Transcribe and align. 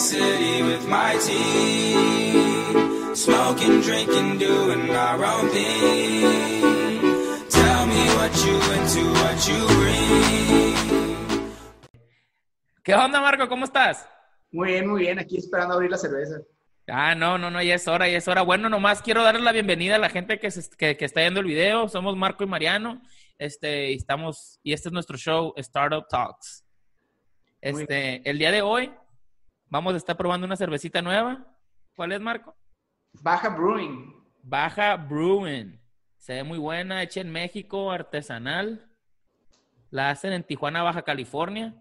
city 0.00 0.62
with 0.62 0.86
my 0.88 1.14
team. 1.26 3.14
Smoking, 3.14 3.80
drinking, 3.82 4.38
doing 4.38 4.90
our 4.96 5.22
own 5.24 5.48
thing. 5.50 7.00
Tell 7.50 7.86
me 7.86 8.02
what 8.16 8.32
you 8.44 8.56
into, 8.76 9.12
what 9.20 9.48
you 9.48 9.66
bring. 9.78 10.76
¿Qué 12.82 12.94
onda, 12.94 13.20
Marco? 13.20 13.46
¿Cómo 13.48 13.64
estás? 13.66 14.08
Muy 14.50 14.68
bien, 14.72 14.88
muy 14.88 15.02
bien. 15.02 15.18
Aquí 15.18 15.36
esperando 15.36 15.74
abrir 15.74 15.90
la 15.90 15.98
cerveza. 15.98 16.40
Ah, 16.88 17.14
no, 17.14 17.36
no, 17.38 17.50
no, 17.50 17.62
ya 17.62 17.74
es 17.74 17.86
hora, 17.86 18.08
ya 18.08 18.16
es 18.18 18.26
hora. 18.26 18.42
Bueno, 18.42 18.68
nomás 18.68 19.02
quiero 19.02 19.22
darle 19.22 19.42
la 19.42 19.52
bienvenida 19.52 19.94
a 19.96 19.98
la 19.98 20.08
gente 20.08 20.40
que, 20.40 20.50
se- 20.50 20.74
que, 20.76 20.96
que 20.96 21.04
está 21.04 21.20
viendo 21.20 21.40
el 21.40 21.46
video. 21.46 21.88
Somos 21.88 22.16
Marco 22.16 22.42
y 22.42 22.46
Mariano. 22.48 23.00
Este, 23.38 23.92
y 23.92 23.96
estamos, 23.96 24.58
y 24.62 24.72
este 24.72 24.88
es 24.88 24.92
nuestro 24.92 25.16
show, 25.16 25.52
Startup 25.56 26.04
Talks. 26.08 26.64
Este, 27.60 28.28
el 28.28 28.38
día 28.38 28.50
de 28.50 28.62
hoy 28.62 28.90
vamos 29.70 29.94
a 29.94 29.96
estar 29.96 30.16
probando 30.16 30.46
una 30.46 30.56
cervecita 30.56 31.00
nueva. 31.00 31.46
¿Cuál 31.96 32.12
es, 32.12 32.20
Marco? 32.20 32.54
Baja 33.22 33.48
Brewing. 33.48 34.14
Baja 34.42 34.96
Brewing. 34.96 35.80
Se 36.18 36.34
ve 36.34 36.44
muy 36.44 36.58
buena, 36.58 37.02
hecha 37.02 37.20
en 37.20 37.32
México, 37.32 37.90
artesanal. 37.90 38.90
La 39.90 40.10
hacen 40.10 40.32
en 40.32 40.44
Tijuana, 40.44 40.82
Baja 40.82 41.02
California. 41.02 41.74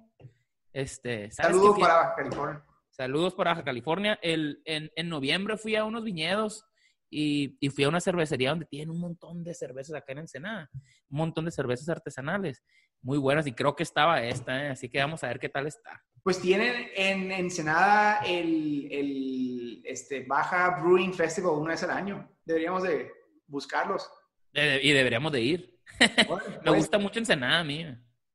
Este, 0.72 1.32
¿sabes 1.32 1.52
Saludos 1.56 1.80
para 1.80 1.96
Baja 1.96 2.16
California. 2.16 2.66
Saludos 2.90 3.34
para 3.34 3.52
Baja 3.52 3.64
California. 3.64 4.20
El, 4.22 4.62
en, 4.66 4.92
en 4.96 5.10
noviembre 5.10 5.58
fui 5.58 5.76
a 5.76 5.84
unos 5.84 6.04
viñedos 6.04 6.66
y, 7.10 7.58
y 7.60 7.70
fui 7.70 7.84
a 7.84 7.90
una 7.90 8.00
cervecería 8.00 8.52
donde 8.52 8.66
tienen 8.66 8.90
un 8.90 9.00
montón 9.00 9.44
de 9.44 9.54
cervezas 9.54 9.96
acá 9.96 10.14
en 10.14 10.20
Ensenada. 10.20 10.70
Un 11.10 11.18
montón 11.18 11.46
de 11.46 11.52
cervezas 11.52 11.90
artesanales. 11.90 12.64
Muy 13.02 13.18
buenas 13.18 13.48
y 13.48 13.54
creo 13.54 13.76
que 13.76 13.84
estaba 13.84 14.22
esta, 14.24 14.66
¿eh? 14.66 14.70
así 14.70 14.90
que 14.90 15.00
vamos 15.00 15.24
a 15.24 15.28
ver 15.28 15.40
qué 15.40 15.50
tal 15.50 15.68
está. 15.68 16.04
Pues 16.24 16.42
tienen 16.42 16.90
en 16.96 17.32
Ensenada 17.32 18.22
el, 18.26 18.88
el 18.92 19.82
este, 19.86 20.26
Baja 20.26 20.82
Brewing 20.82 21.14
Festival 21.14 21.54
una 21.54 21.72
vez 21.72 21.84
al 21.84 21.92
año. 21.92 22.30
Deberíamos 22.46 22.84
de 22.84 23.12
buscarlos. 23.48 24.10
Y 24.54 24.92
deberíamos 24.92 25.32
de 25.32 25.42
ir. 25.42 25.80
Bueno, 26.28 26.44
Me 26.48 26.58
pues, 26.64 26.78
gusta 26.78 26.98
mucho 26.98 27.20
Ensenada 27.20 27.60
a 27.60 27.64
mí. 27.64 27.86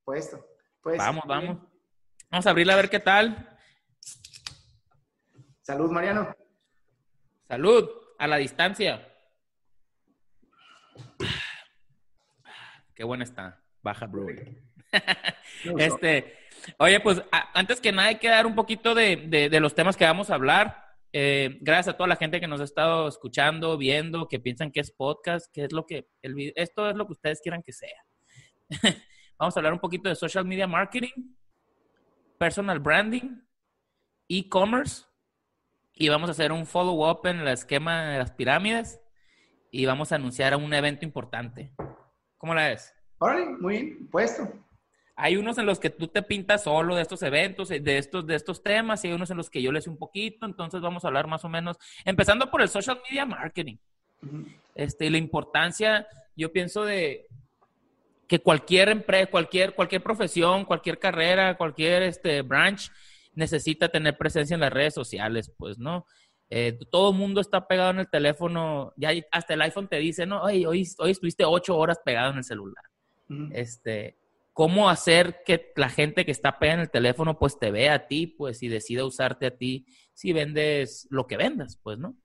Puesto. 0.04 0.44
Pues, 0.82 0.98
Vamos, 0.98 1.24
vamos. 1.26 1.58
Vamos 2.30 2.46
a 2.46 2.50
abrirla 2.50 2.74
a 2.74 2.76
ver 2.76 2.90
qué 2.90 3.00
tal. 3.00 3.58
Salud, 5.62 5.90
Mariano. 5.90 6.34
Salud, 7.48 7.88
a 8.18 8.26
la 8.26 8.36
distancia. 8.36 9.08
Qué 12.94 13.04
buena 13.04 13.24
está. 13.24 13.62
Baja 13.82 14.06
Brewing. 14.06 14.58
Este, 15.78 16.43
oye, 16.78 17.00
pues 17.00 17.22
antes 17.52 17.80
que 17.80 17.92
nada 17.92 18.08
hay 18.08 18.16
que 18.18 18.28
dar 18.28 18.46
un 18.46 18.54
poquito 18.54 18.94
de, 18.94 19.48
de- 19.50 19.60
los 19.60 19.74
temas 19.74 19.96
que 19.96 20.04
vamos 20.04 20.30
a 20.30 20.34
hablar. 20.34 20.82
Eh, 21.12 21.58
gracias 21.60 21.94
a 21.94 21.96
toda 21.96 22.08
la 22.08 22.16
gente 22.16 22.40
que 22.40 22.48
nos 22.48 22.60
ha 22.60 22.64
estado 22.64 23.06
escuchando, 23.06 23.78
viendo, 23.78 24.26
que 24.26 24.40
piensan 24.40 24.72
que 24.72 24.80
es 24.80 24.90
podcast, 24.90 25.46
que 25.52 25.64
es 25.64 25.72
lo 25.72 25.86
que 25.86 26.08
esto 26.22 26.90
es 26.90 26.96
lo 26.96 27.06
que 27.06 27.12
ustedes 27.12 27.40
quieran 27.40 27.62
que 27.62 27.72
sea. 27.72 28.04
vamos 29.38 29.56
a 29.56 29.60
hablar 29.60 29.72
un 29.72 29.78
poquito 29.78 30.08
de 30.08 30.16
social 30.16 30.44
media 30.44 30.66
marketing, 30.66 31.34
personal 32.38 32.80
branding, 32.80 33.40
e-commerce 34.28 35.04
y 35.92 36.08
vamos 36.08 36.28
a 36.28 36.32
hacer 36.32 36.50
un 36.50 36.66
follow-up 36.66 37.26
en 37.26 37.38
el 37.40 37.48
esquema 37.48 38.06
de 38.10 38.18
las 38.18 38.32
pirámides 38.32 39.00
y 39.70 39.86
vamos 39.86 40.10
a 40.10 40.16
anunciar 40.16 40.56
un 40.56 40.72
evento 40.74 41.04
importante. 41.04 41.72
¿Cómo 42.38 42.54
la 42.54 42.68
ves? 42.68 42.94
Muy 43.60 43.82
bien. 43.82 44.08
Puesto. 44.10 44.63
Hay 45.16 45.36
unos 45.36 45.58
en 45.58 45.66
los 45.66 45.78
que 45.78 45.90
tú 45.90 46.08
te 46.08 46.22
pintas 46.22 46.64
solo 46.64 46.96
de 46.96 47.02
estos 47.02 47.22
eventos, 47.22 47.68
de 47.68 47.98
estos, 47.98 48.26
de 48.26 48.34
estos 48.34 48.62
temas, 48.62 49.04
y 49.04 49.08
hay 49.08 49.14
unos 49.14 49.30
en 49.30 49.36
los 49.36 49.48
que 49.48 49.62
yo 49.62 49.70
les 49.70 49.86
un 49.86 49.96
poquito, 49.96 50.44
entonces 50.44 50.80
vamos 50.80 51.04
a 51.04 51.08
hablar 51.08 51.28
más 51.28 51.44
o 51.44 51.48
menos, 51.48 51.76
empezando 52.04 52.50
por 52.50 52.62
el 52.62 52.68
social 52.68 53.00
media 53.08 53.24
marketing. 53.24 53.76
Este, 54.74 55.06
y 55.06 55.10
la 55.10 55.18
importancia, 55.18 56.06
yo 56.34 56.52
pienso 56.52 56.84
de 56.84 57.26
que 58.26 58.40
cualquier 58.40 58.88
empresa, 58.88 59.30
cualquier, 59.30 59.74
cualquier 59.74 60.02
profesión, 60.02 60.64
cualquier 60.64 60.98
carrera, 60.98 61.56
cualquier 61.56 62.02
este, 62.02 62.42
branch 62.42 62.90
necesita 63.34 63.88
tener 63.88 64.16
presencia 64.16 64.54
en 64.54 64.60
las 64.60 64.72
redes 64.72 64.94
sociales, 64.94 65.52
pues, 65.56 65.78
¿no? 65.78 66.06
Eh, 66.50 66.78
todo 66.90 67.10
el 67.10 67.16
mundo 67.16 67.40
está 67.40 67.66
pegado 67.66 67.90
en 67.90 68.00
el 68.00 68.08
teléfono, 68.08 68.92
ya 68.96 69.10
hasta 69.30 69.54
el 69.54 69.62
iPhone 69.62 69.88
te 69.88 69.96
dice, 69.96 70.26
¿no? 70.26 70.42
Oye, 70.42 70.66
hoy, 70.66 70.88
hoy 70.98 71.10
estuviste 71.10 71.44
ocho 71.44 71.76
horas 71.76 71.98
pegado 72.04 72.30
en 72.30 72.38
el 72.38 72.44
celular 72.44 72.84
este, 73.52 74.16
cómo 74.54 74.88
hacer 74.88 75.42
que 75.44 75.72
la 75.76 75.90
gente 75.90 76.24
que 76.24 76.30
está 76.30 76.58
pegada 76.58 76.76
en 76.76 76.80
el 76.82 76.90
teléfono, 76.90 77.38
pues 77.38 77.58
te 77.58 77.70
vea 77.70 77.94
a 77.94 78.06
ti, 78.06 78.28
pues, 78.28 78.62
y 78.62 78.68
decida 78.68 79.04
usarte 79.04 79.46
a 79.46 79.56
ti 79.56 79.84
si 80.14 80.32
vendes 80.32 81.06
lo 81.10 81.26
que 81.26 81.36
vendas, 81.36 81.78
pues, 81.82 81.98
¿no? 81.98 82.16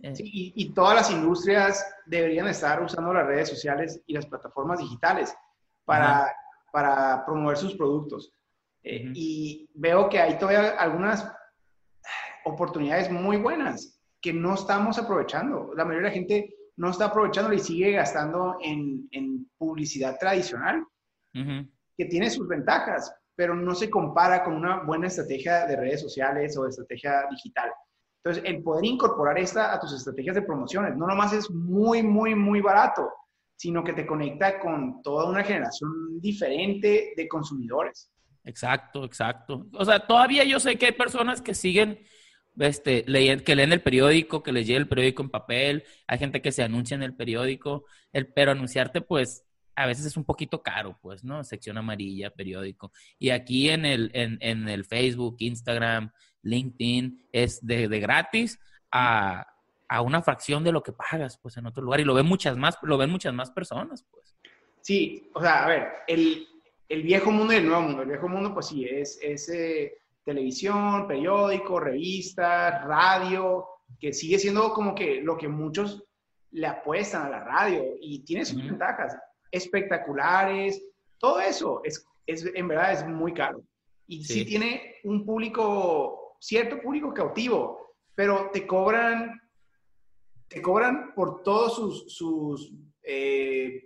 Eh, 0.00 0.14
Sí, 0.14 0.22
y, 0.24 0.52
y 0.54 0.72
todas 0.72 0.94
las 0.94 1.10
industrias 1.10 1.84
deberían 2.06 2.46
estar 2.46 2.80
usando 2.80 3.12
las 3.12 3.26
redes 3.26 3.48
sociales 3.48 4.00
y 4.06 4.14
las 4.14 4.26
plataformas 4.26 4.78
digitales 4.78 5.36
para, 5.84 6.32
para 6.72 7.26
promover 7.26 7.56
sus 7.56 7.74
productos. 7.74 8.32
Eh. 8.84 9.10
Y 9.12 9.68
veo 9.74 10.08
que 10.08 10.20
hay 10.20 10.38
todavía 10.38 10.70
algunas 10.78 11.28
oportunidades 12.44 13.10
muy 13.10 13.38
buenas 13.38 14.00
que 14.20 14.32
no 14.32 14.54
estamos 14.54 14.98
aprovechando. 14.98 15.72
La 15.74 15.84
mayoría 15.84 16.10
de 16.10 16.14
la 16.14 16.14
gente 16.14 16.54
no 16.76 16.90
está 16.90 17.06
aprovechando 17.06 17.52
y 17.52 17.58
sigue 17.58 17.90
gastando 17.90 18.56
en, 18.62 19.08
en 19.10 19.50
publicidad 19.58 20.16
tradicional, 20.16 20.86
que 21.96 22.04
tiene 22.06 22.30
sus 22.30 22.46
ventajas, 22.48 23.12
pero 23.34 23.54
no 23.54 23.74
se 23.74 23.90
compara 23.90 24.44
con 24.44 24.54
una 24.54 24.82
buena 24.82 25.06
estrategia 25.08 25.66
de 25.66 25.76
redes 25.76 26.00
sociales 26.00 26.56
o 26.58 26.64
de 26.64 26.70
estrategia 26.70 27.24
digital. 27.30 27.70
Entonces, 28.22 28.44
el 28.46 28.62
poder 28.62 28.84
incorporar 28.84 29.38
esta 29.38 29.72
a 29.72 29.80
tus 29.80 29.92
estrategias 29.94 30.34
de 30.34 30.42
promociones, 30.42 30.96
no 30.96 31.06
nomás 31.06 31.32
es 31.32 31.50
muy, 31.50 32.02
muy, 32.02 32.34
muy 32.34 32.60
barato, 32.60 33.10
sino 33.56 33.82
que 33.82 33.92
te 33.92 34.06
conecta 34.06 34.58
con 34.58 35.02
toda 35.02 35.28
una 35.28 35.42
generación 35.44 36.20
diferente 36.20 37.12
de 37.16 37.28
consumidores. 37.28 38.10
Exacto, 38.44 39.04
exacto. 39.04 39.66
O 39.72 39.84
sea, 39.84 40.06
todavía 40.06 40.44
yo 40.44 40.58
sé 40.60 40.76
que 40.76 40.86
hay 40.86 40.92
personas 40.92 41.42
que 41.42 41.54
siguen, 41.54 42.00
este, 42.58 43.04
leyen- 43.06 43.42
que 43.44 43.54
leen 43.56 43.72
el 43.72 43.82
periódico, 43.82 44.42
que 44.42 44.52
les 44.52 44.66
llega 44.66 44.78
el 44.78 44.88
periódico 44.88 45.22
en 45.22 45.30
papel, 45.30 45.84
hay 46.06 46.18
gente 46.18 46.40
que 46.42 46.52
se 46.52 46.62
anuncia 46.62 46.94
en 46.94 47.02
el 47.02 47.14
periódico, 47.14 47.84
el, 48.12 48.32
pero 48.32 48.52
anunciarte, 48.52 49.00
pues, 49.00 49.44
a 49.78 49.86
veces 49.86 50.06
es 50.06 50.16
un 50.16 50.24
poquito 50.24 50.60
caro, 50.60 50.98
pues, 51.00 51.22
¿no? 51.22 51.44
Sección 51.44 51.78
amarilla, 51.78 52.30
periódico. 52.30 52.90
Y 53.16 53.30
aquí 53.30 53.70
en 53.70 53.84
el, 53.84 54.10
en, 54.12 54.36
en 54.40 54.68
el 54.68 54.84
Facebook, 54.84 55.36
Instagram, 55.38 56.10
LinkedIn, 56.42 57.28
es 57.30 57.64
de, 57.64 57.86
de 57.86 58.00
gratis 58.00 58.58
a, 58.90 59.46
a 59.88 60.00
una 60.02 60.20
fracción 60.20 60.64
de 60.64 60.72
lo 60.72 60.82
que 60.82 60.92
pagas, 60.92 61.38
pues, 61.38 61.56
en 61.58 61.66
otro 61.66 61.84
lugar. 61.84 62.00
Y 62.00 62.04
lo 62.04 62.14
ven 62.14 62.26
muchas 62.26 62.56
más, 62.56 62.76
lo 62.82 62.98
ven 62.98 63.10
muchas 63.10 63.32
más 63.32 63.52
personas, 63.52 64.04
pues. 64.10 64.36
Sí, 64.80 65.30
o 65.32 65.40
sea, 65.40 65.64
a 65.64 65.68
ver, 65.68 65.88
el, 66.08 66.44
el 66.88 67.02
viejo 67.04 67.30
mundo 67.30 67.52
y 67.52 67.56
el 67.56 67.66
nuevo 67.66 67.82
mundo. 67.82 68.02
El 68.02 68.08
viejo 68.08 68.28
mundo, 68.28 68.52
pues 68.52 68.66
sí, 68.66 68.84
es, 68.84 69.20
es 69.22 69.48
eh, 69.48 69.92
televisión, 70.24 71.06
periódico, 71.06 71.78
revistas, 71.78 72.84
radio, 72.84 73.64
que 74.00 74.12
sigue 74.12 74.40
siendo 74.40 74.72
como 74.72 74.92
que 74.92 75.20
lo 75.22 75.36
que 75.36 75.46
muchos 75.46 76.02
le 76.50 76.66
apuestan 76.66 77.26
a 77.26 77.30
la 77.30 77.44
radio 77.44 77.84
y 78.00 78.24
tiene 78.24 78.44
sus 78.44 78.58
Ujú. 78.58 78.70
ventajas 78.70 79.16
espectaculares, 79.50 80.82
todo 81.18 81.40
eso 81.40 81.80
es, 81.84 82.06
es 82.26 82.44
en 82.54 82.68
verdad 82.68 82.92
es 82.92 83.06
muy 83.06 83.32
caro. 83.32 83.62
Y 84.06 84.24
sí. 84.24 84.34
Sí. 84.34 84.44
tiene 84.44 84.96
un 85.04 85.24
público, 85.24 86.36
cierto 86.40 86.80
público 86.80 87.12
cautivo, 87.12 87.94
pero 88.14 88.50
te 88.52 88.66
cobran, 88.66 89.40
te 90.48 90.62
cobran 90.62 91.12
por 91.14 91.42
todos 91.42 91.74
sus, 91.76 92.14
sus 92.14 92.72
eh, 93.02 93.84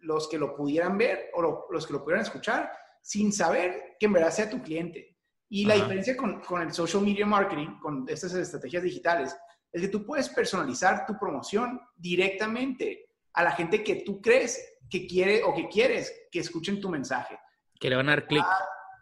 los 0.00 0.28
que 0.28 0.38
lo 0.38 0.54
pudieran 0.56 0.98
ver 0.98 1.30
o 1.34 1.42
lo- 1.42 1.66
los 1.70 1.86
que 1.86 1.92
lo 1.92 2.02
pudieran 2.02 2.24
escuchar 2.24 2.70
sin 3.02 3.32
saber 3.32 3.96
que 3.98 4.06
en 4.06 4.12
verdad 4.12 4.30
sea 4.30 4.50
tu 4.50 4.62
cliente. 4.62 5.16
Y 5.48 5.66
la 5.66 5.74
diferencia 5.74 6.16
con, 6.16 6.40
con 6.40 6.62
el 6.62 6.72
social 6.72 7.02
media 7.04 7.26
marketing, 7.26 7.78
con 7.80 8.06
estas 8.08 8.34
estrategias 8.34 8.82
digitales, 8.82 9.36
es 9.72 9.82
que 9.82 9.88
tú 9.88 10.04
puedes 10.04 10.28
personalizar 10.30 11.04
tu 11.06 11.16
promoción 11.18 11.80
directamente 11.96 13.10
a 13.34 13.42
la 13.42 13.52
gente 13.52 13.84
que 13.84 13.96
tú 13.96 14.20
crees 14.20 14.78
que 14.88 15.06
quiere 15.06 15.42
o 15.42 15.54
que 15.54 15.68
quieres 15.68 16.28
que 16.30 16.38
escuchen 16.38 16.80
tu 16.80 16.88
mensaje. 16.88 17.38
Que 17.78 17.90
le 17.90 17.96
van 17.96 18.08
a 18.08 18.12
dar 18.12 18.26
clic. 18.26 18.44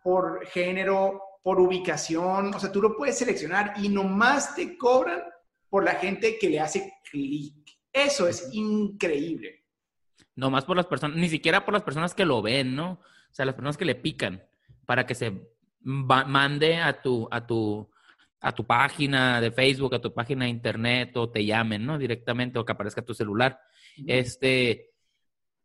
Por 0.02 0.46
género, 0.46 1.20
por 1.42 1.60
ubicación, 1.60 2.54
o 2.54 2.58
sea, 2.58 2.72
tú 2.72 2.80
lo 2.80 2.96
puedes 2.96 3.18
seleccionar 3.18 3.74
y 3.76 3.88
nomás 3.88 4.54
te 4.54 4.76
cobran 4.76 5.22
por 5.68 5.84
la 5.84 5.92
gente 5.92 6.38
que 6.38 6.48
le 6.48 6.60
hace 6.60 6.92
clic. 7.10 7.54
Eso 7.92 8.26
es 8.26 8.48
increíble. 8.52 9.64
No 10.34 10.50
más 10.50 10.64
por 10.64 10.76
las 10.76 10.86
personas, 10.86 11.16
ni 11.16 11.28
siquiera 11.28 11.64
por 11.64 11.74
las 11.74 11.82
personas 11.82 12.14
que 12.14 12.24
lo 12.24 12.40
ven, 12.40 12.74
¿no? 12.74 12.92
O 12.92 13.34
sea, 13.34 13.44
las 13.44 13.54
personas 13.54 13.76
que 13.76 13.84
le 13.84 13.94
pican 13.94 14.42
para 14.86 15.06
que 15.06 15.14
se 15.14 15.52
mande 15.80 16.76
a 16.76 17.02
tu, 17.02 17.28
a 17.30 17.46
tu, 17.46 17.90
a 18.42 18.52
tu 18.52 18.64
página 18.64 19.40
de 19.40 19.52
Facebook, 19.52 19.94
a 19.94 20.00
tu 20.00 20.12
página 20.12 20.44
de 20.44 20.50
internet 20.50 21.16
o 21.16 21.30
te 21.30 21.44
llamen, 21.44 21.86
¿no? 21.86 21.96
Directamente 21.96 22.58
o 22.58 22.64
que 22.64 22.72
aparezca 22.72 23.02
tu 23.02 23.14
celular. 23.14 23.60
Este, 24.06 24.90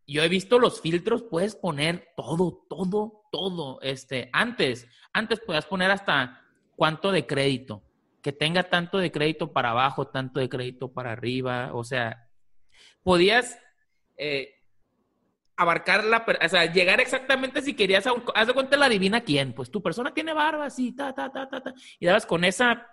yo 0.06 0.24
he 0.24 0.30
visto 0.30 0.60
los 0.60 0.80
filtros, 0.80 1.24
puedes 1.24 1.56
poner 1.56 2.10
todo, 2.16 2.66
todo, 2.70 3.24
todo. 3.32 3.82
Este, 3.82 4.30
antes, 4.32 4.88
antes 5.12 5.40
podías 5.40 5.66
poner 5.66 5.90
hasta 5.90 6.42
cuánto 6.76 7.12
de 7.12 7.26
crédito, 7.26 7.84
que 8.22 8.32
tenga 8.32 8.64
tanto 8.64 9.00
de 9.00 9.12
crédito 9.12 9.52
para 9.52 9.72
abajo, 9.72 10.08
tanto 10.08 10.40
de 10.40 10.48
crédito 10.48 10.94
para 10.94 11.14
arriba, 11.14 11.72
o 11.74 11.84
sea, 11.84 12.30
podías 13.02 13.60
eh, 14.18 14.57
abarcar 15.58 16.06
la, 16.06 16.24
o 16.44 16.50
sea, 16.50 16.72
llegar 16.72 17.02
exactamente 17.02 17.62
si 17.62 17.74
querías, 17.74 18.06
a 18.06 18.14
un, 18.14 18.24
haz 18.36 18.48
de 18.48 18.54
cuenta 18.54 18.78
la 18.78 18.88
divina 18.88 19.22
quién, 19.22 19.54
pues 19.54 19.72
tu 19.72 19.82
persona 19.82 20.14
tiene 20.14 20.34
barba, 20.34 20.66
así, 20.66 20.96
ta, 20.96 21.14
ta, 21.14 21.32
ta, 21.32 21.50
ta, 21.50 21.62
ta, 21.62 21.74
y 22.00 22.06
dabas 22.06 22.28
con 22.28 22.46
esa, 22.46 22.88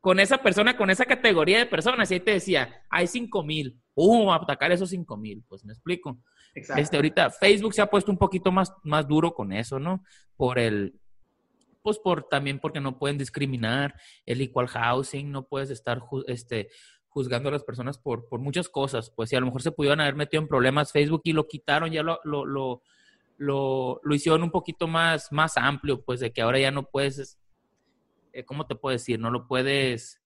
con 0.00 0.20
esa 0.20 0.38
persona, 0.38 0.76
con 0.76 0.88
esa 0.88 1.04
categoría 1.04 1.58
de 1.58 1.66
personas, 1.66 2.10
y 2.10 2.14
ahí 2.14 2.20
te 2.20 2.30
decía, 2.30 2.84
hay 2.88 3.08
cinco 3.08 3.42
mil, 3.42 3.76
uh, 3.94 4.32
atacar 4.32 4.70
esos 4.70 4.90
cinco 4.90 5.16
mil, 5.16 5.44
pues 5.48 5.64
me 5.64 5.72
explico. 5.72 6.18
Exacto. 6.54 6.80
Este, 6.80 6.96
ahorita 6.96 7.30
Facebook 7.30 7.74
se 7.74 7.82
ha 7.82 7.90
puesto 7.90 8.10
un 8.10 8.18
poquito 8.18 8.50
más, 8.52 8.72
más 8.84 9.06
duro 9.06 9.34
con 9.34 9.52
eso, 9.52 9.78
¿no? 9.78 10.02
Por 10.36 10.58
el, 10.58 10.94
pues 11.82 11.98
por 11.98 12.28
también 12.28 12.58
porque 12.60 12.80
no 12.80 12.98
pueden 12.98 13.18
discriminar 13.18 13.94
el 14.26 14.40
equal 14.40 14.68
housing, 14.68 15.30
no 15.30 15.46
puedes 15.46 15.70
estar 15.70 16.00
este, 16.26 16.68
juzgando 17.10 17.48
a 17.48 17.52
las 17.52 17.64
personas 17.64 17.98
por, 17.98 18.28
por 18.28 18.40
muchas 18.40 18.68
cosas. 18.68 19.10
Pues 19.10 19.28
si 19.28 19.36
a 19.36 19.40
lo 19.40 19.46
mejor 19.46 19.62
se 19.62 19.72
pudieron 19.72 20.00
haber 20.00 20.14
metido 20.14 20.42
en 20.42 20.48
problemas 20.48 20.92
Facebook 20.92 21.20
y 21.24 21.32
lo 21.32 21.46
quitaron, 21.46 21.90
ya 21.90 22.02
lo, 22.02 22.20
lo, 22.24 22.46
lo, 22.46 22.82
lo, 23.36 24.00
lo 24.02 24.14
hicieron 24.14 24.42
un 24.42 24.50
poquito 24.50 24.86
más, 24.86 25.30
más 25.32 25.56
amplio, 25.56 26.02
pues 26.02 26.20
de 26.20 26.32
que 26.32 26.40
ahora 26.42 26.58
ya 26.58 26.70
no 26.70 26.84
puedes, 26.84 27.38
eh, 28.32 28.44
¿cómo 28.44 28.66
te 28.66 28.74
puedo 28.76 28.92
decir? 28.92 29.18
No 29.20 29.30
lo 29.30 29.46
puedes, 29.46 30.20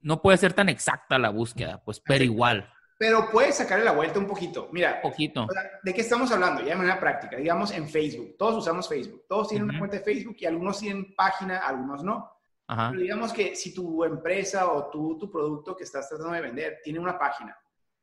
no 0.00 0.20
puede 0.22 0.38
ser 0.38 0.52
tan 0.52 0.68
exacta 0.68 1.18
la 1.18 1.30
búsqueda, 1.30 1.82
pues, 1.84 2.00
pero 2.00 2.16
Así. 2.16 2.24
igual, 2.24 2.70
Pero 2.98 3.28
puedes 3.30 3.56
sacarle 3.56 3.84
la 3.84 3.92
vuelta 3.92 4.18
un 4.18 4.26
poquito. 4.26 4.68
Mira, 4.72 5.02
poquito. 5.02 5.46
¿de 5.82 5.92
qué 5.92 6.00
estamos 6.00 6.30
hablando? 6.30 6.62
Ya 6.62 6.68
de 6.70 6.76
manera 6.76 7.00
práctica. 7.00 7.36
Digamos 7.36 7.72
en 7.72 7.88
Facebook. 7.88 8.36
Todos 8.38 8.56
usamos 8.58 8.88
Facebook. 8.88 9.24
Todos 9.28 9.48
tienen 9.48 9.68
una 9.68 9.78
cuenta 9.78 9.96
de 9.98 10.04
Facebook 10.04 10.36
y 10.38 10.46
algunos 10.46 10.78
tienen 10.78 11.14
página, 11.16 11.58
algunos 11.58 12.04
no. 12.04 12.30
Ajá. 12.66 12.88
Pero 12.90 13.02
digamos 13.02 13.32
que 13.32 13.54
si 13.54 13.74
tu 13.74 14.04
empresa 14.04 14.72
o 14.72 14.88
tu, 14.90 15.18
tu 15.18 15.30
producto 15.30 15.76
que 15.76 15.84
estás 15.84 16.08
tratando 16.08 16.32
de 16.32 16.40
vender 16.40 16.80
tiene 16.82 16.98
una 16.98 17.18
página 17.18 17.56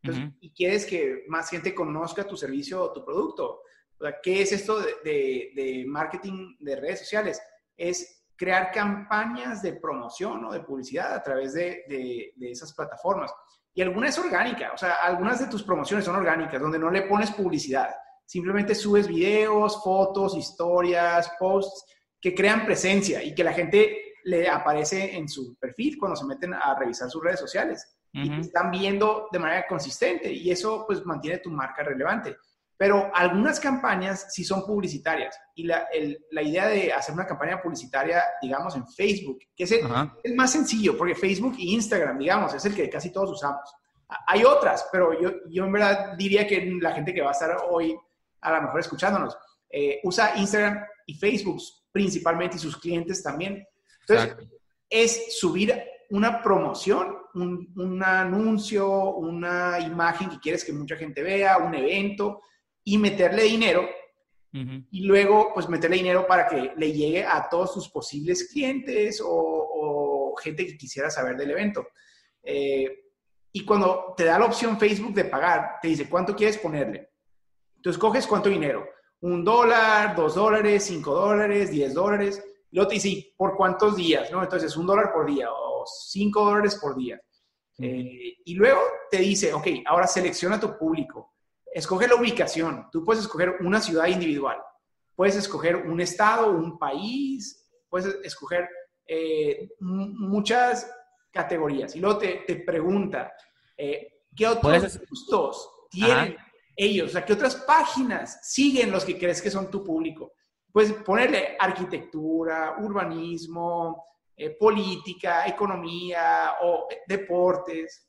entonces, 0.03 0.29
Ujú. 0.29 0.37
y 0.41 0.51
quieres 0.51 0.85
que 0.85 1.25
más 1.27 1.47
gente 1.49 1.75
conozca 1.75 2.23
tu 2.23 2.35
servicio 2.35 2.81
o 2.81 2.91
tu 2.91 3.05
producto, 3.05 3.61
o 3.99 4.03
sea, 4.03 4.15
¿qué 4.21 4.41
es 4.41 4.51
esto 4.51 4.79
de, 4.79 4.95
de- 5.03 5.51
de 5.55 5.83
marketing 5.85 6.55
de 6.59 6.75
redes 6.75 6.99
sociales? 7.01 7.39
Es 7.77 8.23
crear 8.35 8.71
campañas 8.71 9.61
de 9.61 9.73
promoción 9.73 10.43
o 10.45 10.51
de 10.51 10.61
publicidad 10.61 11.13
a 11.13 11.21
través 11.21 11.53
de, 11.53 11.83
de- 11.87 12.33
de 12.35 12.51
esas 12.51 12.73
plataformas. 12.73 13.31
Y 13.75 13.83
alguna 13.83 14.09
es 14.09 14.17
orgánica, 14.17 14.71
o 14.73 14.77
sea, 14.77 14.95
algunas 15.03 15.39
de 15.39 15.45
tus 15.45 15.61
promociones 15.61 16.03
son 16.03 16.15
orgánicas, 16.15 16.59
donde 16.59 16.79
no 16.79 16.89
le 16.89 17.03
pones 17.03 17.29
publicidad. 17.29 17.93
Simplemente 18.25 18.73
subes 18.73 19.07
videos, 19.07 19.83
fotos, 19.83 20.35
historias, 20.35 21.31
posts 21.39 21.85
que 22.19 22.33
crean 22.33 22.65
presencia 22.65 23.21
y 23.23 23.35
que 23.35 23.43
la 23.43 23.53
gente 23.53 24.10
le 24.25 24.47
aparece 24.49 25.15
en 25.15 25.27
su 25.29 25.55
perfil 25.55 25.97
cuando 25.97 26.15
se 26.15 26.25
meten 26.25 26.53
a 26.53 26.75
revisar 26.77 27.09
sus 27.09 27.23
redes 27.23 27.39
sociales 27.39 27.97
y 28.13 28.29
te 28.29 28.41
están 28.41 28.69
viendo 28.71 29.27
de 29.31 29.39
manera 29.39 29.65
consistente 29.67 30.31
y 30.31 30.51
eso 30.51 30.83
pues 30.85 31.05
mantiene 31.05 31.37
tu 31.39 31.49
marca 31.49 31.81
relevante. 31.83 32.35
Pero 32.77 33.11
algunas 33.13 33.59
campañas 33.59 34.33
sí 34.33 34.43
son 34.43 34.65
publicitarias 34.65 35.37
y 35.55 35.63
la, 35.65 35.87
el- 35.93 36.25
la 36.31 36.41
idea 36.41 36.67
de 36.67 36.91
hacer 36.91 37.13
una 37.13 37.27
campaña 37.27 37.61
publicitaria, 37.61 38.23
digamos, 38.41 38.75
en 38.75 38.87
Facebook, 38.87 39.39
que 39.55 39.63
es 39.65 39.71
el, 39.71 39.85
es 40.23 40.33
más 40.35 40.51
sencillo 40.51 40.97
porque 40.97 41.13
Facebook 41.15 41.55
y 41.57 41.73
Instagram, 41.75 42.17
digamos, 42.17 42.53
es 42.53 42.65
el 42.65 42.73
que 42.75 42.89
casi 42.89 43.11
todos 43.11 43.31
usamos. 43.31 43.61
Hay 44.27 44.43
otras, 44.43 44.89
pero 44.91 45.17
yo, 45.21 45.31
yo 45.49 45.63
en 45.65 45.71
verdad 45.71 46.17
diría 46.17 46.45
que 46.47 46.69
la 46.81 46.91
gente 46.93 47.13
que 47.13 47.21
va 47.21 47.29
a 47.29 47.33
estar 47.33 47.55
hoy 47.69 47.95
a 48.41 48.51
lo 48.51 48.61
mejor 48.63 48.79
escuchándonos 48.79 49.37
eh, 49.69 50.01
usa 50.03 50.33
Instagram 50.35 50.83
y 51.05 51.13
Facebook 51.13 51.61
principalmente 51.91 52.57
y 52.57 52.59
sus 52.59 52.75
clientes 52.77 53.21
también. 53.23 53.65
Entonces, 54.11 54.33
Exacto. 54.33 54.55
es 54.89 55.39
subir 55.39 55.83
una 56.09 56.41
promoción, 56.41 57.15
un, 57.33 57.71
un 57.75 58.03
anuncio, 58.03 59.15
una 59.15 59.79
imagen 59.79 60.29
que 60.29 60.39
quieres 60.39 60.63
que 60.63 60.73
mucha 60.73 60.97
gente 60.97 61.23
vea, 61.23 61.57
un 61.57 61.73
evento 61.73 62.41
y 62.83 62.97
meterle 62.97 63.43
dinero 63.43 63.87
y 64.53 65.05
luego 65.05 65.51
pues 65.53 65.69
meterle 65.69 65.95
dinero 65.95 66.27
para 66.27 66.45
que 66.45 66.73
le 66.75 66.91
llegue 66.91 67.23
a 67.23 67.47
todos 67.47 67.73
tus 67.73 67.87
posibles 67.87 68.49
clientes 68.51 69.21
o, 69.21 69.29
o 69.29 70.35
gente 70.35 70.65
que 70.65 70.77
quisiera 70.77 71.09
saber 71.09 71.37
del 71.37 71.51
evento. 71.51 71.87
Eh, 72.43 73.13
y 73.53 73.63
cuando 73.63 74.13
te 74.17 74.25
da 74.25 74.37
la 74.37 74.45
opción 74.45 74.77
Facebook 74.77 75.13
de 75.13 75.25
pagar, 75.25 75.79
te 75.81 75.87
dice 75.87 76.09
cuánto 76.09 76.35
quieres 76.35 76.57
ponerle. 76.57 77.11
Entonces 77.77 77.97
coges 77.97 78.27
cuánto 78.27 78.49
dinero, 78.49 78.85
un 79.21 79.43
dólar, 79.45 80.15
dos 80.17 80.35
dólares, 80.35 80.83
cinco 80.83 81.15
dólares, 81.15 81.71
diez 81.71 81.93
dólares. 81.93 82.43
Y 82.71 82.75
luego 82.75 82.89
te 82.89 82.95
dice, 82.95 83.09
¿y 83.09 83.33
¿por 83.37 83.55
cuántos 83.55 83.95
días? 83.95 84.31
¿no? 84.31 84.41
Entonces, 84.41 84.75
un 84.77 84.87
dólar 84.87 85.11
por 85.13 85.25
día 85.25 85.51
o 85.51 85.85
cinco 85.85 86.45
dólares 86.45 86.75
por 86.81 86.95
día. 86.95 87.21
Eh, 87.77 88.37
y 88.45 88.53
luego 88.55 88.79
te 89.09 89.17
dice, 89.17 89.53
ok, 89.53 89.67
ahora 89.85 90.07
selecciona 90.07 90.59
tu 90.59 90.77
público. 90.77 91.33
Escoge 91.73 92.07
la 92.07 92.15
ubicación. 92.15 92.87
Tú 92.91 93.03
puedes 93.03 93.23
escoger 93.23 93.57
una 93.61 93.81
ciudad 93.81 94.07
individual. 94.07 94.57
Puedes 95.15 95.35
escoger 95.35 95.75
un 95.75 95.99
estado, 95.99 96.51
un 96.51 96.79
país. 96.79 97.69
Puedes 97.89 98.17
escoger 98.23 98.69
eh, 99.05 99.69
muchas 99.79 100.89
categorías. 101.31 101.95
Y 101.95 101.99
luego 101.99 102.19
te, 102.19 102.43
te 102.47 102.55
pregunta, 102.57 103.33
eh, 103.75 104.23
¿qué 104.35 104.47
otros 104.47 104.99
gustos 105.09 105.69
tienen 105.89 106.37
ellos? 106.75 107.09
O 107.09 107.11
sea, 107.11 107.25
¿qué 107.25 107.33
otras 107.33 107.55
páginas 107.55 108.39
siguen 108.43 108.91
los 108.91 109.03
que 109.03 109.17
crees 109.17 109.41
que 109.41 109.51
son 109.51 109.69
tu 109.69 109.83
público? 109.83 110.33
Puedes 110.71 110.93
ponerle 110.93 111.55
arquitectura, 111.59 112.75
urbanismo, 112.79 114.05
eh, 114.35 114.51
política, 114.57 115.45
economía 115.47 116.53
o 116.61 116.87
eh, 116.89 116.99
deportes. 117.07 118.07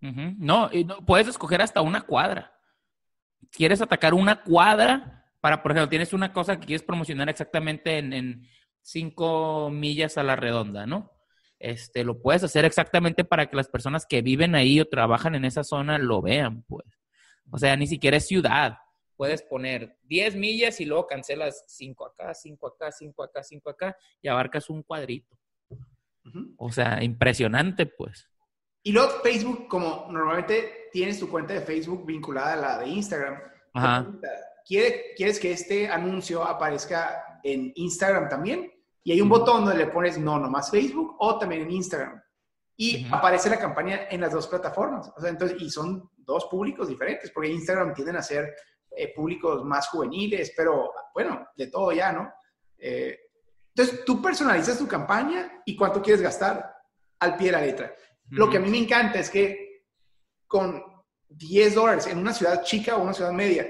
No, 0.00 0.70
no, 0.86 1.04
puedes 1.04 1.28
escoger 1.28 1.60
hasta 1.60 1.82
una 1.82 2.02
cuadra. 2.02 2.52
Quieres 3.50 3.82
atacar 3.82 4.14
una 4.14 4.42
cuadra 4.42 5.26
para, 5.40 5.62
por 5.62 5.72
ejemplo, 5.72 5.88
tienes 5.88 6.12
una 6.12 6.32
cosa 6.32 6.58
que 6.58 6.66
quieres 6.66 6.82
promocionar 6.82 7.28
exactamente 7.28 7.98
en, 7.98 8.12
en 8.12 8.48
cinco 8.82 9.70
millas 9.70 10.16
a 10.18 10.22
la 10.22 10.36
redonda, 10.36 10.86
¿no? 10.86 11.10
Este, 11.58 12.04
lo 12.04 12.22
puedes 12.22 12.42
hacer 12.42 12.64
exactamente 12.64 13.22
para 13.22 13.46
que 13.46 13.56
las 13.56 13.68
personas 13.68 14.06
que 14.06 14.22
viven 14.22 14.54
ahí 14.54 14.80
o 14.80 14.88
trabajan 14.88 15.34
en 15.34 15.44
esa 15.44 15.62
zona 15.62 15.98
lo 15.98 16.22
vean, 16.22 16.62
pues. 16.62 16.86
O 17.50 17.58
sea, 17.58 17.76
ni 17.76 17.86
siquiera 17.86 18.16
es 18.16 18.26
ciudad. 18.26 18.78
Puedes 19.20 19.42
poner 19.42 19.98
10 20.04 20.34
millas 20.36 20.80
y 20.80 20.86
luego 20.86 21.06
cancelas 21.06 21.62
5 21.66 22.06
acá, 22.06 22.32
5 22.32 22.66
acá, 22.68 22.90
5 22.90 23.22
acá, 23.22 23.42
5 23.42 23.68
acá 23.68 23.96
y 24.22 24.28
abarcas 24.28 24.70
un 24.70 24.82
cuadrito. 24.82 25.36
O 26.56 26.72
sea, 26.72 27.04
impresionante, 27.04 27.84
pues. 27.84 28.26
Y 28.82 28.92
luego 28.92 29.10
Facebook, 29.22 29.68
como 29.68 30.06
normalmente 30.10 30.88
tienes 30.90 31.20
tu 31.20 31.28
cuenta 31.28 31.52
de 31.52 31.60
Facebook 31.60 32.06
vinculada 32.06 32.54
a 32.54 32.56
la 32.56 32.78
de 32.78 32.86
Instagram, 32.88 33.38
Ajá. 33.74 33.98
te 33.98 34.02
pregunta, 34.04 34.28
¿quiere- 34.66 35.04
¿quieres 35.14 35.38
que 35.38 35.52
este 35.52 35.86
anuncio 35.86 36.42
aparezca 36.42 37.40
en 37.42 37.72
Instagram 37.74 38.26
también? 38.30 38.72
Y 39.04 39.12
hay 39.12 39.20
un 39.20 39.28
botón 39.28 39.66
donde 39.66 39.84
le 39.84 39.90
pones 39.90 40.16
no, 40.16 40.38
nomás 40.38 40.70
Facebook 40.70 41.16
o 41.18 41.38
también 41.38 41.60
en 41.60 41.72
Instagram. 41.72 42.22
Y 42.74 43.06
aparece 43.12 43.50
la 43.50 43.58
campaña 43.58 44.08
en 44.10 44.22
las 44.22 44.32
dos 44.32 44.46
plataformas. 44.48 45.12
O 45.14 45.20
sea, 45.20 45.28
entonces, 45.28 45.60
y 45.60 45.68
son 45.68 46.08
dos 46.16 46.46
públicos 46.46 46.88
diferentes, 46.88 47.30
porque 47.30 47.50
Instagram 47.50 47.92
tienden 47.92 48.16
a 48.16 48.22
ser 48.22 48.54
eh, 49.02 49.12
públicos 49.14 49.64
más 49.64 49.88
juveniles, 49.88 50.52
pero 50.56 50.92
bueno, 51.14 51.46
de 51.56 51.66
todo 51.68 51.92
ya, 51.92 52.12
¿no? 52.12 52.32
Eh, 52.78 53.18
entonces, 53.74 54.04
tú 54.04 54.20
personalizas 54.20 54.78
tu 54.78 54.86
campaña 54.88 55.62
y 55.64 55.76
cuánto 55.76 56.02
quieres 56.02 56.20
gastar 56.22 56.74
al 57.20 57.36
pie 57.36 57.46
de 57.46 57.52
la 57.52 57.60
letra. 57.62 57.94
Lo 58.30 58.48
que 58.50 58.56
a 58.58 58.60
mí 58.60 58.68
me 58.70 58.78
encanta 58.78 59.18
es 59.18 59.30
que 59.30 59.84
con 60.46 60.82
10 61.28 61.74
dólares 61.74 62.06
en 62.06 62.18
una 62.18 62.32
ciudad 62.32 62.62
chica 62.64 62.96
o 62.96 63.02
una 63.02 63.12
ciudad 63.14 63.32
media, 63.32 63.66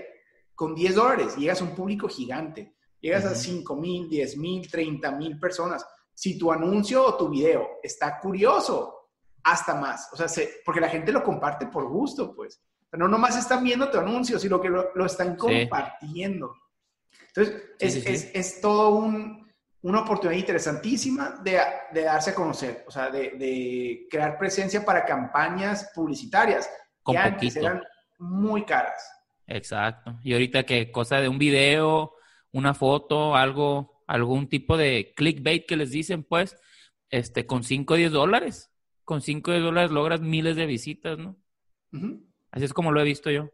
con 0.54 0.74
10 0.74 0.94
dólares 0.94 1.36
llegas 1.36 1.60
a 1.60 1.64
un 1.64 1.74
público 1.74 2.08
gigante. 2.08 2.74
Llegas 3.00 3.24
a 3.24 3.28
Ujú. 3.32 3.36
5 3.40 3.76
mil, 3.76 4.08
10 4.08 4.36
mil, 4.36 4.70
30 4.70 5.10
mil 5.12 5.38
personas. 5.38 5.86
Si 6.14 6.38
tu 6.38 6.52
anuncio 6.52 7.04
o 7.04 7.16
tu 7.16 7.28
video 7.30 7.78
está 7.82 8.18
curioso, 8.20 9.08
hasta 9.42 9.74
más. 9.74 10.10
O 10.12 10.16
sea, 10.16 10.28
se- 10.28 10.60
porque 10.64 10.80
la 10.80 10.88
gente 10.90 11.10
lo 11.12 11.22
comparte 11.22 11.66
por 11.66 11.88
gusto, 11.88 12.34
pues. 12.34 12.62
No 12.92 13.06
nomás 13.08 13.36
están 13.36 13.62
viendo 13.64 13.90
tu 13.90 13.98
anuncio, 13.98 14.38
sino 14.38 14.60
que 14.60 14.68
lo, 14.68 14.90
lo 14.94 15.06
están 15.06 15.36
compartiendo. 15.36 16.56
Entonces, 17.28 17.62
es, 17.78 17.94
sí, 17.94 18.00
sí. 18.00 18.08
es- 18.08 18.30
es 18.34 18.60
todo 18.60 18.90
un, 18.96 19.48
una 19.82 20.00
oportunidad 20.00 20.38
interesantísima 20.38 21.40
de, 21.42 21.60
de 21.92 22.02
darse 22.02 22.30
a 22.30 22.34
conocer, 22.34 22.84
o 22.86 22.90
sea, 22.90 23.10
de, 23.10 23.30
de 23.30 24.06
crear 24.10 24.36
presencia 24.38 24.84
para 24.84 25.04
campañas 25.04 25.90
publicitarias 25.94 26.68
Con 27.02 27.14
que 27.14 27.18
antes 27.20 27.56
eran 27.56 27.82
muy 28.18 28.64
caras. 28.64 29.02
Exacto. 29.46 30.18
Y 30.22 30.32
ahorita 30.32 30.64
que 30.64 30.90
cosa 30.92 31.20
de 31.20 31.28
un 31.28 31.38
video, 31.38 32.14
una 32.52 32.74
foto, 32.74 33.34
algo, 33.36 34.02
algún 34.06 34.48
tipo 34.48 34.76
de 34.76 35.12
clickbait 35.16 35.66
que 35.66 35.76
les 35.76 35.90
dicen, 35.92 36.24
pues, 36.24 36.56
este, 37.08 37.46
con 37.46 37.62
5 37.64 37.94
o 37.94 37.96
10 37.96 38.12
dólares. 38.12 38.70
Con 39.04 39.22
5 39.22 39.50
o 39.50 39.54
10 39.54 39.64
dólares 39.64 39.90
logras 39.90 40.20
miles 40.20 40.56
de 40.56 40.66
visitas, 40.66 41.18
¿no? 41.18 41.36
Ujú. 41.92 42.29
Así 42.52 42.64
es 42.64 42.72
como 42.72 42.92
lo 42.92 43.00
he 43.00 43.04
visto 43.04 43.30
yo. 43.30 43.48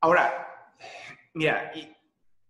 Ahora, 0.00 0.74
mira, 1.34 1.72
y 1.74 1.92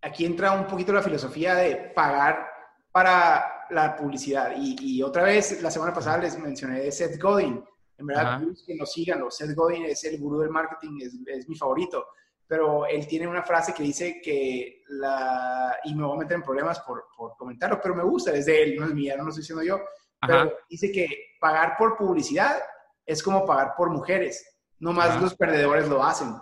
aquí 0.01 0.25
entra 0.25 0.51
un 0.51 0.67
poquito 0.67 0.93
la 0.93 1.01
filosofía 1.01 1.55
de 1.55 1.75
pagar 1.95 2.47
para 2.91 3.65
la 3.69 3.95
publicidad. 3.95 4.53
Y, 4.55 4.75
y, 4.79 5.03
otra 5.03 5.23
vez, 5.23 5.61
la 5.61 5.71
semana 5.71 5.93
pasada 5.93 6.19
les 6.19 6.37
mencioné 6.37 6.81
de 6.81 6.91
Seth 6.91 7.21
Godin. 7.21 7.63
En 7.97 8.05
verdad, 8.05 8.41
que 8.65 8.75
nos 8.75 8.93
sigan. 8.93 9.23
Seth 9.29 9.53
Godin 9.55 9.85
es 9.85 10.03
el 10.05 10.19
gurú 10.19 10.39
del 10.39 10.49
marketing, 10.49 10.99
es, 11.01 11.15
es, 11.27 11.49
mi 11.49 11.55
favorito. 11.55 12.07
Pero 12.47 12.85
él 12.87 13.05
tiene 13.07 13.27
una 13.27 13.43
frase 13.43 13.73
que 13.73 13.83
dice 13.83 14.21
que 14.23 14.83
la... 14.87 15.77
Y 15.83 15.93
me 15.93 16.03
voy 16.03 16.15
a 16.15 16.19
meter 16.19 16.37
en 16.37 16.43
problemas 16.43 16.79
por, 16.79 17.07
por 17.15 17.35
comentarlo, 17.35 17.79
pero 17.81 17.93
me 17.93 18.03
gusta, 18.03 18.33
es 18.33 18.45
de 18.45 18.63
él, 18.63 18.75
no 18.79 18.85
es 18.85 18.93
mía, 18.93 19.15
no 19.17 19.23
lo 19.23 19.29
estoy 19.29 19.41
diciendo 19.41 19.63
yo. 19.63 19.79
Pero 20.25 20.57
dice 20.69 20.91
que 20.91 21.35
pagar 21.39 21.75
por 21.77 21.95
publicidad 21.95 22.57
es 23.05 23.21
como 23.21 23.45
pagar 23.45 23.73
por 23.77 23.89
mujeres. 23.89 24.58
No 24.79 24.93
más 24.93 25.21
los 25.21 25.35
perdedores 25.35 25.87
lo 25.87 26.03
hacen. 26.03 26.35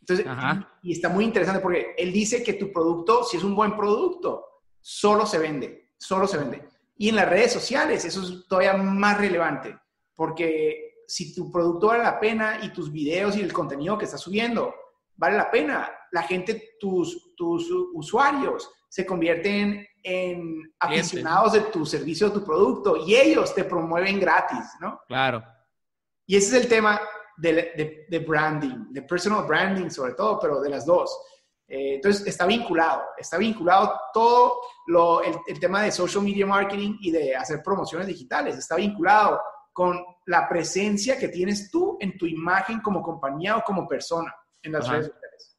Entonces, 0.00 0.26
y 0.82 0.92
está 0.92 1.08
muy 1.08 1.24
interesante 1.24 1.60
porque 1.60 1.94
él 1.96 2.12
dice 2.12 2.42
que 2.42 2.54
tu 2.54 2.72
producto, 2.72 3.24
si 3.24 3.38
es 3.38 3.44
un 3.44 3.56
buen 3.56 3.74
producto, 3.74 4.44
solo 4.80 5.24
se 5.24 5.38
vende, 5.38 5.92
solo 5.96 6.26
se 6.26 6.38
vende. 6.38 6.68
Y 6.96 7.08
en 7.08 7.16
las 7.16 7.28
redes 7.28 7.52
sociales 7.52 8.04
eso 8.04 8.22
es 8.22 8.46
todavía 8.46 8.74
más 8.74 9.18
relevante, 9.18 9.78
porque 10.14 11.04
si 11.06 11.34
tu 11.34 11.50
producto 11.50 11.88
vale 11.88 12.02
la 12.02 12.20
pena 12.20 12.60
y 12.62 12.70
tus 12.70 12.92
videos 12.92 13.36
y 13.36 13.40
el 13.40 13.52
contenido 13.52 13.96
que 13.96 14.04
estás 14.04 14.20
subiendo 14.20 14.74
vale 15.16 15.36
la 15.36 15.50
pena, 15.50 15.90
la 16.12 16.22
gente, 16.22 16.76
tus, 16.78 17.34
tus 17.34 17.70
usuarios 17.94 18.70
se 18.88 19.06
convierten 19.06 19.86
en 20.02 20.72
aficionados 20.78 21.54
de 21.54 21.60
tu 21.62 21.86
servicio 21.86 22.28
o 22.28 22.32
tu 22.32 22.44
producto 22.44 22.96
y 22.96 23.16
ellos 23.16 23.54
te 23.54 23.64
promueven 23.64 24.20
gratis, 24.20 24.64
¿no? 24.80 25.00
Claro. 25.06 25.42
Y 26.26 26.36
ese 26.36 26.56
es 26.56 26.64
el 26.64 26.68
tema 26.68 27.00
de, 27.36 28.06
de, 28.08 28.18
branding, 28.20 28.92
de 28.92 29.02
personal 29.02 29.46
branding 29.46 29.90
sobre 29.90 30.14
todo, 30.14 30.38
pero 30.40 30.60
de 30.60 30.70
las 30.70 30.86
dos. 30.86 31.18
Eh, 31.66 31.96
entonces, 31.96 32.26
está 32.26 32.46
vinculado, 32.46 33.02
está 33.16 33.38
vinculado 33.38 33.98
todo 34.12 34.60
lo, 34.86 35.22
el, 35.22 35.34
el, 35.46 35.58
tema 35.58 35.82
de 35.82 35.90
social 35.90 36.22
media 36.22 36.46
marketing 36.46 36.96
y 37.00 37.10
de 37.10 37.34
hacer 37.34 37.62
promociones 37.62 38.06
digitales, 38.06 38.56
está 38.58 38.76
vinculado 38.76 39.40
con 39.72 39.98
la 40.26 40.48
presencia 40.48 41.18
que 41.18 41.28
tienes 41.28 41.70
tú 41.70 41.96
en 42.00 42.16
tu 42.16 42.26
imagen 42.26 42.80
como 42.80 43.02
compañía 43.02 43.56
o 43.56 43.62
como 43.62 43.88
persona 43.88 44.32
en 44.62 44.72
las 44.72 44.88
redes 44.88 45.06
sociales. 45.06 45.58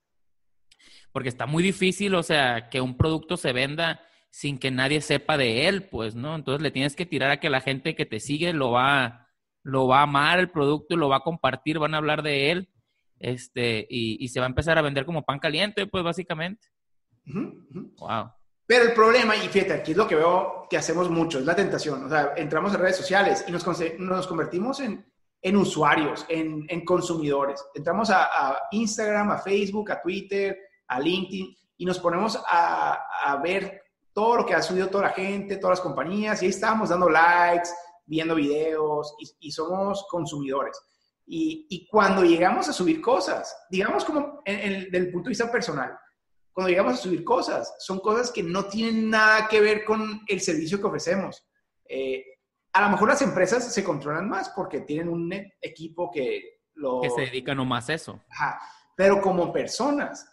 Porque 1.11 1.29
está 1.29 1.45
muy 1.45 1.63
difícil, 1.63 2.15
o 2.15 2.23
sea, 2.23 2.69
que 2.69 2.81
un 2.81 2.97
producto 2.97 3.37
se 3.37 3.53
venda 3.53 4.01
sin 4.31 4.57
que 4.57 4.71
nadie 4.71 5.01
sepa 5.01 5.37
de 5.37 5.67
él, 5.67 5.87
pues, 5.89 6.15
¿no? 6.15 6.35
Entonces 6.35 6.61
le 6.61 6.71
tienes 6.71 6.95
que 6.95 7.05
tirar 7.05 7.31
a 7.31 7.39
que 7.39 7.49
la 7.49 7.61
gente 7.61 7.95
que 7.95 8.05
te 8.05 8.19
sigue 8.19 8.51
lo 8.53 8.71
va, 8.71 9.24
lo 9.65 9.87
va 9.87 9.99
a 9.99 10.03
amar 10.03 10.39
el 10.39 10.51
producto, 10.51 10.95
lo 10.95 11.09
va 11.09 11.17
a 11.17 11.23
compartir, 11.23 11.79
van 11.79 11.95
a 11.95 11.97
hablar 11.97 12.21
de 12.21 12.51
él, 12.51 12.69
este, 13.19 13.85
y, 13.89 14.27
se 14.27 14.39
va 14.39 14.45
a 14.45 14.49
empezar 14.49 14.77
a 14.77 14.83
vender 14.83 15.05
como 15.05 15.23
pan 15.23 15.39
caliente, 15.39 15.87
pues 15.87 16.03
básicamente. 16.03 16.67
Wow. 17.25 18.31
Pero 18.67 18.83
el 18.83 18.93
problema, 18.93 19.35
y 19.35 19.47
fíjate, 19.47 19.73
aquí 19.73 19.91
es 19.91 19.97
lo 19.97 20.07
que 20.07 20.15
veo 20.15 20.67
que 20.69 20.77
hacemos 20.77 21.09
mucho, 21.09 21.39
es 21.39 21.45
la 21.45 21.55
tentación. 21.55 22.03
O 22.03 22.09
sea, 22.09 22.33
entramos 22.37 22.75
en 22.75 22.79
redes 22.79 22.97
sociales 22.97 23.43
y 23.47 23.51
nos, 23.51 23.65
nos 23.97 24.27
convertimos 24.27 24.79
en, 24.81 25.03
en 25.41 25.57
usuarios, 25.57 26.27
en, 26.29 26.65
en, 26.69 26.85
consumidores. 26.85 27.65
Entramos 27.73 28.11
a, 28.11 28.25
a, 28.25 28.67
Instagram, 28.69 29.31
a 29.31 29.39
Facebook, 29.39 29.91
a 29.91 30.01
Twitter, 30.01 30.59
a 30.87 30.99
LinkedIn 30.99 31.55
y 31.77 31.85
nos 31.85 31.97
ponemos 31.97 32.39
a, 32.47 32.99
a, 33.23 33.37
ver 33.37 33.81
todo 34.13 34.37
lo 34.37 34.45
que 34.45 34.53
ha 34.53 34.61
subido 34.61 34.89
toda 34.89 35.05
la 35.05 35.13
gente, 35.13 35.57
todas 35.57 35.79
las 35.79 35.85
compañías, 35.85 36.41
y 36.41 36.45
ahí 36.45 36.51
estábamos 36.51 36.89
dando 36.89 37.09
likes, 37.09 37.69
viendo 38.05 38.35
videos 38.35 39.15
y, 39.39 39.51
somos 39.51 40.05
consumidores. 40.09 40.79
Y, 41.25 41.87
cuando 41.89 42.23
llegamos 42.23 42.69
a 42.69 42.73
subir 42.73 43.01
cosas, 43.01 43.55
digamos 43.69 44.05
como 44.05 44.41
en, 44.45 44.91
del 44.91 45.11
punto 45.11 45.25
de 45.25 45.31
vista 45.31 45.51
personal, 45.51 45.97
cuando 46.51 46.69
llegamos 46.69 46.93
a 46.93 46.97
subir 46.97 47.23
cosas, 47.23 47.75
son 47.79 47.99
cosas 47.99 48.31
que 48.31 48.41
no 48.41 48.65
tienen 48.65 49.09
nada 49.09 49.47
que 49.47 49.59
ver 49.59 49.83
con 49.83 50.21
el 50.27 50.39
servicio 50.39 50.79
que 50.79 50.87
ofrecemos. 50.87 51.45
Eh, 51.87 52.23
a 52.71 52.81
lo 52.81 52.89
mejor 52.89 53.09
las 53.09 53.21
empresas 53.21 53.73
se 53.73 53.83
controlan 53.83 54.29
más 54.29 54.49
porque 54.49 54.81
tienen 54.81 55.09
un 55.09 55.33
equipo 55.61 56.09
que 56.11 56.61
lo... 56.75 57.01
Que 57.01 57.09
se 57.09 57.21
dedica 57.21 57.53
nomás 57.53 57.89
a 57.89 57.93
eso. 57.93 58.21
Ajá. 58.29 58.59
Pero 58.95 59.21
como 59.21 59.51
personas, 59.51 60.25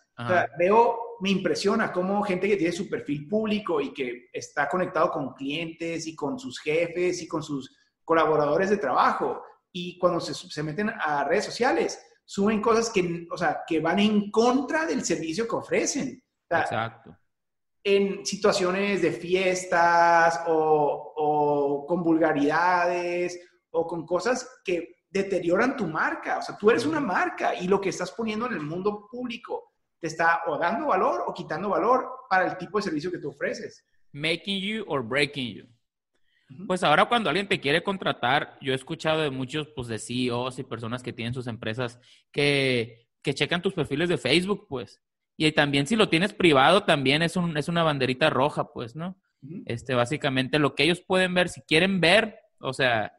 veo, 0.57 1.12
me 1.23 1.31
impresiona 1.31 1.93
cómo 1.93 2.21
gente 2.25 2.49
que 2.49 2.57
tiene 2.57 2.73
su 2.73 2.89
perfil 2.89 3.29
público 3.29 3.81
y 3.81 3.95
que 3.95 4.29
está 4.33 4.69
conectado 4.69 5.09
con 5.13 5.35
clientes 5.35 6.09
y 6.09 6.17
con 6.17 6.37
sus 6.37 6.59
jefes 6.59 7.23
y 7.23 7.29
con 7.29 7.45
sus 7.45 7.73
colaboradores 8.05 8.71
de 8.71 8.79
trabajo 8.79 9.41
y 9.71 9.97
cuando 10.01 10.19
se, 10.19 10.35
se 10.35 10.63
meten 10.65 10.91
a 10.91 11.23
redes 11.23 11.45
sociales 11.45 12.05
suben 12.25 12.61
cosas 12.61 12.91
que, 12.91 13.29
o 13.31 13.39
sea, 13.39 13.63
que 13.65 13.79
van 13.79 14.01
en 14.01 14.33
contra 14.33 14.85
del 14.85 15.05
servicio 15.05 15.47
que 15.47 15.55
ofrecen. 15.55 16.21
Exacto. 16.51 17.17
En 17.85 18.27
situaciones 18.27 19.01
de 19.01 19.13
fiestas 19.13 20.41
o, 20.49 21.13
o 21.17 21.87
con 21.87 22.03
vulgaridades 22.03 23.39
o 23.71 23.87
con 23.87 24.05
cosas 24.05 24.61
que 24.65 25.05
deterioran 25.09 25.77
tu 25.77 25.87
marca. 25.87 26.39
O 26.39 26.43
sea, 26.43 26.57
tú 26.57 26.69
eres 26.69 26.85
una 26.85 27.01
marca 27.01 27.55
y 27.55 27.69
lo 27.69 27.81
que 27.81 27.91
estás 27.91 28.11
poniendo 28.11 28.47
en 28.47 28.55
el 28.55 28.63
mundo 28.63 29.07
público 29.09 29.72
te 30.03 30.09
está 30.09 30.43
o 30.49 30.59
dando 30.59 30.89
valor 30.89 31.23
o 31.29 31.33
quitando 31.33 31.69
valor 31.69 32.11
para 32.29 32.45
el 32.45 32.59
tipo 32.59 32.79
de 32.79 32.83
servicio 32.83 33.11
que 33.11 33.19
tú 33.19 33.29
ofreces. 33.29 33.87
Making 34.11 34.61
you 34.61 34.85
or 34.89 35.01
breaking 35.01 35.55
you. 35.55 35.67
Pues 36.67 36.83
ahora 36.83 37.07
cuando 37.07 37.31
alguien 37.31 37.47
te 37.47 37.61
quiere 37.61 37.85
contratar, 37.85 38.59
yo 38.61 38.73
he 38.73 38.75
escuchado 38.75 39.23
de 39.23 39.31
muchos 39.31 39.69
pues 39.69 39.87
de 39.87 40.01
CEOs 40.01 40.59
y 40.59 40.65
personas 40.65 41.05
que 41.05 41.13
tienen 41.13 41.33
sus 41.33 41.47
empresas 41.47 42.01
que, 42.33 43.07
que 43.23 43.33
checan 43.33 43.63
tus 43.63 43.75
perfiles 43.75 44.09
de 44.09 44.19
Facebook, 44.19 44.67
pues. 44.69 45.01
Y 45.37 45.51
también 45.53 45.87
si 45.87 45.95
lo 45.95 46.09
tienes 46.09 46.33
privado, 46.35 46.83
también 46.83 47.23
es, 47.23 47.37
un, 47.37 47.57
es 47.57 47.69
una 47.69 47.85
banderita 47.85 48.29
roja, 48.29 48.73
pues, 48.73 48.97
¿no? 48.97 49.17
Este, 49.67 49.95
básicamente 49.95 50.59
lo 50.59 50.75
que 50.75 50.83
ellos 50.83 51.01
pueden 51.01 51.33
ver, 51.33 51.49
si 51.49 51.63
quieren 51.63 52.01
ver, 52.01 52.41
o 52.59 52.73
sea, 52.73 53.17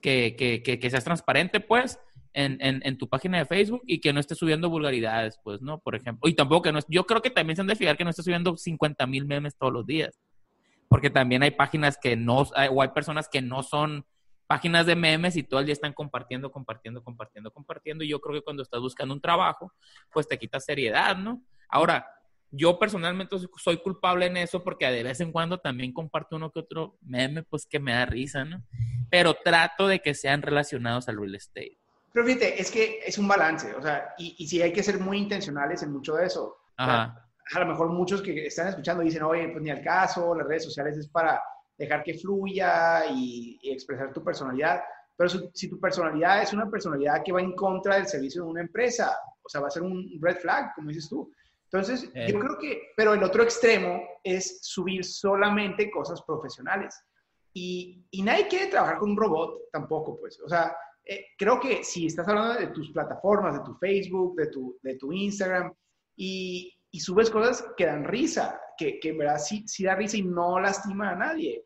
que, 0.00 0.34
que, 0.34 0.62
que, 0.62 0.78
que 0.78 0.90
seas 0.90 1.04
transparente, 1.04 1.60
pues, 1.60 2.00
en, 2.36 2.58
en, 2.60 2.98
tu 2.98 3.08
página 3.08 3.38
de 3.38 3.46
Facebook 3.46 3.82
y 3.86 3.98
que 3.98 4.12
no 4.12 4.20
esté 4.20 4.34
subiendo 4.34 4.68
vulgaridades, 4.68 5.40
pues, 5.42 5.62
¿no? 5.62 5.78
Por 5.78 5.94
ejemplo. 5.94 6.28
Y 6.28 6.34
tampoco 6.34 6.62
que 6.62 6.72
no, 6.72 6.80
yo 6.86 7.06
creo 7.06 7.22
que 7.22 7.30
también 7.30 7.56
se 7.56 7.62
han 7.62 7.66
de 7.66 7.76
fijar 7.76 7.96
que 7.96 8.04
no 8.04 8.10
esté 8.10 8.22
subiendo 8.22 8.56
50 8.56 9.06
mil 9.06 9.24
memes 9.24 9.56
todos 9.56 9.72
los 9.72 9.86
días. 9.86 10.20
Porque 10.88 11.08
también 11.08 11.42
hay 11.42 11.50
páginas 11.50 11.98
que 12.00 12.14
no, 12.14 12.42
o 12.42 12.82
hay 12.82 12.88
personas 12.88 13.28
que 13.28 13.40
no 13.40 13.62
son 13.62 14.04
páginas 14.46 14.84
de 14.84 14.96
memes 14.96 15.36
y 15.36 15.42
todo 15.44 15.60
el 15.60 15.66
día 15.66 15.72
están 15.72 15.94
compartiendo, 15.94 16.52
compartiendo, 16.52 17.02
compartiendo, 17.02 17.50
compartiendo. 17.50 18.04
Y 18.04 18.08
yo 18.08 18.20
creo 18.20 18.34
que 18.34 18.44
cuando 18.44 18.62
estás 18.62 18.80
buscando 18.80 19.14
un 19.14 19.20
trabajo, 19.20 19.72
pues 20.12 20.28
te 20.28 20.38
quita 20.38 20.60
seriedad, 20.60 21.16
¿no? 21.16 21.42
Ahora, 21.70 22.06
yo 22.50 22.78
personalmente 22.78 23.36
soy 23.56 23.78
culpable 23.78 24.26
en 24.26 24.36
eso 24.36 24.62
porque 24.62 24.86
de 24.86 25.02
vez 25.02 25.20
en 25.20 25.32
cuando 25.32 25.58
también 25.58 25.92
comparto 25.92 26.36
uno 26.36 26.52
que 26.52 26.60
otro 26.60 26.98
meme, 27.00 27.42
pues 27.44 27.66
que 27.66 27.80
me 27.80 27.92
da 27.92 28.04
risa, 28.04 28.44
¿no? 28.44 28.62
Pero 29.10 29.34
trato 29.42 29.88
de 29.88 30.00
que 30.00 30.14
sean 30.14 30.42
relacionados 30.42 31.08
al 31.08 31.16
real 31.16 31.34
estate. 31.34 31.78
Pero 32.16 32.28
fíjate, 32.28 32.58
es 32.58 32.70
que 32.70 33.00
es 33.04 33.18
un 33.18 33.28
balance, 33.28 33.74
o 33.74 33.82
sea, 33.82 34.14
y, 34.16 34.36
y 34.38 34.48
sí 34.48 34.62
hay 34.62 34.72
que 34.72 34.82
ser 34.82 34.98
muy 34.98 35.18
intencionales 35.18 35.82
en 35.82 35.92
mucho 35.92 36.14
de 36.14 36.24
eso. 36.24 36.56
a 36.78 37.12
lo 37.58 37.66
mejor 37.66 37.90
muchos 37.90 38.22
que 38.22 38.46
están 38.46 38.68
escuchando 38.68 39.02
dicen, 39.02 39.22
oye, 39.22 39.50
pues 39.50 39.62
ni 39.62 39.68
al 39.68 39.82
caso, 39.82 40.34
las 40.34 40.46
redes 40.46 40.64
sociales 40.64 40.96
es 40.96 41.08
para 41.08 41.42
dejar 41.76 42.02
que 42.02 42.14
fluya 42.14 43.04
y, 43.10 43.60
expresar 43.64 44.14
tu 44.14 44.24
personalidad. 44.24 44.80
Pero 45.14 45.28
si, 45.52 45.68
tu 45.68 45.78
personalidad 45.78 46.42
es 46.42 46.54
una 46.54 46.70
personalidad 46.70 47.22
que 47.22 47.32
va 47.32 47.42
en 47.42 47.54
contra 47.54 47.96
del 47.96 48.06
servicio 48.06 48.44
de 48.44 48.48
una 48.48 48.62
empresa, 48.62 49.14
o 49.42 49.48
sea, 49.50 49.60
va 49.60 49.66
a 49.66 49.70
ser 49.70 49.82
un 49.82 50.18
red 50.18 50.38
flag, 50.38 50.74
como 50.74 50.88
dices 50.88 51.10
tú. 51.10 51.30
Entonces, 51.64 52.04
yo 52.04 52.10
eh. 52.14 52.38
creo 52.40 52.56
que, 52.58 52.82
pero 52.96 53.12
el 53.12 53.22
otro 53.22 53.42
extremo 53.42 54.00
es 54.24 54.60
subir 54.62 55.04
solamente 55.04 55.90
cosas 55.90 56.22
profesionales. 56.22 56.98
Y, 57.52 58.06
y 58.10 58.22
nadie 58.22 58.48
quiere 58.48 58.68
trabajar 58.68 58.96
con 58.96 59.10
un 59.10 59.18
robot 59.18 59.70
tampoco, 59.70 60.18
pues. 60.18 60.40
O 60.40 60.48
sea, 60.48 60.74
eh, 61.06 61.26
creo 61.38 61.60
que 61.60 61.84
si 61.84 62.06
estás 62.06 62.26
hablando 62.28 62.54
de 62.54 62.66
tus 62.68 62.90
plataformas, 62.90 63.54
de 63.54 63.64
tu 63.64 63.74
Facebook, 63.74 64.36
de 64.36 64.48
tu, 64.48 64.76
de 64.82 64.96
tu 64.96 65.12
Instagram, 65.12 65.72
y, 66.16 66.74
y 66.90 67.00
subes 67.00 67.30
cosas 67.30 67.64
que 67.76 67.86
dan 67.86 68.04
risa, 68.04 68.60
que, 68.76 68.98
que 68.98 69.10
en 69.10 69.18
verdad 69.18 69.38
sí, 69.38 69.64
sí, 69.66 69.84
da 69.84 69.94
risa 69.94 70.16
y 70.16 70.22
no 70.22 70.58
lastima 70.58 71.10
a 71.10 71.16
nadie. 71.16 71.64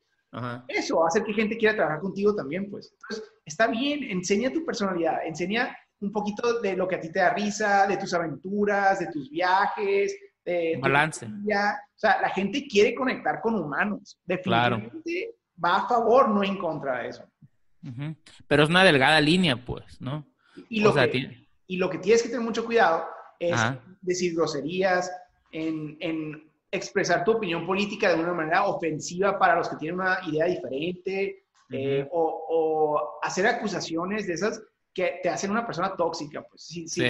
Eso 0.69 0.99
va 0.99 1.07
a 1.07 1.09
hacer 1.09 1.25
que 1.25 1.33
gente 1.33 1.57
quiera 1.57 1.75
trabajar 1.75 2.01
contigo 2.01 2.35
también, 2.35 2.71
pues. 2.71 2.93
Entonces, 2.93 3.33
está 3.45 3.67
bien, 3.67 4.05
enseña 4.05 4.53
tu 4.53 4.65
personalidad, 4.65 5.27
enseña 5.27 5.77
un 6.01 6.13
poquito 6.13 6.61
de 6.61 6.77
lo 6.77 6.87
que 6.87 6.97
a 6.97 7.01
ti 7.01 7.11
te 7.11 7.19
da 7.19 7.35
risa, 7.35 7.87
de 7.87 7.97
tus 7.97 8.15
aventuras, 8.15 9.01
de 9.01 9.09
tus 9.09 9.29
viajes, 9.31 10.17
de 10.45 10.79
balance. 10.81 11.27
o 11.27 11.99
sea, 11.99 12.21
la 12.21 12.31
gente 12.31 12.67
quiere 12.69 12.95
conectar 12.95 13.41
con 13.41 13.57
humanos. 13.57 14.19
Definitivamente 14.25 15.35
va 15.63 15.79
a 15.79 15.89
favor, 15.89 16.29
no 16.29 16.43
en 16.43 16.57
contra 16.59 17.03
de 17.03 17.09
eso. 17.09 17.30
Pero 18.47 18.63
es 18.63 18.69
una 18.69 18.85
delgada 18.85 19.21
línea, 19.21 19.57
pues, 19.57 20.01
¿no? 20.01 20.27
Y 20.69 20.81
lo, 20.81 20.95
que, 20.95 21.47
y 21.67 21.77
lo 21.77 21.89
que 21.89 21.99
tienes 21.99 22.23
que 22.23 22.29
tener 22.29 22.45
mucho 22.45 22.65
cuidado 22.65 23.05
es 23.41 23.59
decir 24.03 24.35
groserías, 24.35 25.11
en, 25.51 26.51
expresar 26.73 27.25
tu 27.25 27.33
opinión 27.33 27.67
política 27.67 28.15
de 28.15 28.23
una 28.23 28.33
manera 28.33 28.65
ofensiva 28.65 29.37
para 29.37 29.57
los 29.57 29.69
que 29.69 29.77
tienen 29.77 29.99
una 29.99 30.21
idea 30.29 30.47
diferente, 30.47 31.45
eh, 31.71 32.09
o, 32.13 33.19
hacer 33.23 33.47
acusaciones 33.47 34.27
de 34.27 34.35
esas 34.35 34.63
que 34.93 35.21
te 35.23 35.29
hacen 35.29 35.51
una 35.51 35.67
persona 35.67 35.97
tóxica. 35.97 36.43
Pues 36.43 36.63
si, 36.63 36.87
si 36.87 37.03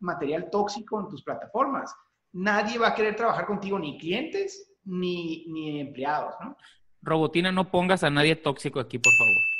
material 0.00 0.48
tóxico 0.50 1.00
en 1.00 1.08
tus 1.08 1.22
plataformas, 1.22 1.92
nadie 2.32 2.78
va 2.78 2.88
a 2.88 2.94
querer 2.94 3.16
trabajar 3.16 3.46
contigo, 3.46 3.78
ni 3.78 3.98
clientes 3.98 4.70
ni, 4.84 5.46
ni 5.48 5.80
empleados, 5.80 6.34
¿no? 6.40 6.56
Robotina, 7.02 7.52
no 7.52 7.70
pongas 7.70 8.04
a 8.04 8.10
nadie 8.10 8.36
tóxico 8.36 8.80
aquí, 8.80 8.98
por 8.98 9.12
favor. 9.12 9.53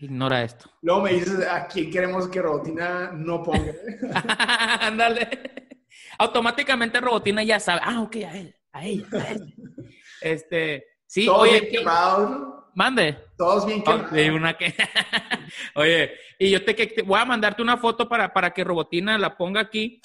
Ignora 0.00 0.42
esto. 0.44 0.70
Luego 0.82 1.02
me 1.02 1.12
dices 1.14 1.44
a 1.46 1.66
quién 1.66 1.90
queremos 1.90 2.28
que 2.28 2.40
Robotina 2.40 3.10
no 3.12 3.42
ponga. 3.42 3.72
Ándale. 4.80 5.28
Automáticamente 6.18 7.00
Robotina 7.00 7.42
ya 7.42 7.58
sabe. 7.58 7.80
Ah, 7.84 8.00
ok, 8.02 8.16
a 8.16 8.36
él, 8.36 8.54
a 8.72 8.84
ella, 8.84 9.06
a 9.12 9.30
él. 9.32 9.54
Este, 10.20 10.84
sí, 11.06 11.26
Todos 11.26 11.42
oye, 11.48 11.60
bien 11.60 11.72
quemados, 11.72 12.30
¿no? 12.30 12.70
mande. 12.74 13.16
Todos 13.36 13.66
bien 13.66 13.80
Oh, 13.80 13.84
quemados. 13.84 14.10
sí, 14.14 14.28
una 14.30 14.56
que... 14.56 14.74
Oye, 15.74 16.12
y 16.38 16.50
yo 16.50 16.64
te, 16.64 16.74
te 16.74 17.02
voy 17.02 17.18
a 17.18 17.24
mandarte 17.24 17.62
una 17.62 17.76
foto 17.76 18.08
para, 18.08 18.32
para 18.32 18.52
que 18.52 18.62
Robotina 18.64 19.16
la 19.18 19.36
ponga 19.36 19.60
aquí, 19.62 20.00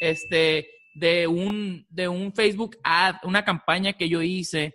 este, 0.00 0.68
de 0.94 1.26
un, 1.26 1.84
de 1.88 2.06
un 2.08 2.32
Facebook 2.32 2.76
ad, 2.84 3.16
una 3.24 3.44
campaña 3.44 3.92
que 3.94 4.08
yo 4.08 4.20
hice 4.22 4.74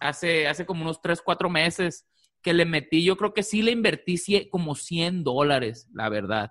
hace, 0.00 0.46
hace 0.48 0.64
como 0.64 0.82
unos 0.82 1.00
3, 1.02 1.20
4 1.22 1.50
meses, 1.50 2.07
que 2.48 2.54
le 2.54 2.64
metí, 2.64 3.04
yo 3.04 3.18
creo 3.18 3.34
que 3.34 3.42
sí 3.42 3.60
le 3.60 3.72
invertí 3.72 4.16
como 4.48 4.74
100 4.74 5.22
dólares, 5.22 5.86
la 5.92 6.08
verdad, 6.08 6.50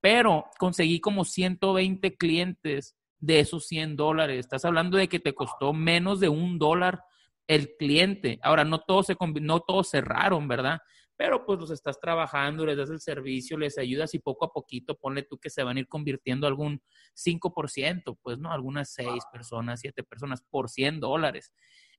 pero 0.00 0.46
conseguí 0.58 0.98
como 0.98 1.24
120 1.24 2.16
clientes 2.16 2.96
de 3.20 3.38
esos 3.38 3.68
100 3.68 3.94
dólares. 3.94 4.40
Estás 4.40 4.64
hablando 4.64 4.96
de 4.98 5.08
que 5.08 5.20
te 5.20 5.36
costó 5.36 5.72
menos 5.72 6.18
de 6.18 6.28
un 6.28 6.58
dólar 6.58 7.04
el 7.46 7.76
cliente. 7.76 8.40
Ahora, 8.42 8.64
no 8.64 8.80
todos, 8.80 9.06
se, 9.06 9.16
no 9.40 9.60
todos 9.60 9.88
cerraron, 9.88 10.48
¿verdad? 10.48 10.80
Pero 11.14 11.46
pues 11.46 11.60
los 11.60 11.70
estás 11.70 12.00
trabajando, 12.00 12.66
les 12.66 12.76
das 12.76 12.90
el 12.90 12.98
servicio, 12.98 13.56
les 13.56 13.78
ayudas 13.78 14.14
y 14.14 14.18
poco 14.18 14.46
a 14.46 14.52
poquito 14.52 14.96
ponle 14.96 15.22
tú 15.22 15.38
que 15.38 15.48
se 15.48 15.62
van 15.62 15.76
a 15.76 15.80
ir 15.80 15.86
convirtiendo 15.86 16.48
algún 16.48 16.82
5%, 17.14 18.18
pues, 18.20 18.36
¿no? 18.38 18.50
Algunas 18.50 18.92
6 18.94 19.22
personas, 19.32 19.78
7 19.78 20.02
personas 20.02 20.42
por 20.50 20.68
100 20.68 20.98
dólares. 20.98 21.52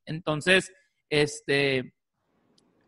Entonces, 0.04 0.74
este, 1.10 1.94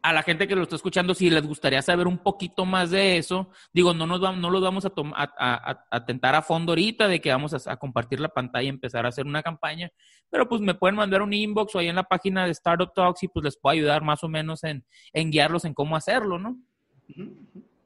a 0.02 0.14
la 0.14 0.24
gente 0.24 0.48
que 0.48 0.56
lo 0.56 0.64
está 0.64 0.76
escuchando, 0.78 1.14
si 1.14 1.30
les 1.30 1.46
gustaría 1.46 1.82
saber 1.82 2.08
un 2.08 2.18
poquito 2.20 2.64
más 2.66 2.90
de 2.92 3.18
eso, 3.18 3.50
digo, 3.74 3.94
no 3.94 4.08
nos 4.08 4.22
vamos, 4.22 4.40
no 4.40 4.50
los 4.50 4.62
vamos 4.62 4.86
a, 4.86 4.92
a, 5.16 5.24
a- 5.38 5.72
a- 5.72 5.86
a 5.92 6.06
tentar 6.06 6.36
a 6.36 6.42
fondo 6.42 6.72
ahorita 6.72 7.08
de 7.08 7.20
que 7.20 7.32
vamos 7.32 7.68
a, 7.68 7.76
compartir 7.78 8.20
la 8.20 8.30
pantalla 8.30 8.64
y 8.66 8.70
empezar 8.70 9.06
a 9.06 9.10
hacer 9.10 9.26
una 9.26 9.44
campaña, 9.44 9.92
pero 10.30 10.48
pues 10.48 10.62
me 10.62 10.74
pueden 10.74 10.96
mandar 10.96 11.22
un 11.22 11.34
inbox 11.34 11.76
o 11.76 11.80
ahí 11.80 11.90
en 11.90 11.96
la 11.98 12.04
página 12.04 12.46
de 12.46 12.52
Startup 12.52 12.94
Talks 12.94 13.24
y 13.24 13.28
pues 13.28 13.44
les 13.44 13.58
puedo 13.58 13.74
ayudar 13.74 14.02
más 14.02 14.24
o 14.24 14.30
menos 14.30 14.64
en, 14.64 14.86
en 15.12 15.32
guiarlos 15.32 15.66
en 15.66 15.74
cómo 15.74 15.96
hacerlo, 15.98 16.40
¿no? 16.40 16.58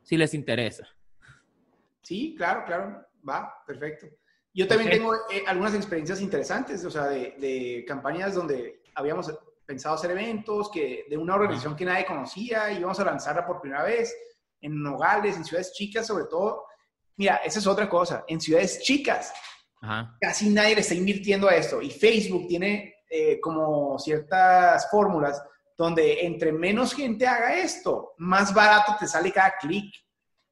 Si 0.03 0.15
les 0.17 0.33
interesa. 0.33 0.87
Sí, 2.01 2.35
claro, 2.37 2.63
claro. 2.65 3.05
Va, 3.27 3.53
perfecto. 3.65 4.07
Yo 4.53 4.67
también 4.67 4.91
tengo 4.91 5.15
eh, 5.31 5.43
algunas 5.47 5.73
experiencias 5.73 6.21
interesantes, 6.21 6.83
o 6.85 6.91
sea, 6.91 7.05
de, 7.05 7.35
de 7.39 7.85
campañas 7.87 8.35
donde 8.35 8.81
habíamos 8.93 9.33
pensado 9.73 9.95
hacer 9.95 10.11
eventos, 10.11 10.69
que 10.69 11.05
de 11.09 11.17
una 11.17 11.33
organización 11.33 11.75
que 11.75 11.83
nadie 11.83 12.05
conocía, 12.05 12.71
y 12.71 12.77
íbamos 12.77 12.99
a 12.99 13.05
lanzarla 13.05 13.43
por 13.45 13.59
primera 13.59 13.83
vez 13.83 14.15
en 14.61 14.81
Nogales, 14.83 15.35
en 15.35 15.43
ciudades 15.43 15.73
chicas, 15.73 16.05
sobre 16.05 16.25
todo. 16.25 16.65
Mira, 17.17 17.37
esa 17.37 17.57
es 17.57 17.65
otra 17.65 17.89
cosa. 17.89 18.23
En 18.27 18.39
ciudades 18.39 18.81
chicas, 18.83 19.33
Ajá. 19.81 20.15
casi 20.21 20.51
nadie 20.51 20.75
le 20.75 20.81
está 20.81 20.93
invirtiendo 20.93 21.47
a 21.47 21.55
esto. 21.55 21.81
Y 21.81 21.89
Facebook 21.89 22.47
tiene 22.47 22.97
eh, 23.09 23.39
como 23.41 23.97
ciertas 23.97 24.89
fórmulas 24.91 25.41
donde 25.75 26.23
entre 26.23 26.51
menos 26.51 26.93
gente 26.93 27.25
haga 27.25 27.57
esto, 27.57 28.13
más 28.19 28.53
barato 28.53 28.95
te 28.99 29.07
sale 29.07 29.31
cada 29.31 29.55
clic. 29.59 29.91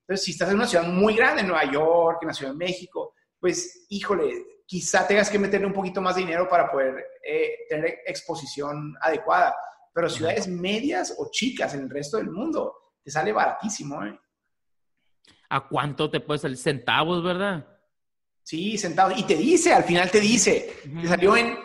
Entonces, 0.01 0.25
si 0.25 0.31
estás 0.31 0.49
en 0.49 0.55
una 0.55 0.67
ciudad 0.67 0.85
muy 0.85 1.15
grande, 1.15 1.41
en 1.41 1.47
Nueva 1.47 1.71
York, 1.71 2.17
en 2.23 2.27
la 2.27 2.33
Ciudad 2.33 2.53
de 2.53 2.57
México, 2.57 3.13
pues, 3.39 3.85
híjole, 3.89 4.60
quizá 4.71 5.05
tengas 5.05 5.29
que 5.29 5.37
meterle 5.37 5.67
un 5.67 5.73
poquito 5.73 5.99
más 5.99 6.15
de 6.15 6.21
dinero 6.21 6.47
para 6.47 6.71
poder 6.71 7.05
eh, 7.27 7.65
tener 7.67 7.99
exposición 8.05 8.95
adecuada. 9.01 9.53
Pero 9.93 10.07
ciudades 10.07 10.47
medias 10.47 11.13
o 11.17 11.27
chicas 11.29 11.73
en 11.73 11.81
el 11.81 11.89
resto 11.89 12.15
del 12.15 12.31
mundo, 12.31 12.93
te 13.03 13.11
sale 13.11 13.33
baratísimo, 13.33 14.01
¿eh? 14.05 14.17
¿A 15.49 15.67
cuánto 15.67 16.09
te 16.09 16.21
puede 16.21 16.39
salir? 16.39 16.55
Centavos, 16.55 17.21
¿verdad? 17.21 17.67
Sí, 18.43 18.77
centavos. 18.77 19.19
Y 19.19 19.23
te 19.23 19.35
dice, 19.35 19.73
al 19.73 19.83
final 19.83 20.09
te 20.09 20.21
dice, 20.21 20.77
te 21.01 21.05
salió 21.05 21.35
en 21.35 21.57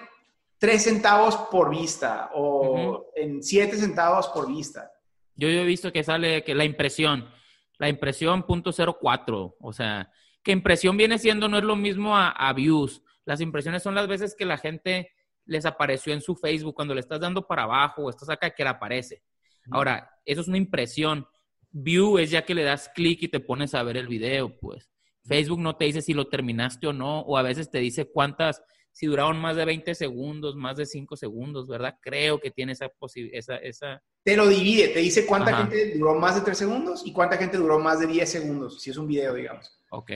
3 0.58 0.82
centavos 0.82 1.36
por 1.48 1.70
vista 1.70 2.30
o 2.34 3.12
en 3.14 3.40
7 3.40 3.76
centavos 3.76 4.26
por 4.30 4.48
vista. 4.48 4.90
Yo, 5.36 5.48
yo 5.48 5.60
he 5.60 5.64
visto 5.64 5.92
que 5.92 6.02
sale 6.02 6.42
que 6.42 6.56
la 6.56 6.64
impresión, 6.64 7.30
la 7.78 7.88
impresión 7.88 8.42
punto 8.42 8.72
cero 8.72 8.98
cuatro, 9.00 9.54
o 9.60 9.72
sea, 9.72 10.10
que 10.46 10.52
impresión 10.52 10.96
viene 10.96 11.18
siendo 11.18 11.48
no 11.48 11.58
es 11.58 11.64
lo 11.64 11.74
mismo 11.74 12.16
a, 12.16 12.28
a 12.28 12.52
views. 12.52 13.02
Las 13.24 13.40
impresiones 13.40 13.82
son 13.82 13.96
las 13.96 14.06
veces 14.06 14.36
que 14.38 14.44
la 14.44 14.56
gente 14.56 15.10
les 15.44 15.66
apareció 15.66 16.12
en 16.12 16.20
su 16.20 16.36
Facebook 16.36 16.76
cuando 16.76 16.94
le 16.94 17.00
estás 17.00 17.18
dando 17.18 17.48
para 17.48 17.64
abajo 17.64 18.04
o 18.04 18.10
estás 18.10 18.30
acá 18.30 18.50
que 18.50 18.62
le 18.62 18.70
aparece. 18.70 19.24
Ahora, 19.72 20.08
eso 20.24 20.42
es 20.42 20.46
una 20.46 20.56
impresión. 20.56 21.26
View 21.72 22.18
es 22.18 22.30
ya 22.30 22.44
que 22.44 22.54
le 22.54 22.62
das 22.62 22.88
clic 22.94 23.24
y 23.24 23.28
te 23.28 23.40
pones 23.40 23.74
a 23.74 23.82
ver 23.82 23.96
el 23.96 24.06
video, 24.06 24.56
pues. 24.60 24.88
Facebook 25.24 25.58
no 25.58 25.74
te 25.74 25.86
dice 25.86 26.00
si 26.00 26.14
lo 26.14 26.28
terminaste 26.28 26.86
o 26.86 26.92
no, 26.92 27.22
o 27.22 27.36
a 27.36 27.42
veces 27.42 27.68
te 27.68 27.78
dice 27.78 28.04
cuántas, 28.04 28.62
si 28.92 29.06
duraron 29.06 29.40
más 29.40 29.56
de 29.56 29.64
20 29.64 29.96
segundos, 29.96 30.54
más 30.54 30.76
de 30.76 30.86
5 30.86 31.16
segundos, 31.16 31.66
¿verdad? 31.66 31.98
Creo 32.00 32.38
que 32.38 32.52
tiene 32.52 32.70
esa 32.70 32.88
posibilidad, 32.88 33.36
esa, 33.36 33.56
esa, 33.56 34.00
Te 34.22 34.36
lo 34.36 34.46
divide, 34.46 34.90
te 34.90 35.00
dice 35.00 35.26
cuánta 35.26 35.50
Ajá. 35.50 35.66
gente 35.66 35.98
duró 35.98 36.14
más 36.14 36.36
de 36.36 36.42
3 36.42 36.56
segundos 36.56 37.02
y 37.04 37.12
cuánta 37.12 37.36
gente 37.36 37.56
duró 37.56 37.80
más 37.80 37.98
de 37.98 38.06
10 38.06 38.30
segundos, 38.30 38.80
si 38.80 38.90
es 38.90 38.96
un 38.96 39.08
video, 39.08 39.34
digamos. 39.34 39.76
Ok. 39.90 40.10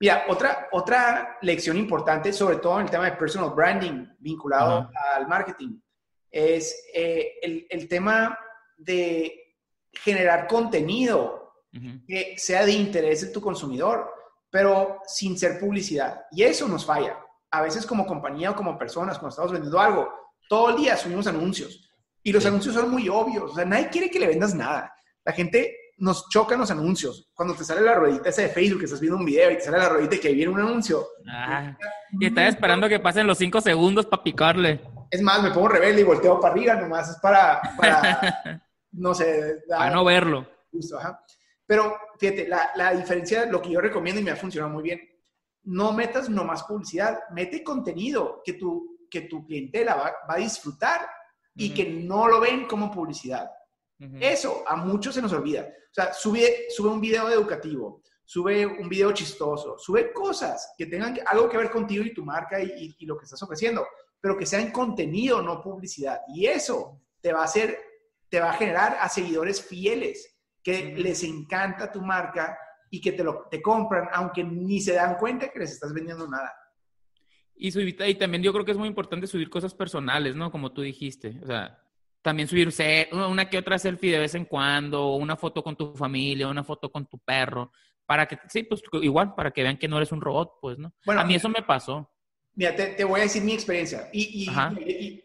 Mira, 0.00 0.24
otra, 0.28 0.68
otra 0.72 1.38
lección 1.42 1.76
importante, 1.76 2.32
sobre 2.32 2.56
todo 2.56 2.78
en 2.80 2.86
el 2.86 2.90
tema 2.90 3.04
de 3.04 3.16
personal 3.16 3.50
branding 3.50 4.06
vinculado 4.18 4.90
al 5.14 5.26
marketing, 5.28 5.78
es 6.30 6.86
eh, 6.92 7.34
el, 7.40 7.66
el 7.70 7.88
tema 7.88 8.36
de 8.76 9.56
generar 9.92 10.46
contenido 10.48 11.40
que 12.06 12.34
sea 12.36 12.64
de 12.64 12.72
interés 12.72 13.20
de 13.22 13.32
tu 13.32 13.40
consumidor, 13.40 14.08
pero 14.50 15.00
sin 15.06 15.36
ser 15.36 15.58
publicidad. 15.58 16.22
Y 16.30 16.44
eso 16.44 16.68
nos 16.68 16.84
falla. 16.86 17.18
A 17.50 17.62
veces 17.62 17.84
como 17.84 18.06
compañía 18.06 18.52
o 18.52 18.56
como 18.56 18.78
personas, 18.78 19.18
cuando 19.18 19.30
estamos 19.30 19.50
vendiendo 19.52 19.80
algo, 19.80 20.08
todo 20.48 20.70
el 20.70 20.76
día 20.76 20.96
subimos 20.96 21.26
anuncios. 21.26 21.90
Y 22.22 22.32
los 22.32 22.42
Sí. 22.44 22.48
anuncios 22.48 22.74
son 22.76 22.90
muy 22.90 23.08
obvios. 23.08 23.50
O 23.50 23.54
sea, 23.56 23.64
nadie 23.64 23.88
quiere 23.88 24.08
que 24.10 24.20
le 24.20 24.28
vendas 24.28 24.54
nada. 24.54 24.94
La 25.24 25.32
gente 25.32 25.76
nos 25.96 26.28
choca 26.28 26.54
en 26.54 26.60
los 26.60 26.70
anuncios. 26.70 27.30
Cuando 27.34 27.54
te 27.54 27.64
sale 27.64 27.80
la 27.80 27.94
ruedita 27.94 28.28
esa 28.28 28.42
de 28.42 28.48
Facebook, 28.48 28.80
que 28.80 28.84
estás 28.86 29.00
viendo 29.00 29.18
un 29.18 29.24
video 29.24 29.50
y 29.50 29.54
te 29.56 29.62
sale 29.62 29.78
la 29.78 29.88
ruedita 29.88 30.18
que 30.18 30.32
viene 30.32 30.52
un 30.52 30.60
anuncio. 30.60 31.06
Ah, 31.30 31.76
y 32.12 32.26
estaba 32.26 32.48
esperando 32.48 32.88
que 32.88 33.00
pasen 33.00 33.26
los 33.26 33.38
cinco 33.38 33.60
segundos 33.60 34.06
para 34.06 34.22
picarle. 34.22 34.80
Es 35.10 35.22
más, 35.22 35.42
me 35.42 35.50
pongo 35.50 35.68
rebelde 35.68 36.00
y 36.00 36.04
volteo 36.04 36.40
para 36.40 36.52
arriba 36.52 36.74
nomás. 36.74 37.10
Es 37.10 37.16
para, 37.16 37.60
para 37.76 38.60
no 38.92 39.14
sé, 39.14 39.62
Para 39.68 39.90
no 39.90 40.04
verlo. 40.04 40.46
Justo, 40.72 40.98
ajá. 40.98 41.20
Pero 41.66 41.96
fíjate, 42.18 42.48
la, 42.48 42.70
la 42.74 42.92
diferencia, 42.92 43.46
lo 43.46 43.62
que 43.62 43.70
yo 43.70 43.80
recomiendo 43.80 44.20
y 44.20 44.24
me 44.24 44.30
ha 44.32 44.36
funcionado 44.36 44.72
muy 44.72 44.82
bien, 44.82 45.00
no 45.62 45.92
metas 45.92 46.28
nomás 46.28 46.64
publicidad, 46.64 47.20
mete 47.30 47.62
contenido 47.64 48.42
que 48.44 48.54
tu, 48.54 48.98
que 49.10 49.22
tu 49.22 49.46
clientela 49.46 49.94
va, 49.94 50.12
va 50.28 50.34
a 50.34 50.38
disfrutar 50.38 51.08
y 51.54 51.68
Ujú. 51.68 51.74
que 51.76 51.88
no 51.90 52.28
lo 52.28 52.40
ven 52.40 52.66
como 52.66 52.90
publicidad. 52.90 53.48
Eso 54.20 54.64
a 54.66 54.76
muchos 54.76 55.14
se 55.14 55.22
nos 55.22 55.32
olvida. 55.32 55.62
O 55.62 55.94
sea, 55.94 56.12
sube, 56.12 56.66
sube 56.70 56.88
un 56.90 57.00
video 57.00 57.28
educativo, 57.30 58.02
sube 58.24 58.66
un 58.66 58.88
video 58.88 59.12
chistoso, 59.12 59.78
sube 59.78 60.12
cosas 60.12 60.74
que 60.76 60.86
tengan 60.86 61.18
algo 61.26 61.48
que 61.48 61.56
ver 61.56 61.70
contigo 61.70 62.04
y 62.04 62.12
tu 62.12 62.24
marca 62.24 62.60
y, 62.60 62.66
y- 62.66 62.96
y 62.98 63.06
lo 63.06 63.16
que 63.16 63.24
estás 63.24 63.42
ofreciendo, 63.42 63.86
pero 64.20 64.36
que 64.36 64.46
sean 64.46 64.70
contenido, 64.72 65.40
no 65.42 65.60
publicidad. 65.62 66.20
Y 66.28 66.46
eso 66.46 67.00
te 67.20 67.32
va 67.32 67.42
a 67.42 67.44
hacer, 67.44 67.78
te 68.28 68.40
va 68.40 68.50
a 68.50 68.54
generar 68.54 68.96
a 69.00 69.08
seguidores 69.08 69.62
fieles 69.64 70.36
que 70.62 70.94
les 70.96 71.22
encanta 71.22 71.92
tu 71.92 72.00
marca 72.02 72.58
y 72.90 73.00
que 73.00 73.12
te 73.12 73.22
lo 73.24 73.46
te 73.50 73.60
compran, 73.62 74.08
aunque 74.12 74.42
ni 74.44 74.80
se 74.80 74.94
dan 74.94 75.16
cuenta 75.16 75.50
que 75.50 75.58
les 75.60 75.72
estás 75.72 75.92
vendiendo 75.92 76.28
nada. 76.28 76.52
Y, 77.56 77.70
subir- 77.70 77.96
y 78.08 78.14
también 78.16 78.42
yo 78.42 78.52
creo 78.52 78.64
que 78.64 78.72
es 78.72 78.78
muy 78.78 78.88
importante 78.88 79.26
subir 79.26 79.48
cosas 79.50 79.74
personales, 79.74 80.34
¿no? 80.34 80.50
Como 80.50 80.72
tú 80.72 80.82
dijiste. 80.82 81.38
O 81.42 81.46
sea, 81.46 81.78
también 82.24 82.48
subir 82.48 82.72
se- 82.72 83.06
una 83.12 83.50
que 83.50 83.58
otra 83.58 83.78
selfie 83.78 84.10
de 84.12 84.18
vez 84.18 84.34
en 84.34 84.46
cuando, 84.46 85.14
una 85.16 85.36
foto 85.36 85.62
con 85.62 85.76
tu 85.76 85.94
familia, 85.94 86.48
una 86.48 86.64
foto 86.64 86.90
con 86.90 87.04
tu 87.06 87.18
perro, 87.18 87.70
para 88.06 88.26
que, 88.26 88.38
sí, 88.48 88.62
pues 88.62 88.82
igual, 89.02 89.34
para 89.34 89.50
que 89.50 89.62
vean 89.62 89.76
que 89.76 89.86
no 89.88 89.98
eres 89.98 90.10
un 90.10 90.22
robot, 90.22 90.54
pues, 90.58 90.78
¿no? 90.78 90.94
Bueno, 91.04 91.20
a 91.20 91.24
mí 91.24 91.34
eso 91.34 91.50
me 91.50 91.62
pasó. 91.62 92.10
Mira, 92.54 92.74
te, 92.74 92.86
te 92.94 93.04
voy 93.04 93.20
a 93.20 93.24
decir 93.24 93.42
mi 93.44 93.52
experiencia. 93.52 94.08
Y, 94.10 94.44
y- 94.44 94.50
y- 94.80 95.24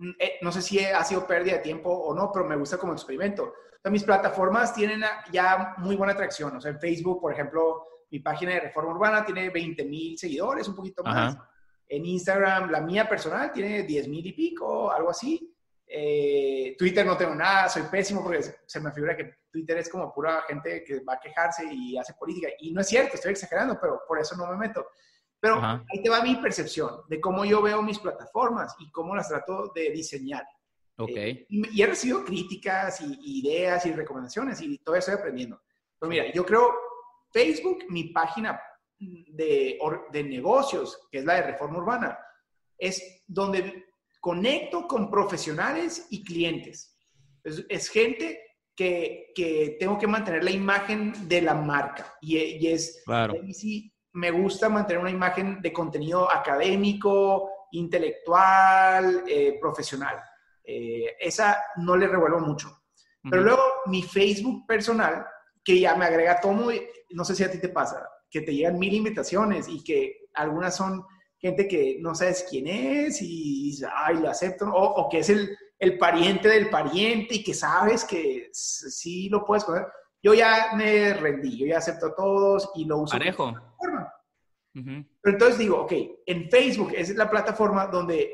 y- 0.00 0.14
eh, 0.18 0.38
no 0.42 0.50
sé 0.50 0.60
si 0.60 0.80
ha 0.80 1.04
sido 1.04 1.24
pérdida 1.24 1.54
de 1.54 1.62
tiempo 1.62 1.88
o 1.88 2.12
no, 2.14 2.30
pero 2.32 2.44
me 2.46 2.56
gusta 2.56 2.78
como 2.78 2.94
experimento. 2.94 3.44
O 3.44 3.80
sea, 3.80 3.90
mis 3.92 4.02
plataformas 4.02 4.74
tienen 4.74 5.02
ya 5.30 5.74
muy 5.78 5.94
buena 5.94 6.14
atracción. 6.14 6.56
O 6.56 6.60
sea, 6.60 6.72
en 6.72 6.80
Facebook, 6.80 7.20
por 7.20 7.32
ejemplo, 7.32 7.84
mi 8.10 8.18
página 8.18 8.54
de 8.54 8.60
Reforma 8.60 8.90
Urbana 8.92 9.24
tiene 9.24 9.50
20 9.50 9.84
mil 9.84 10.18
seguidores, 10.18 10.66
un 10.66 10.74
poquito 10.74 11.04
más. 11.04 11.36
Ajá. 11.36 11.50
En 11.88 12.04
Instagram, 12.04 12.70
la 12.72 12.80
mía 12.80 13.08
personal 13.08 13.52
tiene 13.52 13.84
10 13.84 14.08
mil 14.08 14.26
y 14.26 14.32
pico, 14.32 14.90
algo 14.90 15.10
así. 15.10 15.54
Eh, 15.90 16.76
Twitter 16.78 17.06
no 17.06 17.16
tengo 17.16 17.34
nada, 17.34 17.68
soy 17.68 17.82
pésimo 17.90 18.22
porque 18.22 18.42
se, 18.42 18.80
me 18.80 18.92
figura 18.92 19.16
que 19.16 19.38
Twitter 19.50 19.78
es 19.78 19.88
como 19.88 20.12
pura 20.12 20.42
gente 20.46 20.84
que 20.84 21.00
va 21.00 21.14
a 21.14 21.20
quejarse 21.20 21.64
y 21.72 21.96
hace 21.96 22.12
política. 22.14 22.48
Y 22.60 22.72
no 22.72 22.82
es 22.82 22.88
cierto, 22.88 23.14
estoy 23.14 23.32
exagerando, 23.32 23.78
pero 23.80 24.02
por 24.06 24.18
eso 24.18 24.36
no 24.36 24.46
me 24.46 24.56
meto. 24.56 24.86
Pero 25.40 25.54
Ajá. 25.56 25.84
ahí 25.90 26.02
te 26.02 26.10
va 26.10 26.22
mi 26.22 26.36
percepción 26.36 27.02
de 27.08 27.20
cómo 27.20 27.44
yo 27.44 27.62
veo 27.62 27.82
mis 27.82 27.98
plataformas 27.98 28.74
y 28.80 28.90
cómo 28.90 29.16
las 29.16 29.28
trato 29.28 29.72
de 29.74 29.90
diseñar. 29.90 30.44
Ok. 30.98 31.10
Eh, 31.14 31.46
y, 31.48 31.80
he 31.80 31.86
recibido 31.86 32.24
críticas 32.24 33.00
y, 33.00 33.40
ideas 33.40 33.86
y 33.86 33.92
recomendaciones 33.92 34.60
y 34.60 34.78
todavía 34.78 34.98
estoy 34.98 35.14
aprendiendo. 35.14 35.62
Pero 35.98 36.10
mira, 36.10 36.32
yo 36.32 36.44
creo 36.44 36.74
Facebook, 37.32 37.84
mi 37.88 38.04
página 38.04 38.60
de, 38.98 39.78
de 40.12 40.24
negocios, 40.24 41.08
que 41.10 41.18
es 41.18 41.24
la 41.24 41.34
de 41.34 41.42
Reforma 41.52 41.78
Urbana, 41.78 42.18
es 42.76 43.22
donde 43.26 43.87
conecto 44.20 44.86
con 44.86 45.10
profesionales 45.10 46.06
y 46.10 46.24
clientes. 46.24 46.98
Es, 47.44 47.64
es 47.68 47.88
gente 47.88 48.40
que, 48.74 49.32
que 49.34 49.76
tengo 49.78 49.98
que 49.98 50.06
mantener 50.06 50.44
la 50.44 50.50
imagen 50.50 51.28
de 51.28 51.42
la 51.42 51.54
marca 51.54 52.16
y, 52.20 52.38
y 52.38 52.68
es 52.68 53.02
Claro. 53.04 53.34
sí 53.52 53.92
me 54.12 54.30
gusta 54.30 54.68
mantener 54.68 55.00
una 55.00 55.10
imagen 55.10 55.60
de 55.60 55.72
contenido 55.72 56.30
académico, 56.30 57.50
intelectual, 57.72 59.24
eh, 59.28 59.58
profesional. 59.60 60.16
Eh, 60.64 61.16
esa 61.20 61.58
no 61.76 61.96
le 61.96 62.08
revuelvo 62.08 62.40
mucho. 62.40 62.82
Pero 63.30 63.42
luego 63.42 63.62
mi 63.86 64.02
Facebook 64.02 64.66
personal, 64.66 65.26
que 65.62 65.80
ya 65.80 65.94
me 65.94 66.06
agrega 66.06 66.40
todo 66.40 66.52
muy, 66.52 66.82
no 67.10 67.24
sé 67.24 67.34
si 67.34 67.44
a 67.44 67.50
ti 67.50 67.58
te 67.58 67.68
pasa, 67.68 68.08
que 68.30 68.40
te 68.40 68.54
llegan 68.54 68.78
mil 68.78 68.94
invitaciones 68.94 69.68
y 69.68 69.84
que 69.84 70.28
algunas 70.34 70.76
son 70.76 71.04
gente 71.38 71.68
que 71.68 71.98
no 72.00 72.14
sabes 72.14 72.46
quién 72.48 72.66
es 72.66 73.22
y 73.22 73.78
ay, 73.94 74.18
lo 74.18 74.30
acepto, 74.30 74.66
o, 74.66 75.02
o 75.02 75.08
que 75.08 75.18
es 75.20 75.30
el, 75.30 75.56
el 75.78 75.98
pariente 75.98 76.48
del 76.48 76.68
pariente 76.70 77.36
y 77.36 77.44
que 77.44 77.54
sabes 77.54 78.04
que 78.04 78.48
sí 78.52 79.28
lo 79.28 79.44
puedes 79.44 79.64
poner. 79.64 79.86
Yo 80.22 80.34
ya 80.34 80.72
me 80.74 81.14
rendí, 81.14 81.56
yo 81.56 81.66
ya 81.66 81.78
acepto 81.78 82.06
a 82.06 82.14
todos 82.14 82.70
y 82.74 82.84
lo 82.84 82.98
uso. 82.98 83.16
Parejo. 83.16 83.52
plataforma. 83.52 84.12
Ujú. 84.74 85.04
Pero 85.22 85.34
entonces 85.34 85.58
digo, 85.58 85.82
ok, 85.82 85.92
en 86.26 86.50
Facebook 86.50 86.92
es 86.94 87.14
la 87.14 87.30
plataforma 87.30 87.86
donde 87.86 88.32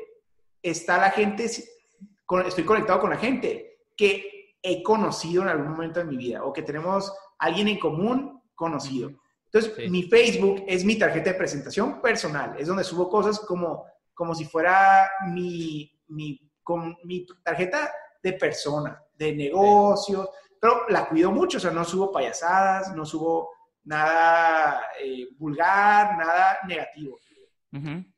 está 0.61 0.97
la 0.97 1.11
gente, 1.11 1.45
estoy 1.45 2.63
conectado 2.65 2.99
con 2.99 3.11
la 3.11 3.17
gente 3.17 3.83
que 3.95 4.55
he 4.61 4.81
conocido 4.81 5.43
en 5.43 5.49
algún 5.49 5.69
momento 5.69 5.99
de 5.99 6.05
mi 6.05 6.17
vida 6.17 6.43
o 6.43 6.51
que 6.51 6.63
tenemos 6.63 7.13
alguien 7.37 7.67
en 7.67 7.79
común 7.79 8.41
conocido. 8.55 9.11
Entonces, 9.55 9.85
Sí. 9.85 9.89
mi 9.89 10.03
Facebook 10.03 10.65
es 10.67 10.83
mi 10.83 10.97
tarjeta 10.97 11.31
de 11.31 11.37
presentación 11.37 12.01
personal, 12.01 12.55
es 12.59 12.67
donde 12.67 12.83
subo 12.83 13.07
cosas 13.07 13.39
como, 13.39 13.85
como 14.13 14.35
si 14.35 14.43
fuera 14.43 15.09
mi, 15.27 15.89
mi, 16.09 16.41
con, 16.61 16.97
mi 17.05 17.25
tarjeta 17.41 17.89
de 18.21 18.33
persona, 18.33 19.01
de 19.13 19.33
negocios, 19.33 20.29
pero 20.59 20.89
la 20.89 21.07
cuido 21.07 21.31
mucho, 21.31 21.57
o 21.57 21.61
sea, 21.61 21.71
no 21.71 21.85
subo 21.85 22.11
payasadas, 22.11 22.93
no 22.93 23.05
subo 23.05 23.49
nada 23.85 24.81
eh, 25.01 25.29
vulgar, 25.37 26.17
nada 26.17 26.59
negativo. 26.67 27.17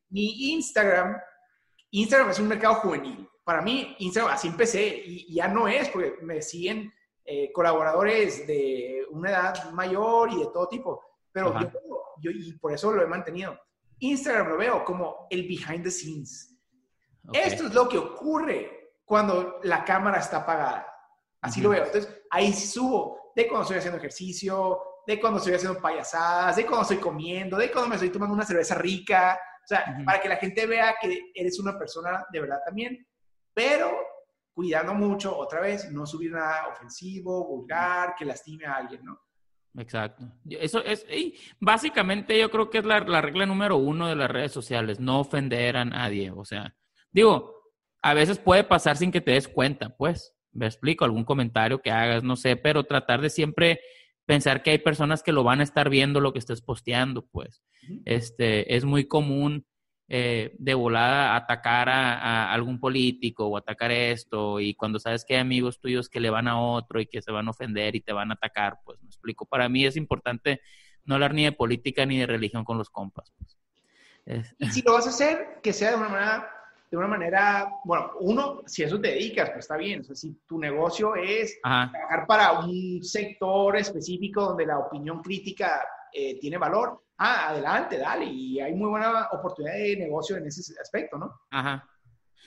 Mi 0.09 0.53
Instagram, 0.53 1.21
Instagram 1.91 2.31
es 2.31 2.39
un 2.39 2.47
mercado 2.47 2.75
juvenil. 2.75 3.29
Para 3.43 3.61
mí, 3.61 3.95
Instagram, 3.99 4.33
así 4.33 4.47
empecé 4.47 4.87
y 4.87 5.25
y 5.29 5.35
ya 5.35 5.47
no 5.47 5.67
es, 5.67 5.87
porque 5.89 6.15
me 6.23 6.41
siguen 6.41 6.91
eh, 7.25 7.51
colaboradores 7.51 8.47
de 8.47 9.05
una 9.11 9.29
edad 9.29 9.71
mayor 9.71 10.31
y 10.31 10.39
de 10.39 10.45
todo 10.45 10.67
tipo. 10.67 11.03
Pero 11.37 11.55
Ajá. 11.55 11.71
yo, 11.71 12.01
yo, 12.19 12.31
y 12.31 12.53
por 12.53 12.73
eso 12.73 12.91
lo 12.91 13.03
he 13.03 13.05
mantenido. 13.05 13.59
Instagram 13.99 14.47
lo 14.49 14.57
veo 14.57 14.83
como 14.83 15.27
el 15.29 15.43
behind 15.47 15.83
the 15.83 15.91
scenes. 15.91 16.57
Ok. 17.27 17.35
Esto 17.35 17.67
es 17.67 17.73
lo 17.75 17.87
que 17.87 17.99
ocurre 17.99 18.95
cuando 19.05 19.59
la 19.61 19.85
cámara 19.85 20.17
está 20.17 20.37
apagada. 20.37 20.91
Así 21.39 21.59
Ujú. 21.59 21.69
lo 21.69 21.75
veo. 21.75 21.85
Entonces, 21.85 22.23
ahí 22.31 22.51
subo 22.53 23.33
de 23.35 23.47
cuando 23.47 23.61
estoy 23.65 23.77
haciendo 23.77 23.99
ejercicio, 23.99 24.79
de 25.05 25.19
cuando 25.19 25.37
estoy 25.37 25.53
haciendo 25.53 25.79
payasadas, 25.79 26.55
de 26.55 26.65
cuando 26.65 26.81
estoy 26.81 26.97
comiendo, 26.97 27.55
de 27.55 27.71
cuando 27.71 27.89
me 27.89 27.95
estoy 27.97 28.09
tomando 28.09 28.33
una 28.33 28.43
cerveza 28.43 28.73
rica. 28.73 29.39
O 29.63 29.67
sea, 29.67 29.93
Ujú. 29.95 30.05
para 30.05 30.19
que 30.19 30.29
la 30.29 30.37
gente 30.37 30.65
vea 30.65 30.95
que 30.99 31.31
eres 31.35 31.59
una 31.59 31.77
persona 31.77 32.25
de 32.31 32.41
verdad 32.41 32.61
también, 32.65 33.05
pero 33.53 33.95
cuidando 34.55 34.95
mucho, 34.95 35.37
otra 35.37 35.61
vez, 35.61 35.91
no 35.91 36.07
subir 36.07 36.31
nada 36.31 36.67
ofensivo, 36.69 37.45
vulgar, 37.45 38.15
que 38.15 38.25
lastime 38.25 38.65
a 38.65 38.73
alguien, 38.77 39.05
¿no? 39.05 39.19
Exacto. 39.77 40.25
Eso 40.49 40.83
es, 40.83 41.05
y 41.09 41.35
básicamente 41.59 42.37
yo 42.39 42.49
creo 42.49 42.69
que 42.69 42.79
es 42.79 42.85
la, 42.85 42.99
la 43.01 43.21
regla 43.21 43.45
número 43.45 43.77
uno 43.77 44.07
de 44.07 44.15
las 44.15 44.29
redes 44.29 44.51
sociales, 44.51 44.99
no 44.99 45.19
ofender 45.19 45.77
a 45.77 45.85
nadie. 45.85 46.31
O 46.31 46.43
sea, 46.45 46.75
digo, 47.11 47.71
a 48.01 48.13
veces 48.13 48.39
puede 48.39 48.63
pasar 48.63 48.97
sin 48.97 49.11
que 49.11 49.21
te 49.21 49.31
des 49.31 49.47
cuenta, 49.47 49.95
pues. 49.95 50.33
Me 50.51 50.65
explico, 50.65 51.05
algún 51.05 51.23
comentario 51.23 51.81
que 51.81 51.91
hagas, 51.91 52.23
no 52.23 52.35
sé, 52.35 52.55
pero 52.55 52.85
tratar 52.85 53.21
de 53.21 53.29
siempre 53.29 53.79
pensar 54.25 54.63
que 54.63 54.71
hay 54.71 54.79
personas 54.79 55.21
que 55.21 55.31
lo 55.31 55.43
van 55.43 55.59
a 55.59 55.63
estar 55.63 55.89
viendo 55.89 56.19
lo 56.19 56.33
que 56.33 56.39
estés 56.39 56.61
posteando, 56.61 57.27
pues. 57.27 57.61
Este, 58.05 58.75
es 58.75 58.83
muy 58.83 59.05
común 59.05 59.65
eh, 60.09 60.55
de 60.57 60.73
volada 60.73 61.35
atacar 61.35 61.89
a, 61.89 62.17
a 62.49 62.53
algún 62.53 62.79
político 62.79 63.47
o 63.47 63.57
atacar 63.57 63.91
esto 63.91 64.59
y 64.59 64.73
cuando 64.75 64.99
sabes 64.99 65.25
que 65.25 65.35
hay 65.35 65.41
amigos 65.41 65.79
tuyos 65.79 66.09
que 66.09 66.19
le 66.19 66.29
van 66.29 66.47
a 66.47 66.59
otro 66.59 66.99
y 67.01 67.07
que 67.07 67.21
se 67.21 67.31
van 67.31 67.47
a 67.47 67.51
ofender 67.51 67.95
y 67.95 68.01
te 68.01 68.13
van 68.13 68.31
a 68.31 68.35
atacar, 68.35 68.79
pues 68.85 69.01
me 69.01 69.07
explico. 69.07 69.45
Para 69.45 69.69
mí 69.69 69.85
es 69.85 69.97
importante 69.97 70.61
no 71.05 71.15
hablar 71.15 71.33
ni 71.33 71.43
de 71.45 71.51
política 71.51 72.05
ni 72.05 72.17
de 72.19 72.25
religión 72.27 72.63
con 72.65 72.77
los 72.77 72.89
compas. 72.89 73.31
Pues. 73.37 73.57
Es- 74.25 74.55
Y 74.59 74.69
si 74.71 74.81
lo 74.81 74.93
vas 74.93 75.05
a 75.07 75.09
hacer, 75.09 75.59
que 75.61 75.73
sea 75.73 75.91
de 75.91 75.97
una 75.97 76.09
manera, 76.09 76.49
de 76.89 76.97
una 76.97 77.07
manera, 77.07 77.69
bueno, 77.85 78.11
uno, 78.19 78.61
si 78.65 78.83
eso 78.83 78.99
te 78.99 79.09
dedicas, 79.09 79.49
pues 79.49 79.59
está 79.65 79.77
bien. 79.77 80.01
O 80.01 80.03
sea, 80.03 80.15
si 80.15 80.33
tu 80.47 80.57
negocio 80.59 81.15
es 81.15 81.57
Ajá, 81.63 81.91
trabajar 81.91 82.27
para 82.27 82.59
un 82.59 83.03
sector 83.03 83.77
específico 83.77 84.41
donde 84.41 84.65
la 84.65 84.79
opinión 84.79 85.21
crítica 85.21 85.85
eh, 86.13 86.39
tiene 86.39 86.57
valor, 86.57 87.03
ah, 87.17 87.49
adelante, 87.49 87.97
dale. 87.97 88.25
Y 88.25 88.59
hay 88.59 88.73
muy 88.73 88.89
buena 88.89 89.27
oportunidad 89.31 89.75
de 89.75 89.97
negocio 89.97 90.37
en 90.37 90.45
ese 90.47 90.73
aspecto, 90.81 91.17
¿no? 91.17 91.31
ajá. 91.51 91.87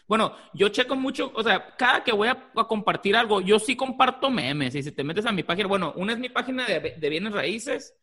Bueno, 0.06 0.34
yo 0.54 0.68
checo 0.70 0.96
mucho, 0.96 1.30
o 1.36 1.42
sea, 1.42 1.76
cada 1.76 2.02
que 2.02 2.10
voy 2.10 2.26
a, 2.26 2.52
compartir 2.66 3.14
algo, 3.14 3.40
yo 3.40 3.60
sí 3.60 3.76
comparto 3.76 4.28
memes. 4.28 4.74
Y 4.74 4.82
si 4.82 4.90
te 4.90 5.04
metes 5.04 5.24
a 5.24 5.30
mi 5.30 5.44
página, 5.44 5.68
bueno, 5.68 5.92
una 5.94 6.12
es 6.14 6.18
mi 6.18 6.28
página 6.28 6.66
de, 6.66 6.96
de 6.98 7.08
bienes 7.08 7.32
raíces, 7.32 7.94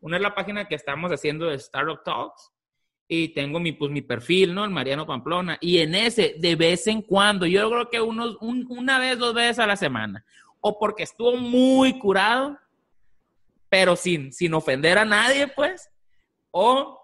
una 0.00 0.16
es 0.16 0.22
la 0.22 0.34
página 0.34 0.68
que 0.68 0.74
estamos 0.74 1.10
haciendo 1.10 1.46
de 1.46 1.54
Startup 1.54 2.02
Talks, 2.04 2.52
y 3.08 3.28
tengo 3.28 3.60
mi, 3.60 3.72
pues, 3.72 3.90
mi 3.90 4.02
perfil, 4.02 4.54
¿no? 4.54 4.64
El 4.64 4.70
Mariano 4.70 5.06
Pamplona. 5.06 5.56
Y 5.60 5.78
en 5.78 5.94
ese, 5.94 6.36
de 6.38 6.56
vez 6.56 6.86
en 6.86 7.02
cuando, 7.02 7.46
yo 7.46 7.68
creo 7.70 7.88
que 7.90 8.00
unos, 8.00 8.36
un- 8.40 8.66
una 8.68 8.98
vez, 8.98 9.18
dos 9.18 9.34
veces 9.34 9.58
a 9.58 9.66
la 9.66 9.76
semana. 9.76 10.24
O 10.60 10.78
porque 10.78 11.02
estuvo 11.02 11.36
muy 11.36 11.98
curado, 11.98 12.58
pero 13.74 13.96
sin, 13.96 14.32
sin 14.32 14.54
ofender 14.54 14.98
a 14.98 15.04
nadie, 15.04 15.48
pues. 15.48 15.90
O, 16.52 16.96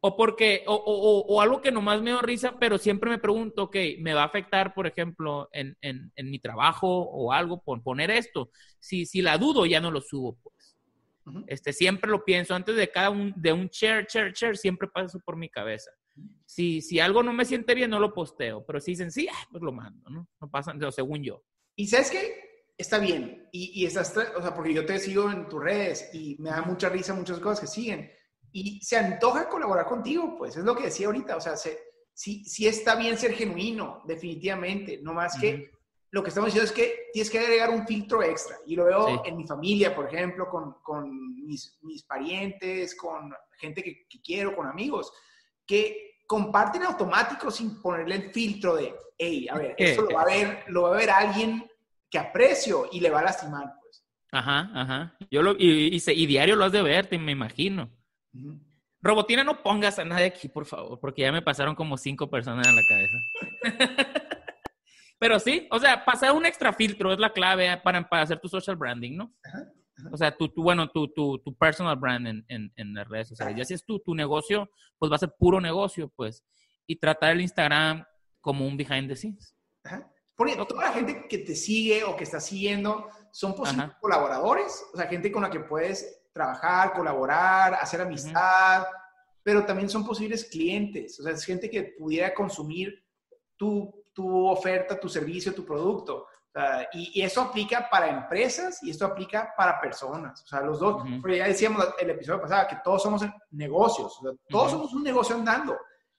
o 0.00 0.16
porque, 0.16 0.64
o, 0.66 0.74
o- 0.74 1.20
o- 1.32 1.40
algo 1.40 1.60
que 1.60 1.70
nomás 1.70 2.02
me 2.02 2.10
da 2.10 2.20
risa, 2.20 2.58
pero 2.58 2.78
siempre 2.78 3.08
me 3.08 3.18
pregunto, 3.18 3.62
ok, 3.62 3.76
¿me 4.00 4.12
va 4.12 4.22
a 4.22 4.26
afectar, 4.26 4.74
por 4.74 4.88
ejemplo, 4.88 5.48
en, 5.52 5.76
en- 5.82 6.10
en 6.16 6.28
mi 6.32 6.40
trabajo 6.40 6.88
o 6.88 7.30
algo 7.32 7.62
por 7.62 7.80
poner 7.80 8.10
esto? 8.10 8.50
Si, 8.80 9.06
si 9.06 9.22
la 9.22 9.38
dudo, 9.38 9.66
ya 9.66 9.80
no 9.80 9.92
lo 9.92 10.00
subo, 10.00 10.36
pues. 10.42 10.76
Este, 11.46 11.72
siempre 11.72 12.10
lo 12.10 12.24
pienso, 12.24 12.56
antes 12.56 12.74
de 12.74 12.90
cada 12.90 13.10
un, 13.10 13.32
de 13.36 13.52
un 13.52 13.68
share, 13.68 14.04
share, 14.10 14.32
share, 14.32 14.56
siempre 14.56 14.88
pasa 14.88 15.06
eso 15.06 15.20
por 15.24 15.36
mi 15.36 15.48
cabeza. 15.48 15.92
Si, 16.44 16.80
si 16.82 16.98
algo 16.98 17.22
no 17.22 17.32
me 17.32 17.44
siente 17.44 17.72
bien, 17.76 17.90
no 17.90 18.00
lo 18.00 18.12
posteo, 18.12 18.66
pero 18.66 18.80
si 18.80 18.92
dicen 18.92 19.12
sí, 19.12 19.28
ah, 19.32 19.46
pues 19.52 19.62
lo 19.62 19.70
mando, 19.70 20.10
¿no? 20.10 20.28
No 20.40 20.50
pasa, 20.50 20.74
según 20.90 21.22
yo. 21.22 21.44
Y 21.76 21.86
sabes 21.86 22.10
que 22.10 22.45
está 22.76 22.98
bien. 22.98 23.48
Y, 23.52 23.82
y 23.82 23.86
estás, 23.86 24.14
o 24.36 24.42
sea, 24.42 24.54
porque 24.54 24.74
yo 24.74 24.84
te 24.84 24.98
sigo 24.98 25.30
en 25.30 25.48
tus 25.48 25.62
redes 25.62 26.10
y 26.12 26.36
me 26.38 26.50
da 26.50 26.62
mucha 26.62 26.88
risa 26.88 27.14
muchas 27.14 27.38
cosas 27.40 27.60
que 27.60 27.66
siguen. 27.66 28.10
Y 28.52 28.80
se 28.82 28.96
antoja 28.96 29.48
colaborar 29.48 29.86
contigo, 29.86 30.34
pues 30.36 30.56
es 30.56 30.64
lo 30.64 30.74
que 30.76 30.84
decía 30.84 31.06
ahorita. 31.06 31.36
O 31.36 31.40
sea, 31.40 31.56
se, 31.56 31.78
sí, 32.14 32.44
sí 32.44 32.66
está 32.66 32.94
bien 32.96 33.18
ser 33.18 33.32
genuino, 33.34 34.02
definitivamente. 34.06 35.00
No 35.02 35.12
más 35.12 35.38
que 35.38 35.70
lo 36.10 36.22
que 36.22 36.28
estamos 36.30 36.48
diciendo 36.48 36.70
es 36.70 36.72
que 36.76 37.08
tienes 37.12 37.30
que 37.30 37.38
agregar 37.38 37.70
un 37.70 37.86
filtro 37.86 38.22
extra. 38.22 38.56
Y 38.66 38.76
lo 38.76 38.84
veo 38.84 39.06
Sí. 39.06 39.20
en 39.26 39.36
mi 39.36 39.46
familia, 39.46 39.94
por 39.94 40.06
ejemplo, 40.06 40.48
con, 40.48 40.76
con 40.82 41.44
mis, 41.44 41.78
mis 41.82 42.02
parientes, 42.04 42.94
con 42.94 43.32
gente 43.58 43.82
que, 43.82 44.06
que 44.08 44.20
quiero, 44.22 44.54
con 44.56 44.66
amigos, 44.66 45.12
que 45.66 46.16
comparten 46.26 46.82
automático 46.82 47.50
sin 47.50 47.80
ponerle 47.80 48.16
el 48.16 48.32
filtro 48.32 48.76
de, 48.76 48.94
hey, 49.18 49.46
a 49.50 49.58
ver, 49.58 49.74
esto 49.78 50.02
lo 50.02 50.14
va 50.16 50.22
a 50.22 50.26
ver, 50.26 50.64
lo 50.68 50.82
va 50.82 50.94
a 50.94 50.98
ver 50.98 51.10
alguien 51.10 51.70
que 52.10 52.18
aprecio 52.18 52.88
y 52.92 53.00
le 53.00 53.10
va 53.10 53.20
a 53.20 53.24
lastimar, 53.24 53.72
pues. 53.80 54.04
Ajá, 54.32 54.70
ajá. 54.74 55.16
Yo 55.30 55.42
lo, 55.42 55.52
y, 55.58 55.96
y, 55.96 56.02
y 56.12 56.26
diario 56.26 56.56
lo 56.56 56.64
has 56.64 56.72
de 56.72 56.82
ver, 56.82 57.06
te 57.06 57.18
me 57.18 57.32
imagino. 57.32 57.90
Robotina, 59.00 59.44
no 59.44 59.62
pongas 59.62 59.98
a 59.98 60.04
nadie 60.04 60.26
aquí, 60.26 60.48
por 60.48 60.66
favor, 60.66 60.98
porque 61.00 61.22
ya 61.22 61.32
me 61.32 61.42
pasaron 61.42 61.74
como 61.74 61.96
cinco 61.96 62.28
personas 62.28 62.66
en 62.68 62.76
la 62.76 62.82
cabeza. 62.88 63.16
Pero 65.18 65.38
sí, 65.40 65.66
o 65.70 65.78
sea, 65.78 66.04
pasar 66.04 66.32
un 66.32 66.44
extra 66.44 66.72
filtro 66.72 67.12
es 67.12 67.18
la 67.18 67.32
clave 67.32 67.74
para, 67.78 68.06
para 68.08 68.22
hacer 68.22 68.38
tu 68.38 68.48
social 68.48 68.76
branding, 68.76 69.16
¿no? 69.16 69.34
Ajá, 69.44 69.58
ajá. 69.98 70.08
O 70.12 70.16
sea, 70.16 70.36
tu, 70.36 70.48
tu- 70.48 70.62
bueno, 70.62 70.88
tu, 70.90 71.08
tu, 71.08 71.38
tu 71.38 71.54
personal 71.56 71.96
brand 71.96 72.26
en, 72.26 72.44
en, 72.48 72.72
en 72.76 72.92
las 72.94 73.08
redes 73.08 73.28
sociales. 73.28 73.56
Ya 73.56 73.64
si 73.64 73.72
es 73.74 73.84
tu, 73.84 73.98
tu 74.00 74.14
negocio, 74.14 74.70
pues 74.98 75.10
va 75.10 75.16
a 75.16 75.20
ser 75.20 75.32
puro 75.38 75.58
negocio, 75.60 76.12
pues. 76.14 76.44
Y 76.86 76.96
tratar 76.96 77.32
el 77.32 77.40
Instagram 77.40 78.04
como 78.42 78.66
un 78.66 78.76
behind 78.76 79.08
the 79.08 79.16
scenes. 79.16 79.56
Ajá. 79.84 80.06
Porque 80.36 80.54
toda 80.54 80.84
la 80.84 80.92
gente 80.92 81.26
que 81.28 81.38
te 81.38 81.56
sigue 81.56 82.04
o 82.04 82.14
que 82.14 82.24
está 82.24 82.40
siguiendo 82.40 83.08
son 83.30 83.54
posibles 83.54 83.86
Ajá. 83.86 83.98
colaboradores, 84.00 84.84
o 84.92 84.96
sea, 84.96 85.06
gente 85.06 85.32
con 85.32 85.42
la 85.42 85.50
que 85.50 85.60
puedes 85.60 86.22
trabajar, 86.32 86.92
colaborar, 86.92 87.74
hacer 87.74 88.02
amistad, 88.02 88.84
pero 89.42 89.64
también 89.64 89.88
son 89.88 90.04
posibles 90.04 90.44
clientes, 90.44 91.18
o 91.18 91.22
sea, 91.22 91.32
es 91.32 91.44
gente 91.44 91.70
que 91.70 91.94
pudiera 91.98 92.34
consumir 92.34 93.02
tu, 93.56 94.04
tu 94.12 94.46
oferta, 94.46 94.98
tu 94.98 95.08
servicio, 95.08 95.54
tu 95.54 95.64
producto. 95.64 96.26
y, 96.92 97.20
eso 97.22 97.42
aplica 97.42 97.88
para 97.88 98.08
empresas 98.08 98.82
y 98.82 98.90
esto 98.90 99.04
aplica 99.04 99.54
para 99.56 99.80
personas. 99.80 100.42
O 100.42 100.46
sea, 100.46 100.62
los 100.62 100.80
dos, 100.80 101.02
porque 101.20 101.36
ya 101.36 101.46
decíamos 101.46 101.86
el 101.98 102.10
episodio 102.10 102.40
pasado 102.40 102.66
que 102.68 102.78
todos 102.82 103.02
somos 103.02 103.22
negocios, 103.50 104.18
todos 104.48 104.70
somos 104.70 104.92
un 104.94 105.02
negocio 105.02 105.36
andando. 105.36 105.78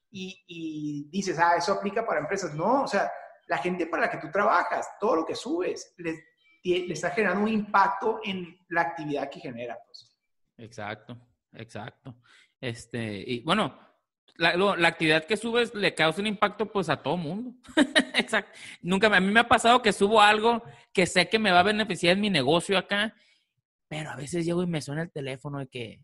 Y, 0.10 0.44
y, 0.48 1.10
dices, 1.10 1.38
ah, 1.40 1.56
eso 1.58 1.74
aplica 1.74 2.06
para 2.06 2.20
empresas. 2.20 2.54
No, 2.54 2.84
o 2.84 2.88
sea, 2.88 3.12
la 3.48 3.58
gente 3.58 3.88
para 3.88 4.04
la 4.04 4.12
que 4.12 4.18
tú 4.18 4.30
trabajas, 4.32 4.88
todo 5.00 5.18
lo 5.18 5.26
que 5.26 5.36
subes, 5.36 5.94
le, 5.98 6.24
le 6.64 6.94
está 6.94 7.12
generando 7.12 7.44
un 7.44 7.50
impacto 7.50 8.20
en 8.24 8.66
la 8.70 8.82
actividad 8.82 9.30
que 9.30 9.40
genera. 9.40 9.78
Pues. 9.86 10.16
Exacto, 10.58 11.18
exacto. 11.54 12.16
Este, 12.60 13.24
y 13.26 13.42
bueno, 13.42 13.78
la, 14.38 14.56
la, 14.56 14.88
actividad 14.88 15.26
que 15.26 15.38
subes 15.38 15.74
le 15.74 15.94
causa 15.94 16.22
un 16.22 16.28
impacto 16.28 16.72
pues 16.72 16.90
a 16.90 17.02
todo 17.02 17.18
mundo. 17.18 17.54
Exacto. 18.16 18.52
Nunca, 18.82 19.08
a 19.08 19.20
mí 19.20 19.32
me 19.32 19.40
ha 19.40 19.48
pasado 19.48 19.82
que 19.82 19.94
subo 19.94 20.22
algo 20.22 20.64
que 20.94 21.06
sé 21.06 21.30
que 21.30 21.40
me 21.40 21.52
va 21.52 21.62
a 21.62 21.64
beneficiar 21.64 22.14
en 22.14 22.22
mi 22.22 22.30
negocio 22.30 22.78
acá, 22.78 23.16
pero 23.88 24.10
a 24.12 24.16
veces 24.16 24.46
llego 24.46 24.64
y 24.64 24.68
me 24.68 24.82
suena 24.82 25.04
el 25.04 25.12
teléfono 25.12 25.60
de 25.60 25.68
que 25.68 26.02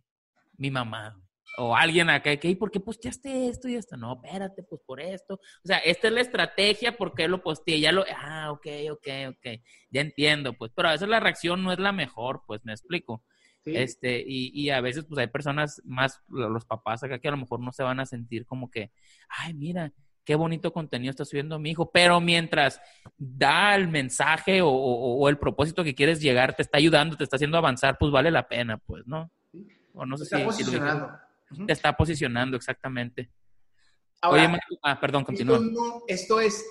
mi 0.57 0.71
mamá 0.71 1.19
o 1.57 1.75
alguien 1.75 2.09
acá, 2.09 2.35
que, 2.37 2.49
¿y 2.49 2.55
por 2.55 2.71
qué 2.71 2.79
posteaste 2.79 3.47
esto 3.47 3.67
y 3.67 3.75
esto? 3.75 3.97
No, 3.97 4.19
espérate, 4.21 4.63
pues 4.63 4.81
por 4.85 4.99
esto. 4.99 5.35
O 5.35 5.67
sea, 5.67 5.77
esta 5.77 6.07
es 6.07 6.13
la 6.13 6.21
estrategia, 6.21 6.97
¿por 6.97 7.13
qué 7.13 7.27
lo 7.27 7.43
posteé? 7.43 7.79
Ya 7.79 7.91
lo, 7.91 8.03
ah, 8.15 8.51
ok, 8.51 8.67
ok, 8.91 9.07
ok, 9.29 9.61
ya 9.89 10.01
entiendo, 10.01 10.53
pues, 10.53 10.71
pero 10.75 10.89
a 10.89 10.93
veces 10.93 11.07
la 11.07 11.19
reacción 11.19 11.63
no 11.63 11.71
es 11.71 11.79
la 11.79 11.91
mejor, 11.91 12.41
pues, 12.47 12.61
me 12.63 12.71
explico. 12.73 13.23
Este, 13.65 14.21
y, 14.25 14.51
y, 14.53 14.71
a 14.71 14.81
veces 14.81 15.05
pues 15.05 15.17
hay 15.19 15.27
personas 15.27 15.81
más, 15.85 16.21
los 16.27 16.65
papás 16.65 17.01
acá 17.01 17.19
que 17.19 17.29
a 17.29 17.31
lo 17.31 17.37
mejor 17.37 17.61
no 17.61 17.71
se 17.71 17.81
van 17.81 18.01
a 18.01 18.05
sentir 18.05 18.45
como 18.45 18.69
que, 18.69 18.91
ay, 19.29 19.53
mira, 19.53 19.93
qué 20.25 20.35
bonito 20.35 20.71
contenido 20.73 21.11
está 21.11 21.25
subiendo 21.25 21.59
mi 21.59 21.71
hijo, 21.71 21.89
pero 21.91 22.19
mientras 22.19 22.81
da 23.17 23.75
el 23.75 23.87
mensaje 23.87 24.59
o, 24.63 25.29
el 25.29 25.37
propósito 25.37 25.83
que 25.83 25.95
quieres 25.95 26.21
llegar, 26.21 26.55
te 26.55 26.61
está 26.61 26.77
ayudando, 26.77 27.17
te 27.17 27.23
está 27.23 27.37
haciendo 27.37 27.57
avanzar, 27.57 27.97
pues 27.97 28.11
vale 28.11 28.31
la 28.31 28.47
pena, 28.47 28.77
pues, 28.77 29.05
¿no? 29.05 29.31
O 29.93 30.05
no 30.05 30.17
sé 30.17 30.23
está 30.23 30.43
posicionando. 30.43 31.11
Te 31.65 31.73
está 31.73 31.95
posicionando, 31.95 32.57
exactamente. 32.57 33.31
Oye, 34.23 34.49
ah, 34.83 34.99
perdón, 34.99 35.23
continúa. 35.23 35.59
Esto, 36.07 36.39
es 36.39 36.65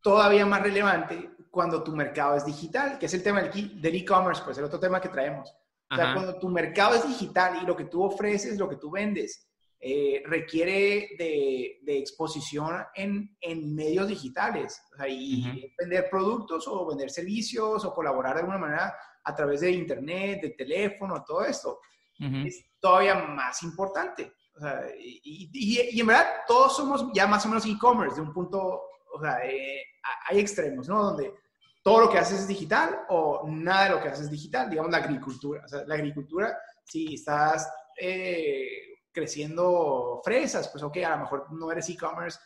todavía 0.00 0.46
más 0.46 0.62
relevante 0.62 1.30
cuando 1.50 1.82
tu 1.82 1.94
mercado 1.96 2.36
es 2.36 2.44
digital, 2.44 2.98
que 2.98 3.06
es 3.06 3.14
el 3.14 3.22
tema 3.22 3.42
del 3.42 3.94
e-commerce, 3.94 4.42
pues 4.44 4.58
el 4.58 4.64
otro 4.64 4.78
tema 4.78 5.00
que 5.00 5.08
traemos. 5.08 5.52
O 5.90 5.94
sea, 5.94 6.14
cuando 6.14 6.38
tu 6.38 6.48
mercado 6.48 6.96
es 6.96 7.06
digital 7.06 7.60
y 7.62 7.66
lo 7.66 7.76
que 7.76 7.84
tú 7.84 8.02
ofreces, 8.02 8.58
lo 8.58 8.68
que 8.68 8.76
tú 8.76 8.90
vendes, 8.90 9.48
eh, 9.78 10.22
requiere 10.26 11.10
de, 11.18 11.98
exposición 11.98 12.84
en, 12.94 13.36
en, 13.40 13.74
medios 13.74 14.08
digitales. 14.08 14.82
O 14.92 14.96
sea, 14.96 15.08
y 15.08 15.72
vender 15.78 16.08
productos 16.10 16.66
o 16.66 16.86
vender 16.86 17.10
servicios 17.10 17.84
o 17.84 17.94
colaborar 17.94 18.34
de 18.34 18.40
alguna 18.40 18.58
manera 18.58 18.94
a 19.24 19.34
través 19.34 19.60
de 19.60 19.70
internet, 19.70 20.40
de 20.42 20.50
teléfono, 20.50 21.22
todo 21.24 21.44
esto. 21.44 21.80
Es 22.18 22.64
todavía 22.80 23.14
más 23.14 23.62
importante. 23.62 24.32
O 24.56 24.60
sea, 24.60 24.86
y, 24.98 25.50
y, 25.52 26.00
en 26.00 26.06
verdad 26.06 26.26
todos 26.46 26.76
somos 26.76 27.06
ya 27.12 27.26
más 27.26 27.44
o 27.44 27.48
menos 27.48 27.66
e-commerce 27.66 28.16
de 28.16 28.22
un 28.22 28.32
punto, 28.32 28.82
o 29.12 29.20
sea, 29.20 29.44
eh, 29.44 29.82
hay 30.28 30.38
extremos, 30.38 30.88
¿no? 30.88 31.02
Donde 31.02 31.34
todo 31.82 32.00
lo 32.00 32.10
que 32.10 32.18
haces 32.18 32.40
es 32.40 32.48
digital 32.48 33.04
o 33.10 33.44
nada 33.46 33.84
de 33.84 33.90
lo 33.90 34.02
que 34.02 34.08
haces 34.08 34.24
es 34.24 34.30
digital, 34.30 34.70
digamos 34.70 34.90
la 34.90 34.98
agricultura. 34.98 35.62
O 35.64 35.68
sea, 35.68 35.84
la 35.86 35.94
agricultura, 35.94 36.58
si 36.84 37.14
estás 37.14 37.70
eh, 38.00 38.98
creciendo 39.12 40.20
fresas, 40.24 40.68
pues 40.68 40.82
ok, 40.82 40.96
a 40.98 41.10
lo 41.10 41.18
mejor 41.18 41.52
no 41.52 41.70
eres 41.70 41.88
e-commerce 41.90 42.38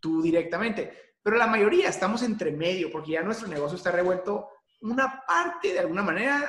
tú 0.00 0.20
directamente, 0.20 1.14
pero 1.22 1.36
la 1.36 1.46
mayoría 1.46 1.88
estamos 1.88 2.22
entre 2.22 2.52
medio 2.52 2.90
porque 2.90 3.12
ya 3.12 3.22
nuestro 3.22 3.48
negocio 3.48 3.76
está 3.76 3.90
revuelto 3.90 4.48
una 4.82 5.24
parte 5.26 5.72
de 5.72 5.80
alguna 5.80 6.02
manera 6.02 6.48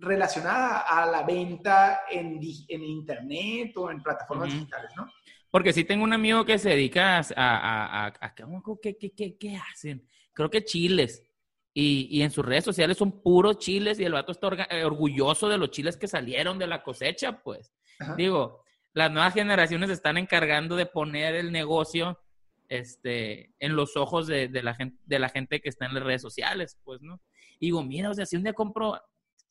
relacionada 0.00 0.80
a 0.80 1.06
la 1.06 1.22
venta 1.22 2.00
en, 2.10 2.40
en 2.68 2.84
internet 2.84 3.76
o 3.76 3.90
en 3.90 4.02
plataformas 4.02 4.52
digitales, 4.52 4.90
¿no? 4.96 5.06
Porque 5.50 5.72
sí 5.72 5.84
tengo 5.84 6.04
un 6.04 6.12
amigo 6.12 6.44
que 6.44 6.58
se 6.58 6.70
dedica 6.70 7.18
a, 7.18 7.22
a, 7.36 8.06
a, 8.06 8.12
a 8.20 8.34
¿qué, 8.82 8.96
qué, 8.96 9.10
qué, 9.12 9.36
qué 9.36 9.56
hacen? 9.56 10.06
Creo 10.32 10.50
que 10.50 10.64
chiles. 10.64 11.24
Y, 11.72 12.08
y, 12.10 12.22
en 12.22 12.32
sus 12.32 12.44
redes 12.44 12.64
sociales 12.64 12.96
son 12.96 13.22
puros 13.22 13.58
chiles 13.58 14.00
y 14.00 14.04
el 14.04 14.12
vato 14.12 14.32
está 14.32 14.48
eh, 14.70 14.84
orgulloso 14.84 15.48
de 15.48 15.56
los 15.56 15.70
chiles 15.70 15.96
que 15.96 16.08
salieron 16.08 16.58
de 16.58 16.66
la 16.66 16.82
cosecha, 16.82 17.42
pues. 17.42 17.72
Digo, 18.16 18.64
las 18.92 19.10
nuevas 19.12 19.34
generaciones 19.34 19.90
están 19.90 20.16
encargando 20.16 20.74
de 20.74 20.86
poner 20.86 21.34
el 21.34 21.52
negocio 21.52 22.18
este, 22.68 23.52
en 23.58 23.76
los 23.76 23.96
ojos 23.96 24.26
de, 24.26 24.48
de, 24.48 24.62
la 24.62 24.74
gente, 24.74 24.98
de 25.04 25.18
la 25.18 25.28
gente 25.28 25.60
que 25.60 25.68
está 25.68 25.86
en 25.86 25.94
las 25.94 26.02
redes 26.02 26.22
sociales, 26.22 26.78
pues, 26.82 27.02
¿no? 27.02 27.20
Y 27.60 27.66
digo, 27.66 27.84
mira, 27.84 28.10
o 28.10 28.14
sea, 28.14 28.26
si 28.26 28.36
un 28.36 28.42
día 28.42 28.52
compro, 28.52 28.98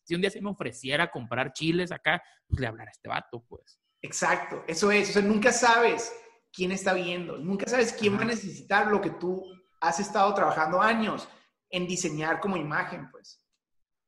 si 0.10 0.16
un 0.16 0.22
día 0.22 0.32
se 0.32 0.42
me 0.42 0.50
ofreciera 0.50 1.12
comprar 1.12 1.54
chiles 1.54 1.92
acá, 1.92 2.20
pues 2.48 2.60
le 2.60 2.66
hablará 2.66 2.90
a 2.90 2.94
este 2.94 3.08
vato, 3.08 3.46
pues. 3.48 3.80
Exacto, 4.02 4.64
eso 4.68 4.92
es, 4.92 5.12
o 5.12 5.14
sea, 5.14 5.22
nunca 5.22 5.52
sabes 5.52 6.12
quién 6.52 6.72
está 6.72 6.94
viendo, 6.94 7.38
nunca 7.38 7.68
sabes 7.70 7.94
quién 7.94 8.18
va 8.18 8.24
a 8.24 8.26
necesitar 8.26 8.88
lo 8.88 9.00
que 9.00 9.12
tú 9.12 9.46
has 9.80 10.00
estado 10.00 10.34
trabajando 10.34 10.82
años 10.82 11.30
en 11.70 11.86
diseñar 11.86 12.40
como 12.40 12.58
imagen, 12.58 13.08
pues. 13.12 13.40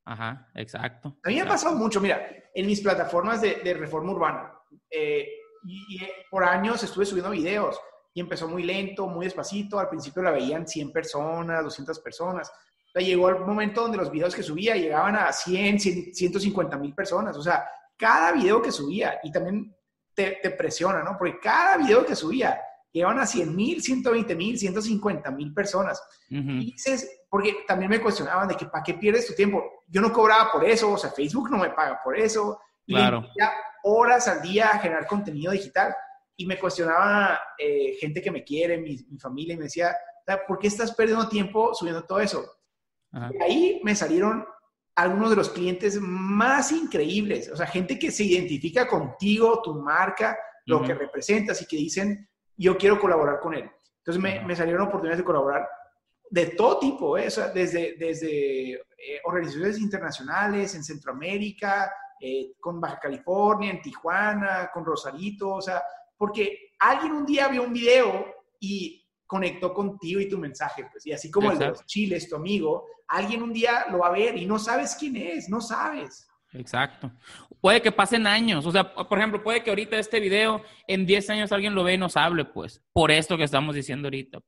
Ajá, 0.04 0.50
exacto. 0.56 1.20
A 1.24 1.30
mí 1.30 1.36
me 1.36 1.42
ha 1.42 1.48
pasado 1.48 1.76
mucho, 1.76 2.02
mira, 2.02 2.28
en 2.56 2.66
mis 2.66 2.82
plataformas 2.82 3.40
de, 3.40 3.58
de 3.58 3.76
reforma 3.76 4.12
urbana, 4.12 4.52
eh, 4.90 5.28
y, 5.64 6.04
eh, 6.04 6.26
por 6.32 6.44
años 6.44 6.82
estuve 6.82 7.06
subiendo 7.06 7.30
videos 7.30 7.80
y 8.12 8.22
empezó 8.22 8.48
muy 8.48 8.64
lento, 8.64 9.06
muy 9.06 9.28
despacito, 9.28 9.80
al 9.80 9.88
principio 9.88 10.24
la 10.24 10.32
veían 10.32 10.68
100 10.68 10.92
personas, 10.92 11.64
200 11.64 12.00
personas, 12.00 12.52
o 12.94 13.00
llegó 13.00 13.30
el 13.30 13.40
momento 13.40 13.82
donde 13.82 13.98
los 13.98 14.12
videos 14.12 14.36
que 14.36 14.44
subía 14.44 14.76
llegaban 14.76 15.16
a 15.16 15.32
100, 15.32 15.80
150 15.80 16.78
mil 16.78 16.94
personas, 16.94 17.38
o 17.38 17.42
sea, 17.42 17.66
cada 17.98 18.32
video 18.32 18.62
que 18.62 18.72
subía, 18.72 19.20
y 19.24 19.32
también 19.32 19.76
te, 20.14 20.40
te 20.42 20.52
presiona, 20.52 21.04
¿no? 21.04 21.16
Porque 21.18 21.40
cada 21.40 21.78
video 21.78 22.06
que 22.06 22.16
subía 22.16 22.60
llegaban 22.92 23.20
a 23.20 23.26
100 23.26 23.56
mil, 23.56 23.82
120 23.82 24.36
mil, 24.36 24.58
150 24.58 25.32
mil 25.32 25.54
personas. 25.54 26.02
Y 26.30 26.72
dices, 26.72 27.24
porque 27.30 27.58
también 27.68 27.90
me 27.90 28.02
cuestionaban 28.02 28.48
de 28.48 28.56
que 28.56 28.66
para 28.66 28.84
qué 28.84 28.96
pierdes 28.96 29.28
tu 29.28 29.34
tiempo. 29.34 29.84
Yo 29.88 30.02
no 30.02 30.12
cobraba 30.12 30.52
por 30.52 30.66
eso, 30.66 30.92
o 30.92 30.98
sea, 30.98 31.12
Facebook 31.12 31.50
no 31.50 31.58
me 31.58 31.70
paga 31.70 32.00
por 32.04 32.18
eso. 32.18 32.60
Claro. 32.86 33.26
ya 33.40 33.54
horas 33.84 34.28
al 34.28 34.42
día 34.42 34.72
a 34.72 34.80
generar 34.80 35.08
contenido 35.08 35.52
digital. 35.52 35.96
Y 36.36 36.46
me 36.46 36.58
cuestionaba 36.58 37.40
eh, 37.58 37.96
gente 38.00 38.22
que 38.22 38.32
me 38.32 38.44
quiere, 38.44 38.78
mi, 38.78 38.98
familia, 39.20 39.54
y 39.54 39.58
me 39.58 39.64
decía, 39.66 39.96
¿por 40.48 40.58
qué 40.58 40.68
estás 40.68 40.94
perdiendo 40.94 41.30
tiempo 41.30 41.74
subiendo 41.74 42.04
todo 42.04 42.20
eso? 42.20 42.46
Y 43.14 43.44
ahí 43.44 43.82
me 43.84 43.96
salieron 43.96 44.46
algunos 44.96 45.30
de 45.30 45.36
los 45.36 45.50
clientes 45.50 46.00
más 46.00 46.72
increíbles, 46.72 47.50
o 47.50 47.56
sea, 47.56 47.66
gente 47.66 47.98
que 47.98 48.12
se 48.12 48.24
identifica 48.24 48.88
contigo, 48.88 49.62
tu 49.62 49.76
marca, 49.76 50.38
lo 50.66 50.82
que 50.82 50.94
representas 50.94 51.62
y 51.62 51.66
que 51.66 51.78
dicen, 51.78 52.30
yo 52.56 52.78
quiero 52.78 53.00
colaborar 53.00 53.40
con 53.40 53.54
él. 53.54 53.70
Entonces 53.98 54.22
me, 54.22 54.42
me 54.46 54.56
salieron 54.56 54.88
oportunidades 54.88 55.20
de 55.20 55.26
colaborar 55.26 55.68
de 56.32 56.48
todo 56.48 56.80
tipo, 56.80 57.18
¿eh? 57.18 57.28
desde, 57.54 57.96
desde 57.98 58.72
eh, 58.74 58.80
organizaciones 59.26 59.80
internacionales 59.80 60.74
en 60.76 60.84
Centroamérica, 60.84 61.92
eh, 62.20 62.54
con 62.60 62.80
Baja 62.80 63.00
California, 63.00 63.70
en 63.70 63.82
Tijuana, 63.82 64.72
con 64.74 64.86
Rosarito, 64.86 65.56
o 65.56 65.62
sea, 65.62 65.84
porque 66.18 66.72
alguien 66.80 67.12
un 67.12 67.26
día 67.26 67.50
vio 67.50 67.64
un 67.64 67.74
video 67.74 68.28
y 68.62 69.01
conectó 69.32 69.74
contigo 69.74 70.20
y 70.20 70.28
tu 70.28 70.38
mensaje, 70.38 70.90
pues, 70.92 71.08
y 71.08 71.14
así 71.14 71.32
como 71.32 71.54
el 71.54 71.58
de 71.58 71.70
los 71.70 71.86
chiles, 71.86 72.28
tu 72.28 72.36
amigo, 72.36 72.86
alguien 73.08 73.42
un 73.42 73.54
día 73.54 73.86
lo 73.90 74.00
va 74.00 74.08
a 74.08 74.12
ver 74.12 74.36
y 74.38 74.46
no 74.46 74.60
sabes 74.60 74.94
quién 75.00 75.16
es, 75.16 75.48
no 75.48 75.62
sabes. 75.62 76.28
Exacto. 76.52 77.10
Puede 77.62 77.82
que 77.82 77.94
pasen 77.94 78.28
años, 78.28 78.66
o 78.66 78.74
sea, 78.74 78.94
por 78.94 79.18
ejemplo, 79.18 79.42
puede 79.42 79.64
que 79.64 79.70
ahorita 79.70 79.98
este 79.98 80.20
video 80.20 80.62
en 80.86 81.06
10 81.06 81.30
años 81.30 81.54
alguien 81.54 81.74
lo 81.74 81.86
ve 81.86 81.94
y 81.94 81.98
nos 81.98 82.18
hable, 82.18 82.44
pues, 82.44 82.84
por 82.92 83.10
esto 83.10 83.38
que 83.38 83.46
estamos 83.46 83.74
diciendo 83.74 84.08
ahorita. 84.08 84.40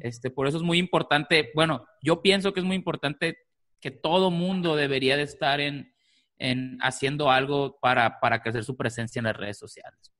Este, 0.00 0.28
por 0.28 0.46
eso 0.46 0.58
es 0.58 0.62
muy 0.62 0.76
importante, 0.76 1.50
bueno, 1.54 1.86
yo 2.02 2.20
pienso 2.20 2.52
que 2.52 2.60
es 2.60 2.66
muy 2.66 2.76
importante 2.76 3.38
que 3.80 3.90
todo 3.90 4.30
mundo 4.30 4.76
debería 4.76 5.16
de 5.16 5.22
estar 5.22 5.60
en, 5.60 5.94
en 6.36 6.76
haciendo 6.82 7.30
algo 7.30 7.78
para, 7.80 8.20
para, 8.20 8.42
crecer 8.42 8.64
su 8.64 8.76
presencia 8.76 9.20
en 9.20 9.24
las 9.24 9.36
redes 9.38 9.56
sociales. 9.56 10.12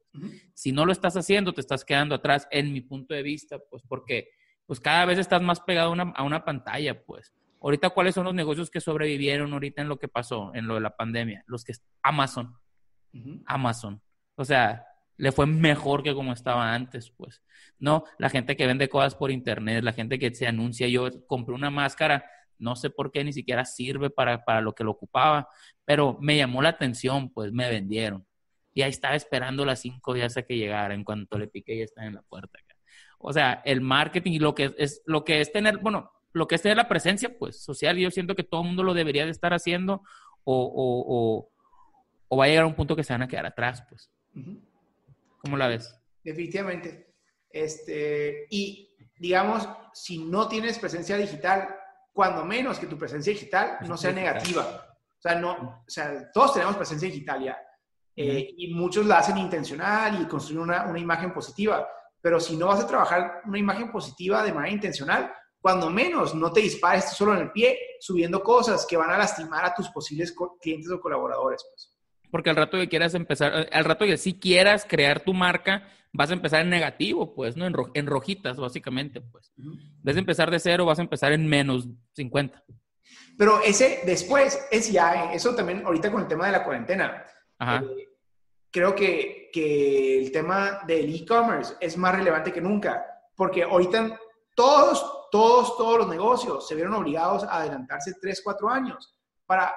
Si 0.55 0.73
no 0.73 0.85
lo 0.85 0.93
estás 0.93 1.17
haciendo, 1.17 1.53
te 1.53 1.61
estás 1.61 1.85
quedando 1.85 2.15
atrás, 2.15 2.49
en 2.51 2.73
mi 2.73 2.81
punto 2.81 3.15
de 3.15 3.23
vista, 3.23 3.59
pues 3.71 3.83
porque 3.89 4.31
pues 4.67 4.81
cada 4.81 5.07
vez 5.07 5.19
estás 5.19 5.41
más 5.41 5.61
pegado 5.61 5.89
a 5.89 5.93
una, 5.93 6.13
a 6.15 6.23
una 6.23 6.45
pantalla, 6.45 7.03
pues. 7.05 7.33
Ahorita, 7.61 7.91
¿cuáles 7.91 8.15
son 8.15 8.25
los 8.25 8.35
negocios 8.35 8.71
que 8.71 8.81
sobrevivieron 8.81 9.53
ahorita 9.53 9.83
en 9.83 9.89
lo 9.89 9.99
que 9.99 10.09
pasó, 10.09 10.55
en 10.55 10.67
lo 10.67 10.75
de 10.75 10.81
la 10.81 10.95
pandemia? 10.95 11.43
Los 11.47 11.65
que... 11.65 11.73
Amazon. 12.03 12.55
Amazon. 13.47 14.01
O 14.37 14.45
sea, 14.45 14.85
le 15.17 15.33
fue 15.33 15.47
mejor 15.47 16.03
que 16.03 16.15
como 16.15 16.33
estaba 16.33 16.75
antes, 16.75 17.11
pues. 17.11 17.43
No, 17.79 18.05
la 18.19 18.31
gente 18.31 18.57
que 18.57 18.67
vende 18.67 18.89
cosas 18.89 19.15
por 19.15 19.31
internet, 19.31 19.83
la 19.83 19.93
gente 19.93 20.19
que 20.19 20.33
se 20.35 20.47
anuncia, 20.47 20.87
yo 20.87 21.09
compré 21.27 21.55
una 21.55 21.71
máscara, 21.71 22.25
no 22.59 22.77
sé 22.77 22.91
por 22.91 23.11
qué 23.11 23.25
ni 23.25 23.33
siquiera 23.33 23.65
sirve 23.65 24.11
para, 24.11 24.45
para 24.45 24.61
lo 24.61 24.75
que 24.75 24.85
lo 24.85 24.93
ocupaba, 24.93 25.49
pero 25.85 26.19
me 26.21 26.37
llamó 26.37 26.63
la 26.63 26.71
atención, 26.71 27.31
pues 27.33 27.53
me 27.53 27.69
vendieron. 27.69 28.28
Y 28.79 28.83
ahí 28.83 28.91
estaba 28.91 29.17
esperando 29.17 29.65
las 29.65 29.81
cinco 29.81 30.15
días 30.15 30.37
a 30.37 30.43
que 30.43 30.57
llegara, 30.57 30.95
en 30.95 31.03
cuanto 31.03 31.37
le 31.37 31.49
piqué 31.49 31.79
ya 31.79 31.83
estaba 31.83 32.07
en 32.07 32.15
la 32.15 32.23
puerta. 32.23 32.61
O 33.19 33.33
sea, 33.33 33.61
el 33.65 33.81
marketing 33.81 34.31
y 34.31 34.39
lo 34.39 34.55
que 34.55 34.73
es, 34.79 35.03
lo 35.05 35.25
que 35.25 35.41
es 35.41 35.51
tener, 35.51 35.79
bueno, 35.79 36.13
lo 36.33 36.47
que 36.47 36.55
es 36.55 36.63
tener 36.63 36.77
la 36.77 36.87
presencia, 36.87 37.37
pues, 37.41 37.61
social, 37.61 37.97
yo 37.97 38.09
siento 38.13 38.37
que 38.37 38.45
todo 38.45 38.61
el 38.61 38.69
mundo 38.69 38.85
lo 38.85 38.95
debería 38.95 39.25
de 39.25 39.33
estar 39.33 39.53
haciendo 39.53 40.05
o, 40.45 41.51
o, 42.31 42.37
va 42.37 42.45
a 42.45 42.47
llegar 42.47 42.63
a 42.63 42.67
un 42.69 42.77
punto 42.77 42.95
que 42.95 43.03
se 43.03 43.13
van 43.13 43.23
a 43.23 43.27
quedar 43.27 43.47
atrás, 43.47 43.83
pues. 43.89 44.13
¿Cómo 45.39 45.57
la 45.57 45.67
ves? 45.67 45.99
Definitivamente. 46.23 47.17
Este, 47.51 48.47
y 48.49 48.95
digamos, 49.19 49.69
si 49.93 50.19
no 50.19 50.47
tienes 50.47 50.79
presencia 50.79 51.17
digital, 51.17 51.67
cuando 52.13 52.45
menos 52.45 52.79
que 52.79 52.87
tu 52.87 52.97
presencia 52.97 53.33
digital 53.33 53.79
no 53.89 53.97
sea 53.97 54.13
negativa. 54.13 54.97
O 55.19 55.21
sea, 55.21 55.35
no, 55.35 55.83
o 55.85 55.91
sea, 55.91 56.31
todos 56.31 56.55
tenemos 56.55 56.77
presencia 56.77 57.09
digital 57.09 57.43
ya. 57.43 57.59
Eh, 58.21 58.53
y 58.57 58.75
muchos 58.75 59.07
la 59.07 59.19
hacen 59.19 59.39
intencional 59.39 60.21
y 60.21 60.27
construyen 60.27 60.65
una, 60.65 60.87
una, 60.87 60.99
imagen 60.99 61.33
positiva. 61.33 61.89
Pero 62.21 62.41
si 62.41 62.57
no 62.57 62.67
vas 62.67 62.81
a 62.81 62.87
trabajar 62.89 63.43
una 63.45 63.61
imagen 63.61 63.93
positiva 63.93 64.43
de 64.43 64.53
manera 64.53 64.75
intencional, 64.75 65.33
cuando 65.61 65.89
menos 65.89 66.35
no 66.35 66.53
te 66.53 66.61
dispares 66.61 67.11
solo 67.11 67.35
en 67.35 67.43
el 67.43 67.53
pie 67.53 67.79
subiendo 68.01 68.43
cosas 68.43 68.85
que 68.89 68.97
van 68.97 69.11
a 69.11 69.19
lastimar 69.19 69.65
a 69.65 69.73
tus 69.73 69.89
posibles 69.91 70.35
clientes 70.61 70.91
o 70.91 71.01
colaboradores. 71.01 71.65
Pues. 71.71 71.95
Porque 72.29 72.51
al 72.51 72.57
rato 72.57 72.77
que 72.77 72.89
quieras 72.89 73.15
empezar, 73.15 73.53
eh, 73.55 73.69
al 73.71 73.85
rato 73.85 74.05
que 74.05 74.17
sí 74.17 74.37
quieras 74.37 74.85
crear 74.85 75.21
tu 75.21 75.33
marca, 75.33 75.89
vas 76.13 76.31
a 76.31 76.35
empezar 76.35 76.63
en 76.63 76.71
negativo, 76.71 77.37
pues, 77.37 77.57
¿no? 77.57 77.69
En, 77.69 77.75
en 77.95 78.07
rojitas, 78.09 78.57
básicamente, 78.57 79.21
pues. 79.21 79.53
En 79.57 80.03
vez 80.03 80.17
de 80.17 80.21
empezar 80.21 80.51
de 80.51 80.59
cero, 80.59 80.87
vas 80.87 80.99
a 80.99 81.03
empezar 81.03 81.31
en 81.31 81.47
menos 81.47 81.87
50. 82.15 82.65
Pero 83.39 83.63
ese 83.63 84.01
después 84.05 84.67
es 84.73 84.91
ya, 84.91 85.33
eso 85.33 85.55
también 85.55 85.87
ahorita 85.87 86.11
con 86.11 86.23
el 86.23 86.27
tema 86.27 86.47
de 86.47 86.53
la 86.53 86.65
cuarentena. 86.65 87.25
Eh, 87.61 88.08
creo 88.71 88.95
que, 88.95 89.51
que 89.53 90.19
el 90.19 90.33
tema 90.33 90.81
del 90.87 91.15
e-commerce 91.15 91.75
es 91.81 91.97
más 91.97 92.15
relevante 92.15 92.53
que 92.53 92.61
nunca, 92.61 93.05
porque 93.35 93.63
ahorita 93.63 94.19
todos, 94.55 95.29
todos, 95.31 95.77
todos 95.77 95.99
los 95.99 96.09
negocios 96.09 96.67
se 96.67 96.75
vieron 96.75 96.95
obligados 96.95 97.45
a 97.45 97.59
adelantarse 97.59 98.15
3, 98.21 98.41
4 98.43 98.69
años 98.69 99.15
para 99.47 99.75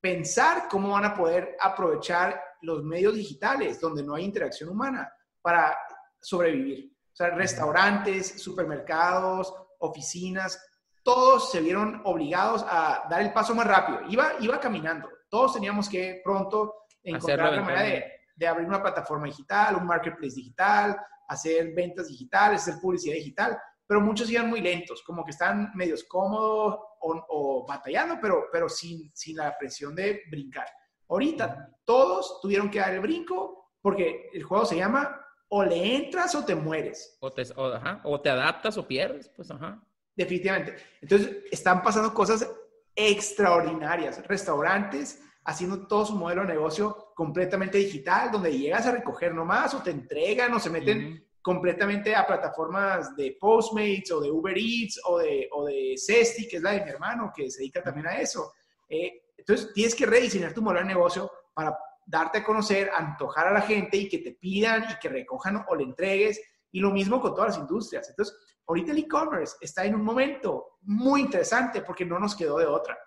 pensar 0.00 0.68
cómo 0.70 0.92
van 0.92 1.04
a 1.04 1.14
poder 1.14 1.56
aprovechar 1.60 2.40
los 2.62 2.82
medios 2.84 3.14
digitales 3.14 3.80
donde 3.80 4.02
no 4.02 4.14
hay 4.14 4.24
interacción 4.24 4.68
humana 4.68 5.12
para 5.40 5.76
sobrevivir. 6.20 6.92
O 7.12 7.16
sea, 7.16 7.30
restaurantes, 7.30 8.42
supermercados, 8.42 9.54
oficinas, 9.78 10.60
todos 11.02 11.50
se 11.50 11.60
vieron 11.60 12.02
obligados 12.04 12.64
a 12.68 13.06
dar 13.08 13.22
el 13.22 13.32
paso 13.32 13.54
más 13.54 13.66
rápido. 13.66 14.00
Iba, 14.08 14.32
iba 14.40 14.60
caminando. 14.60 15.08
Todos 15.28 15.54
teníamos 15.54 15.88
que 15.88 16.20
pronto 16.22 16.85
encontrar 17.06 17.52
la 17.52 17.60
manera 17.62 17.82
de, 17.82 18.12
de, 18.34 18.46
abrir 18.46 18.66
una 18.66 18.82
plataforma 18.82 19.26
digital, 19.26 19.76
un 19.76 19.86
marketplace 19.86 20.34
digital, 20.34 20.96
hacer 21.28 21.72
ventas 21.74 22.08
digitales, 22.08 22.62
hacer 22.62 22.80
publicidad 22.80 23.14
digital. 23.14 23.58
Pero 23.86 24.00
muchos 24.00 24.30
iban 24.30 24.48
muy 24.48 24.60
lentos, 24.60 25.02
como 25.02 25.24
que 25.24 25.30
están 25.30 25.70
medios 25.74 26.04
cómodos 26.04 26.78
o, 27.00 27.26
o 27.28 27.66
batallando, 27.66 28.18
pero, 28.20 28.46
pero 28.50 28.68
sin, 28.68 29.10
sin 29.14 29.36
la 29.36 29.56
presión 29.56 29.94
de 29.94 30.22
brincar. 30.30 30.66
Ahorita 31.08 31.70
todos 31.84 32.40
tuvieron 32.42 32.68
que 32.68 32.80
dar 32.80 32.94
el 32.94 33.00
brinco 33.00 33.72
porque 33.80 34.28
el 34.32 34.42
juego 34.42 34.66
se 34.66 34.76
llama 34.76 35.24
o 35.48 35.62
le 35.62 35.96
entras 35.96 36.34
o 36.34 36.44
te 36.44 36.56
mueres. 36.56 37.16
O 37.20 37.32
te, 37.32 37.44
o 37.54 38.20
te 38.20 38.30
adaptas 38.30 38.76
o 38.76 38.86
pierdes, 38.86 39.28
pues 39.28 39.50
ajá. 39.50 39.80
Definitivamente. 40.16 40.76
Entonces, 41.00 41.44
están 41.52 41.82
pasando 41.82 42.12
cosas 42.12 42.50
extraordinarias. 42.94 44.26
Restaurantes 44.26 45.22
haciendo 45.46 45.86
todo 45.86 46.04
su 46.04 46.14
modelo 46.14 46.42
de 46.42 46.48
negocio 46.48 47.12
completamente 47.14 47.78
digital, 47.78 48.30
donde 48.32 48.56
llegas 48.56 48.86
a 48.86 48.92
recoger 48.92 49.32
nomás 49.32 49.72
o 49.74 49.82
te 49.82 49.92
entregan 49.92 50.52
o 50.52 50.58
se 50.58 50.70
meten 50.70 51.24
completamente 51.40 52.14
a 52.16 52.26
plataformas 52.26 53.14
de 53.14 53.36
Postmates 53.40 54.10
o 54.10 54.20
de 54.20 54.30
Uber 54.30 54.58
Eats 54.58 55.00
o 55.04 55.18
de, 55.18 55.48
o 55.52 55.64
de 55.64 55.94
Cesti, 55.96 56.48
que 56.48 56.56
es 56.56 56.62
la 56.62 56.72
de 56.72 56.84
mi 56.84 56.90
hermano, 56.90 57.32
que 57.34 57.48
se 57.48 57.60
dedica 57.60 57.80
también 57.80 58.08
a 58.08 58.20
eso. 58.20 58.52
Eh, 58.88 59.22
entonces, 59.36 59.72
tienes 59.72 59.94
que 59.94 60.06
rediseñar 60.06 60.52
tu 60.52 60.60
modelo 60.60 60.80
de 60.80 60.92
negocio 60.92 61.30
para 61.54 61.78
darte 62.04 62.38
a 62.38 62.44
conocer, 62.44 62.90
antojar 62.92 63.46
a 63.46 63.52
la 63.52 63.60
gente 63.60 63.96
y 63.96 64.08
que 64.08 64.18
te 64.18 64.32
pidan 64.32 64.86
y 64.90 64.98
que 64.98 65.08
recojan 65.08 65.64
o 65.68 65.76
le 65.76 65.84
entregues. 65.84 66.40
Y 66.72 66.80
lo 66.80 66.90
mismo 66.90 67.20
con 67.20 67.34
todas 67.34 67.50
las 67.50 67.58
industrias. 67.60 68.10
Entonces, 68.10 68.36
ahorita 68.66 68.90
el 68.90 68.98
e-commerce 68.98 69.56
está 69.60 69.84
en 69.84 69.94
un 69.94 70.02
momento 70.02 70.78
muy 70.82 71.20
interesante 71.20 71.82
porque 71.82 72.04
no 72.04 72.18
nos 72.18 72.34
quedó 72.34 72.58
de 72.58 72.66
otra. 72.66 72.98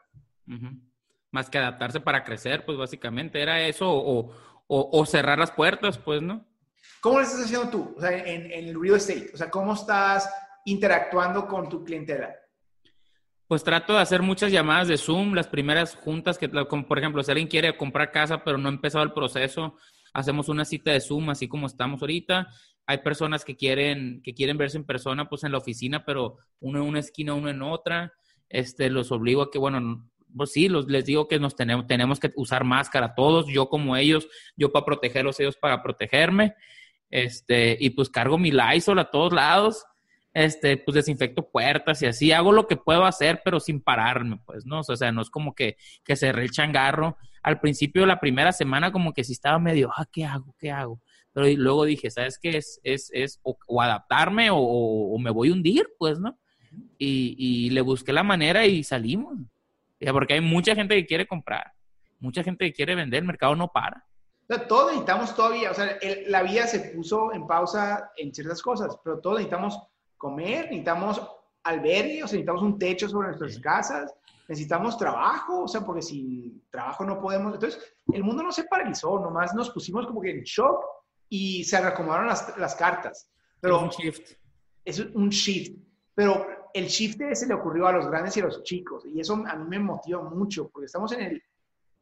Más 1.32 1.50
que 1.50 1.58
adaptarse 1.58 2.00
para 2.00 2.24
crecer, 2.24 2.66
pues 2.66 2.78
básicamente 2.78 3.42
era 3.42 3.62
eso 3.62 3.92
o, 3.92 4.32
o, 4.68 5.06
cerrar 5.06 5.38
las 5.38 5.52
puertas, 5.52 5.98
pues, 5.98 6.22
¿no? 6.22 6.46
¿Cómo 7.02 7.20
lo 7.20 7.24
estás 7.24 7.46
haciendo 7.46 7.70
tú 7.70 7.94
o 7.98 8.02
sea, 8.02 8.12
en, 8.12 8.52
en, 8.52 8.68
el 8.68 8.82
real 8.82 8.96
estate? 8.96 9.32
O 9.34 9.38
sea, 9.38 9.50
¿cómo 9.50 9.74
estás 9.74 10.30
interactuando 10.66 11.48
con 11.48 11.70
tu 11.70 11.84
clientela? 11.84 12.36
Pues 13.48 13.64
trato 13.64 13.94
de 13.94 14.00
hacer 14.00 14.22
muchas 14.22 14.52
llamadas 14.52 14.88
de 14.88 14.98
Zoom, 14.98 15.34
las 15.34 15.48
primeras 15.48 15.96
juntas, 15.96 16.38
que 16.38 16.50
como 16.68 16.88
por 16.88 17.00
ejemplo, 17.00 17.24
si 17.24 17.32
alguien 17.32 17.48
quiere 17.48 17.78
comprar 17.78 18.12
casa 18.12 18.44
pero 18.44 18.58
no 18.58 18.70
ha 18.70 18.72
empezado 18.72 19.04
el 19.04 19.14
proceso, 19.14 19.76
hacemos 20.14 20.50
una 20.50 20.66
cita 20.66 20.92
de 20.92 21.02
Zoom, 21.02 21.30
así 21.30 21.48
como 21.48 21.68
estamos 21.68 22.02
ahorita 22.02 22.48
hay 22.90 22.98
personas 23.04 23.46
que 23.46 23.56
quieren, 23.56 24.20
que 24.24 24.34
quieren 24.34 24.58
verse 24.58 24.76
en 24.76 24.84
persona, 24.84 25.30
pues 25.30 25.44
en 25.44 25.52
la 25.52 25.60
oficina, 25.60 26.04
pero 26.06 26.38
uno 26.60 26.80
en 26.80 26.86
una 26.88 26.98
esquina, 26.98 27.36
uno 27.36 27.48
en 27.48 27.62
otra. 27.62 28.14
Este, 28.50 28.90
los 28.90 29.12
obligo 29.12 29.44
a 29.44 29.52
que, 29.52 29.60
bueno, 29.60 30.10
pues 30.36 30.52
sí, 30.52 30.70
los, 30.70 30.88
les 30.88 31.06
digo 31.06 31.28
que 31.28 31.40
nos 31.40 31.56
tenemos, 31.56 31.88
tenemos 31.88 32.20
que 32.20 32.32
usar 32.36 32.64
máscara 32.64 33.16
todos, 33.16 33.48
yo 33.48 33.70
como 33.70 33.96
ellos, 33.96 34.28
yo 34.56 34.72
para 34.72 34.86
protegerlos, 34.86 35.40
ellos 35.40 35.58
para 35.58 35.82
protegerme. 35.82 36.56
Este, 37.10 37.76
y 37.80 37.90
pues 37.92 38.10
cargo 38.10 38.38
mi 38.38 38.52
Lysol 38.52 39.00
a 39.00 39.10
todos 39.10 39.34
lados, 39.34 39.86
este, 40.34 40.78
pues 40.78 40.96
desinfecto 40.96 41.50
puertas 41.50 42.02
y 42.02 42.06
así, 42.06 42.32
hago 42.32 42.52
lo 42.52 42.68
que 42.68 42.78
puedo 42.78 43.06
hacer, 43.06 43.42
pero 43.44 43.60
sin 43.60 43.82
pararme, 43.82 44.40
pues, 44.46 44.66
¿no? 44.66 44.82
O 44.82 44.96
sea, 44.96 45.12
no 45.12 45.22
es 45.22 45.30
como 45.30 45.56
que, 45.56 45.78
que 46.04 46.16
cerré 46.16 46.44
el 46.44 46.52
changarro. 46.52 47.18
Al 47.42 47.60
principio, 47.60 48.06
la 48.06 48.20
primera 48.20 48.52
semana, 48.52 48.92
como 48.92 49.14
que 49.14 49.24
sí 49.24 49.34
estaba 49.34 49.60
medio, 49.60 49.92
ah, 49.96 50.06
¿qué 50.12 50.26
hago? 50.26 50.56
¿Qué 50.60 50.72
hago? 50.72 51.02
Pero 51.34 51.48
luego 51.58 51.86
dije, 51.86 52.10
¿sabes 52.12 52.38
qué? 52.42 52.58
Es, 52.58 52.80
es, 52.84 53.10
es 53.14 53.40
o, 53.44 53.82
adaptarme 53.82 54.50
o, 54.52 55.18
me 55.20 55.32
voy 55.32 55.50
a 55.50 55.54
hundir, 55.54 55.88
pues, 55.98 56.20
¿no? 56.20 56.38
Y, 56.98 57.36
y, 57.38 57.70
le 57.72 57.82
busqué 57.82 58.14
la 58.14 58.24
manera 58.24 58.66
y 58.66 58.84
salimos. 58.84 59.40
Porque 60.12 60.36
hay 60.36 60.42
mucha 60.42 60.76
gente 60.76 60.96
que 60.96 61.06
quiere 61.06 61.28
comprar, 61.28 61.74
mucha 62.20 62.44
gente 62.44 62.66
que 62.66 62.74
quiere 62.74 62.96
vender, 62.96 63.20
el 63.20 63.28
mercado 63.28 63.56
no 63.56 63.68
para. 63.68 64.06
Todos 64.68 64.88
necesitamos 64.88 65.36
todavía, 65.36 65.72
o 65.72 65.74
sea, 65.74 66.00
la 66.28 66.42
vida 66.42 66.66
se 66.66 66.80
puso 66.92 67.32
en 67.34 67.46
pausa 67.46 68.12
en 68.18 68.34
ciertas 68.34 68.62
cosas, 68.62 68.98
pero 69.04 69.20
todos 69.20 69.38
necesitamos 69.38 69.80
comer, 70.18 70.66
necesitamos 70.66 71.22
albergue, 71.64 72.24
o 72.24 72.28
sea, 72.28 72.38
necesitamos 72.38 72.64
un 72.64 72.80
techo 72.80 73.08
sobre 73.08 73.28
nuestras 73.28 73.60
casas, 73.60 74.12
necesitamos 74.48 74.98
trabajo, 74.98 75.64
o 75.64 75.68
sea, 75.68 75.82
porque 75.82 76.02
sin 76.02 76.64
trabajo 76.72 77.06
no 77.06 77.22
podemos. 77.22 77.54
Entonces, 77.54 77.80
el 78.12 78.24
mundo 78.24 78.42
no 78.42 78.52
se 78.52 78.64
paralizó, 78.64 79.20
nomás 79.20 79.54
nos 79.54 79.70
pusimos 79.70 80.08
como 80.08 80.22
que 80.22 80.32
en 80.32 80.42
shock 80.42 80.84
y 81.30 81.64
se 81.64 81.80
reacomodaron 81.80 82.28
las, 82.28 82.58
las 82.58 82.76
cartas. 82.76 83.30
Pero 83.62 83.78
es 83.78 83.84
un 83.84 83.90
shift. 83.90 84.32
Es 84.84 85.00
un 85.00 85.30
shift. 85.30 85.78
Pero 86.16 86.48
el 86.74 86.88
shift 86.88 87.22
ese 87.22 87.48
le 87.48 87.54
ocurrió 87.54 87.88
a 87.88 87.92
los 87.92 88.08
grandes 88.08 88.36
y 88.38 88.42
a 88.42 88.46
los 88.46 88.64
chicos. 88.64 89.04
Y 89.06 89.20
eso 89.20 89.34
a 89.34 89.56
mí 89.56 89.66
me 89.68 89.80
motiva 89.80 90.22
mucho, 90.22 90.70
porque 90.70 90.86
estamos 90.86 91.12
en 91.12 91.22
el 91.22 91.44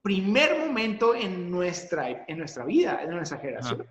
primer 0.01 0.57
momento 0.59 1.15
en 1.15 1.49
nuestra, 1.49 2.25
en 2.27 2.37
nuestra 2.37 2.65
vida, 2.65 3.01
en 3.03 3.11
nuestra 3.11 3.37
generación, 3.37 3.85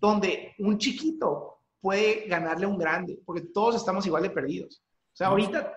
donde 0.00 0.54
un 0.58 0.78
chiquito 0.78 1.62
puede 1.80 2.26
ganarle 2.26 2.66
a 2.66 2.68
un 2.68 2.78
grande, 2.78 3.20
porque 3.24 3.42
todos 3.52 3.76
estamos 3.76 4.06
igual 4.06 4.22
de 4.22 4.30
perdidos. 4.30 4.82
O 5.12 5.16
sea, 5.16 5.28
ahorita 5.28 5.72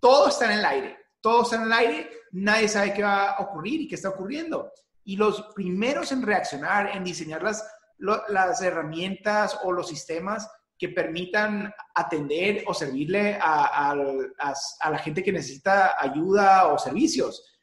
todo 0.00 0.28
está 0.28 0.46
en 0.46 0.58
el 0.58 0.64
aire, 0.64 0.96
todo 1.20 1.42
está 1.42 1.56
en 1.56 1.62
el 1.62 1.72
aire, 1.72 2.10
nadie 2.32 2.68
sabe 2.68 2.94
qué 2.94 3.02
va 3.02 3.32
a 3.32 3.42
ocurrir 3.42 3.82
y 3.82 3.88
qué 3.88 3.94
está 3.94 4.10
ocurriendo. 4.10 4.72
Y 5.04 5.16
los 5.16 5.42
primeros 5.54 6.12
en 6.12 6.22
reaccionar, 6.22 6.96
en 6.96 7.04
diseñar 7.04 7.42
las 7.42 7.64
las 8.02 8.62
herramientas 8.62 9.58
o 9.62 9.72
los 9.72 9.88
sistemas 9.88 10.50
que 10.82 10.88
permitan 10.88 11.72
atender 11.94 12.64
o 12.66 12.74
servirle 12.74 13.38
a, 13.40 13.94
la 13.94 14.98
gente 14.98 15.22
que 15.22 15.30
necesita 15.30 15.94
ayuda 15.96 16.72
o 16.72 16.76
servicios 16.76 17.62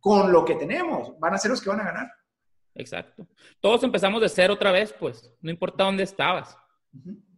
con 0.00 0.32
lo 0.32 0.46
que 0.46 0.54
tenemos. 0.54 1.12
Van 1.20 1.34
a 1.34 1.36
ser 1.36 1.50
los 1.50 1.60
que 1.60 1.68
van 1.68 1.82
a 1.82 1.84
ganar. 1.84 2.10
Exacto. 2.74 3.28
Todos 3.60 3.82
empezamos 3.82 4.22
de 4.22 4.30
cero 4.30 4.54
otra 4.54 4.72
vez, 4.72 4.94
pues, 4.98 5.30
no 5.42 5.50
importa 5.50 5.84
dónde 5.84 6.04
estabas. 6.04 6.56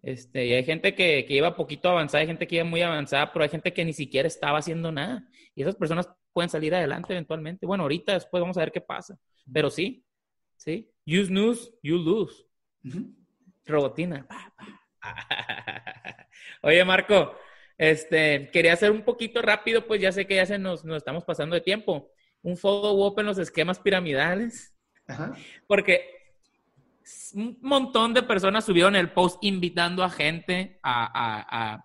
Este, 0.00 0.46
y 0.46 0.52
hay 0.52 0.62
gente 0.62 0.94
que, 0.94 1.24
que, 1.26 1.34
iba 1.34 1.56
poquito 1.56 1.88
avanzada, 1.88 2.20
hay 2.20 2.28
gente 2.28 2.46
que 2.46 2.54
iba 2.54 2.64
muy 2.64 2.82
avanzada, 2.82 3.32
pero 3.32 3.42
hay 3.42 3.48
gente 3.48 3.72
que 3.72 3.84
ni 3.84 3.94
siquiera 3.94 4.28
estaba 4.28 4.58
haciendo 4.58 4.92
nada. 4.92 5.28
Y 5.56 5.62
esas 5.62 5.74
personas 5.74 6.08
pueden 6.32 6.50
salir 6.50 6.72
adelante 6.72 7.14
eventualmente. 7.14 7.66
Bueno, 7.66 7.82
ahorita 7.82 8.12
después 8.12 8.40
vamos 8.40 8.56
a 8.58 8.60
ver 8.60 8.70
qué 8.70 8.80
pasa. 8.80 9.18
Pero 9.52 9.70
sí, 9.70 10.06
sí. 10.56 10.88
Use 11.04 11.32
news, 11.32 11.74
you 11.82 11.98
lose. 11.98 12.46
Robotina. 13.66 14.24
Oye, 16.62 16.84
Marco, 16.84 17.36
este, 17.78 18.50
quería 18.52 18.72
hacer 18.72 18.90
un 18.90 19.02
poquito 19.02 19.42
rápido, 19.42 19.86
pues 19.86 20.00
ya 20.00 20.12
sé 20.12 20.26
que 20.26 20.36
ya 20.36 20.46
se 20.46 20.58
nos, 20.58 20.84
nos 20.84 20.98
estamos 20.98 21.24
pasando 21.24 21.54
de 21.54 21.60
tiempo. 21.60 22.10
Un 22.42 22.56
follow-up 22.56 23.18
en 23.20 23.26
los 23.26 23.38
esquemas 23.38 23.78
piramidales. 23.78 24.74
Porque 25.66 26.16
un 27.34 27.58
montón 27.60 28.14
de 28.14 28.22
personas 28.22 28.64
subieron 28.64 28.96
el 28.96 29.10
post 29.10 29.38
invitando 29.42 30.02
a 30.02 30.10
gente 30.10 30.80
a, 30.82 31.84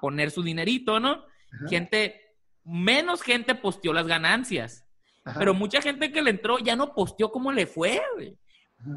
poner 0.00 0.30
su 0.30 0.42
dinerito, 0.42 1.00
¿no? 1.00 1.24
Gente, 1.68 2.20
menos 2.64 3.22
gente 3.22 3.54
posteó 3.54 3.92
las 3.92 4.06
ganancias. 4.06 4.86
Pero 5.38 5.54
mucha 5.54 5.80
gente 5.80 6.10
que 6.12 6.22
le 6.22 6.30
entró 6.30 6.58
ya 6.58 6.76
no 6.76 6.94
posteó 6.94 7.30
cómo 7.30 7.52
le 7.52 7.66
fue, 7.66 8.00
güey. 8.14 8.36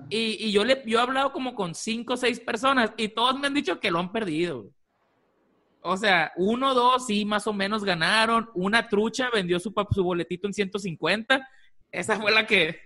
Y, 0.09 0.51
yo, 0.51 0.63
le, 0.63 0.81
yo 0.85 0.99
he 0.99 1.01
hablado 1.01 1.31
como 1.31 1.53
con 1.53 1.75
cinco 1.75 2.13
o 2.13 2.17
seis 2.17 2.39
personas 2.39 2.91
y 2.97 3.09
todos 3.09 3.39
me 3.39 3.47
han 3.47 3.53
dicho 3.53 3.79
que 3.79 3.91
lo 3.91 3.99
han 3.99 4.11
perdido. 4.11 4.71
O 5.81 5.95
sea, 5.97 6.31
uno, 6.35 6.73
dos, 6.73 7.05
sí, 7.05 7.25
más 7.25 7.45
o 7.45 7.53
menos 7.53 7.83
ganaron. 7.83 8.49
Una 8.55 8.87
trucha 8.87 9.29
vendió 9.31 9.59
su, 9.59 9.73
su 9.91 10.03
boletito 10.03 10.47
en 10.47 10.53
150. 10.53 11.47
Esa 11.91 12.19
fue 12.19 12.31
la 12.31 12.47
que, 12.47 12.79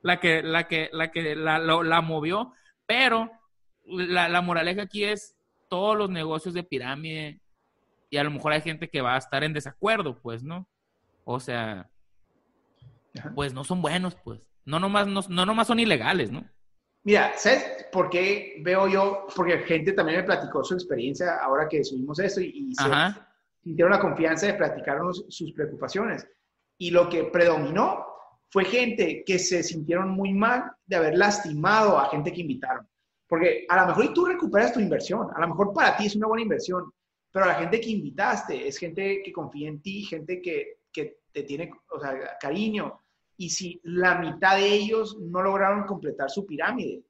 la 0.00 0.18
que, 0.18 0.42
la 0.42 0.66
que, 0.66 0.88
la 0.92 1.10
que 1.10 1.36
la, 1.36 1.58
la 1.58 2.00
movió. 2.00 2.54
Pero 2.86 3.30
la, 3.84 4.30
la 4.30 4.40
moraleja 4.40 4.82
aquí 4.82 5.04
es 5.04 5.36
todos 5.68 5.96
los 5.96 6.08
negocios 6.08 6.54
de 6.54 6.62
pirámide 6.62 7.40
y 8.10 8.16
a 8.16 8.24
lo 8.24 8.30
mejor 8.30 8.52
hay 8.52 8.62
gente 8.62 8.88
que 8.88 9.02
va 9.02 9.14
a 9.14 9.18
estar 9.18 9.44
en 9.44 9.52
desacuerdo, 9.52 10.18
pues, 10.20 10.42
¿no? 10.42 10.66
O 11.24 11.40
sea, 11.40 11.90
pues 13.34 13.52
no 13.52 13.64
son 13.64 13.82
buenos, 13.82 14.14
pues. 14.14 14.47
No 14.68 14.78
nomás, 14.78 15.06
no, 15.06 15.22
no 15.30 15.46
nomás 15.46 15.66
son 15.66 15.80
ilegales, 15.80 16.30
¿no? 16.30 16.44
Mira, 17.02 17.32
¿sabes 17.38 17.86
por 17.90 18.10
qué 18.10 18.60
veo 18.60 18.86
yo? 18.86 19.26
Porque 19.34 19.60
gente 19.60 19.92
también 19.92 20.18
me 20.18 20.24
platicó 20.24 20.62
su 20.62 20.74
experiencia 20.74 21.38
ahora 21.42 21.66
que 21.66 21.82
subimos 21.82 22.18
esto 22.18 22.42
y, 22.42 22.74
se 22.74 22.84
sintieron 23.62 23.92
la 23.92 23.98
confianza 23.98 24.46
de 24.46 24.54
platicarnos 24.54 25.24
sus 25.30 25.52
preocupaciones. 25.52 26.28
Y 26.76 26.90
lo 26.90 27.08
que 27.08 27.24
predominó 27.24 28.04
fue 28.50 28.66
gente 28.66 29.24
que 29.24 29.38
se 29.38 29.62
sintieron 29.62 30.10
muy 30.10 30.34
mal 30.34 30.70
de 30.84 30.96
haber 30.96 31.16
lastimado 31.16 31.98
a 31.98 32.10
gente 32.10 32.30
que 32.30 32.42
invitaron. 32.42 32.86
Porque 33.26 33.64
a 33.70 33.80
lo 33.80 33.86
mejor 33.86 34.12
tú 34.12 34.26
recuperas 34.26 34.74
tu 34.74 34.80
inversión, 34.80 35.28
a 35.34 35.40
lo 35.40 35.48
mejor 35.48 35.72
para 35.72 35.96
ti 35.96 36.06
es 36.06 36.16
una 36.16 36.26
buena 36.26 36.42
inversión, 36.42 36.92
pero 37.32 37.46
la 37.46 37.54
gente 37.54 37.80
que 37.80 37.88
invitaste 37.88 38.68
es 38.68 38.76
gente 38.76 39.22
que 39.24 39.32
confía 39.32 39.68
en 39.68 39.80
ti, 39.80 40.02
gente 40.02 40.42
que, 40.42 40.80
que 40.92 41.20
te 41.32 41.42
tiene 41.44 41.70
o 41.90 41.98
sea, 41.98 42.36
cariño, 42.38 43.00
y 43.38 43.50
si 43.50 43.80
la 43.84 44.16
mitad 44.16 44.56
de 44.56 44.66
ellos 44.66 45.16
no 45.20 45.40
lograron 45.40 45.84
completar 45.84 46.28
su 46.28 46.44
pirámide. 46.44 47.02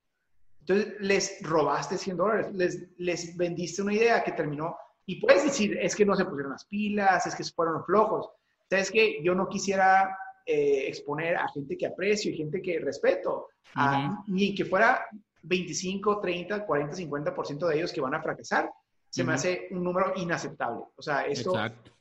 Entonces 0.61 0.95
les 1.01 1.43
robaste 1.43 1.97
100 1.97 2.17
dólares, 2.17 2.47
les, 2.53 2.87
les 2.99 3.35
vendiste 3.37 3.81
una 3.81 3.95
idea 3.95 4.23
que 4.23 4.33
terminó. 4.33 4.77
Y 5.07 5.19
puedes 5.21 5.43
decir, 5.43 5.79
es 5.81 5.97
que 5.97 6.05
no 6.05 6.15
se 6.15 6.27
pusieron 6.27 6.53
las 6.53 6.67
pilas, 6.67 7.27
es 7.27 7.35
que 7.35 7.43
fueron 7.45 7.83
flojos. 7.83 8.29
Sabes 8.69 8.91
que 8.91 9.23
yo 9.25 9.35
no 9.35 9.49
quisiera 9.49 10.19
eh, 10.45 10.85
exponer 10.87 11.37
a 11.37 11.49
gente 11.49 11.79
que 11.79 11.87
aprecio 11.87 12.31
y 12.31 12.37
gente 12.37 12.61
que 12.61 12.79
respeto, 12.79 13.49
ni 14.27 14.55
que 14.55 14.67
fuera 14.67 15.07
25, 15.45 16.21
30, 16.21 16.67
40, 16.67 16.95
50% 16.95 17.67
de 17.67 17.77
ellos 17.77 17.93
que 17.93 18.03
van 18.03 18.15
a 18.15 18.23
fracasar. 18.23 18.71
Se 19.09 19.25
me 19.25 19.33
hace 19.33 19.69
un 19.71 19.83
número 19.83 20.13
inaceptable. 20.17 20.85
O 20.95 21.01
sea, 21.01 21.23
esto 21.23 21.55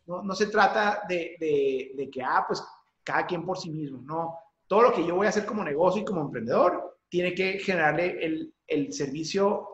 no, 0.05 0.21
no, 0.21 0.35
se 0.35 0.47
trata 0.47 1.03
de, 1.07 1.37
de, 1.39 1.91
de 1.95 2.09
que, 2.09 2.21
ah, 2.21 2.43
pues 2.45 2.61
cada 3.07 3.25
quien 3.25 3.45
por 3.45 3.57
sí 3.57 3.69
mismo, 3.69 4.01
no. 4.01 4.37
Todo 4.67 4.81
lo 4.81 4.93
que 4.93 5.07
yo 5.07 5.15
voy 5.15 5.27
a 5.27 5.29
hacer 5.29 5.45
como 5.45 5.63
negocio 5.63 6.01
y 6.01 6.05
como 6.05 6.19
emprendedor 6.19 6.99
tiene 7.07 7.33
que 7.33 7.57
generarle 7.59 8.17
el, 8.21 8.53
el 8.67 8.91
servicio 8.91 9.65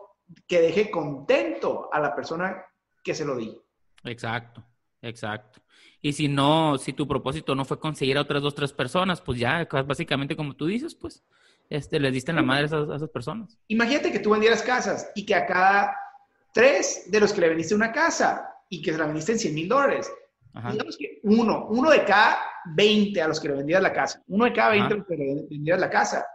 que 0.46 0.60
deje 0.60 0.88
contento 0.88 1.92
a 1.92 1.98
la 1.98 2.14
persona 2.14 2.64
que 3.02 3.12
se 3.12 3.24
lo 3.24 3.36
di. 3.36 3.60
Exacto, 4.04 4.62
exacto. 5.02 5.60
Y 6.00 6.12
si 6.12 6.28
no, 6.28 6.78
si 6.78 6.92
tu 6.92 7.08
propósito 7.08 7.56
no 7.56 7.64
fue 7.64 7.80
conseguir 7.80 8.18
a 8.18 8.20
otras 8.20 8.40
dos, 8.40 8.54
tres 8.54 8.72
personas, 8.72 9.20
pues 9.20 9.40
ya, 9.40 9.66
básicamente 9.84 10.36
como 10.36 10.54
tú 10.54 10.66
dices, 10.66 10.94
pues, 10.94 11.24
este, 11.68 11.98
les 11.98 12.12
diste 12.12 12.32
la 12.32 12.42
madre 12.42 12.62
a 12.62 12.66
esas, 12.66 12.88
a 12.88 12.96
esas 12.96 13.10
personas. 13.10 13.58
Imagínate 13.66 14.12
que 14.12 14.20
tú 14.20 14.30
vendieras 14.30 14.62
casas 14.62 15.10
y 15.16 15.26
que 15.26 15.34
a 15.34 15.44
cada 15.44 15.96
tres 16.52 17.10
de 17.10 17.18
los 17.18 17.32
que 17.32 17.40
le 17.40 17.48
vendiste 17.48 17.74
una 17.74 17.90
casa 17.90 18.48
y 18.68 18.80
que 18.80 18.92
se 18.92 18.98
la 18.98 19.06
vendiste 19.06 19.32
en 19.32 19.38
100 19.40 19.54
mil 19.54 19.68
dólares, 19.68 20.08
digamos 20.54 20.96
que 20.96 21.20
uno, 21.24 21.66
uno 21.70 21.90
de 21.90 22.04
cada 22.04 22.38
20 22.66 23.20
a 23.20 23.28
los 23.28 23.40
que 23.40 23.48
le 23.48 23.54
vendías 23.54 23.82
la 23.82 23.92
casa, 23.92 24.22
uno 24.28 24.44
de 24.44 24.52
cada 24.52 24.70
20 24.70 24.94
a 24.94 24.96
los 24.96 25.06
que 25.06 25.16
le 25.16 25.46
vendías 25.50 25.80
la 25.80 25.90
casa, 25.90 26.26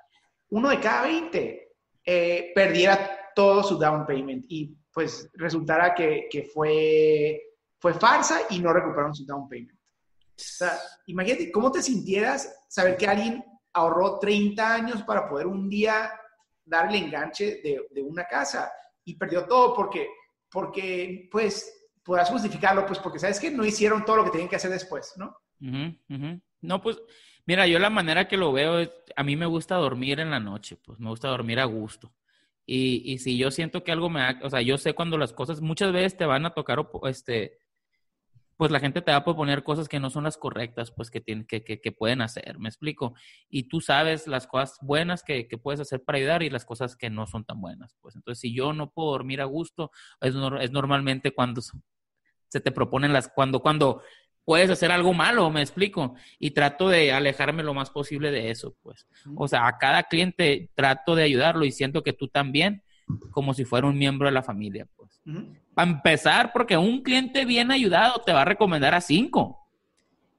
uno 0.49 0.69
de 0.69 0.79
cada 0.79 1.03
20 1.03 1.71
eh, 2.05 2.51
perdiera 2.53 3.31
todo 3.33 3.63
su 3.63 3.77
down 3.77 4.05
payment 4.05 4.45
y 4.49 4.75
pues 4.91 5.29
resultara 5.35 5.93
que, 5.93 6.27
que, 6.29 6.43
fue, 6.43 7.41
fue 7.77 7.93
farsa 7.93 8.41
y 8.49 8.59
no 8.59 8.73
recuperaron 8.73 9.15
su 9.15 9.25
down 9.25 9.47
payment. 9.47 9.79
O 9.79 10.33
sea, 10.35 10.77
imagínate 11.05 11.51
cómo 11.51 11.71
te 11.71 11.81
sintieras 11.81 12.65
saber 12.67 12.97
que 12.97 13.07
alguien 13.07 13.43
ahorró 13.73 14.19
30 14.19 14.73
años 14.73 15.03
para 15.03 15.29
poder 15.29 15.47
un 15.47 15.69
día 15.69 16.11
dar 16.65 16.89
el 16.89 16.95
enganche 16.95 17.61
de, 17.63 17.87
de 17.91 18.01
una 18.01 18.25
casa 18.25 18.71
y 19.05 19.15
perdió 19.15 19.45
todo 19.45 19.73
porque, 19.73 20.07
porque 20.51 21.29
pues 21.31 21.78
podrás 22.03 22.29
justificarlo, 22.29 22.85
pues 22.85 22.99
porque 22.99 23.19
sabes 23.19 23.39
que 23.39 23.51
no 23.51 23.65
hicieron 23.65 24.05
todo 24.05 24.17
lo 24.17 24.23
que 24.25 24.31
tenían 24.31 24.49
que 24.49 24.55
hacer 24.55 24.71
después, 24.71 25.13
¿no? 25.17 25.37
No, 26.61 26.81
pues, 26.81 26.99
mira, 27.45 27.67
yo 27.67 27.79
la 27.79 27.89
manera 27.89 28.27
que 28.27 28.37
lo 28.37 28.51
veo 28.51 28.79
es, 28.79 28.89
a 29.15 29.23
mí 29.23 29.35
me 29.35 29.45
gusta 29.45 29.75
dormir 29.75 30.19
en 30.19 30.31
la 30.31 30.39
noche, 30.39 30.77
pues 30.77 30.99
me 30.99 31.09
gusta 31.09 31.27
dormir 31.27 31.59
a 31.59 31.65
gusto. 31.65 32.13
Y, 32.65 33.01
y 33.11 33.17
si 33.17 33.37
yo 33.37 33.49
siento 33.51 33.83
que 33.83 33.91
algo 33.91 34.09
me 34.09 34.21
ha, 34.21 34.39
o 34.43 34.49
sea, 34.49 34.61
yo 34.61 34.77
sé 34.77 34.93
cuando 34.93 35.17
las 35.17 35.33
cosas 35.33 35.59
muchas 35.59 35.91
veces 35.91 36.17
te 36.17 36.25
van 36.25 36.45
a 36.45 36.53
tocar, 36.53 36.87
este, 37.03 37.57
pues 38.59 38.71
la 38.71 38.81
gente 38.81 39.01
te 39.01 39.11
va 39.11 39.19
a 39.19 39.23
proponer 39.23 39.63
cosas 39.63 39.87
que 39.87 40.01
no 40.01 40.09
son 40.09 40.25
las 40.25 40.35
correctas, 40.35 40.91
pues 40.91 41.09
que, 41.09 41.21
tienen, 41.21 41.45
que, 41.45 41.63
que, 41.63 41.79
que 41.79 41.93
pueden 41.93 42.19
hacer, 42.21 42.59
me 42.59 42.67
explico. 42.67 43.13
Y 43.49 43.69
tú 43.69 43.79
sabes 43.79 44.27
las 44.27 44.47
cosas 44.47 44.77
buenas 44.81 45.23
que, 45.23 45.47
que, 45.47 45.57
puedes 45.57 45.79
hacer 45.79 46.03
para 46.03 46.17
ayudar 46.17 46.43
y 46.43 46.49
las 46.49 46.65
cosas 46.65 46.97
que 46.97 47.09
no 47.09 47.25
son 47.25 47.45
tan 47.45 47.61
buenas, 47.61 47.95
pues 48.01 48.17
entonces 48.17 48.41
si 48.41 48.53
yo 48.53 48.73
no 48.73 48.91
puedo 48.91 49.11
dormir 49.11 49.39
a 49.39 49.45
gusto, 49.45 49.91
es, 50.19 50.35
es 50.59 50.71
normalmente 50.73 51.31
cuando 51.31 51.61
se 51.61 52.59
te 52.59 52.71
proponen 52.73 53.13
las, 53.13 53.29
cuando, 53.29 53.61
cuando 53.61 54.01
puedes 54.43 54.69
hacer 54.69 54.91
algo 54.91 55.13
malo, 55.13 55.49
me 55.51 55.61
explico, 55.61 56.15
y 56.37 56.51
trato 56.51 56.89
de 56.89 57.13
alejarme 57.13 57.63
lo 57.63 57.73
más 57.73 57.91
posible 57.91 58.29
de 58.29 58.51
eso, 58.51 58.75
pues. 58.83 59.07
O 59.37 59.47
sea, 59.47 59.67
a 59.67 59.77
cada 59.77 60.03
cliente 60.03 60.69
trato 60.75 61.15
de 61.15 61.23
ayudarlo 61.23 61.63
y 61.63 61.71
siento 61.71 62.03
que 62.03 62.11
tú 62.11 62.27
también, 62.27 62.83
como 63.31 63.53
si 63.53 63.65
fuera 63.65 63.87
un 63.87 63.97
miembro 63.97 64.27
de 64.27 64.33
la 64.33 64.43
familia, 64.43 64.87
pues. 64.95 65.21
Para 65.73 65.91
empezar, 65.91 66.51
porque 66.53 66.77
un 66.77 67.01
cliente 67.03 67.45
bien 67.45 67.71
ayudado 67.71 68.21
te 68.25 68.33
va 68.33 68.41
a 68.41 68.45
recomendar 68.45 68.93
a 68.93 69.01
cinco. 69.01 69.59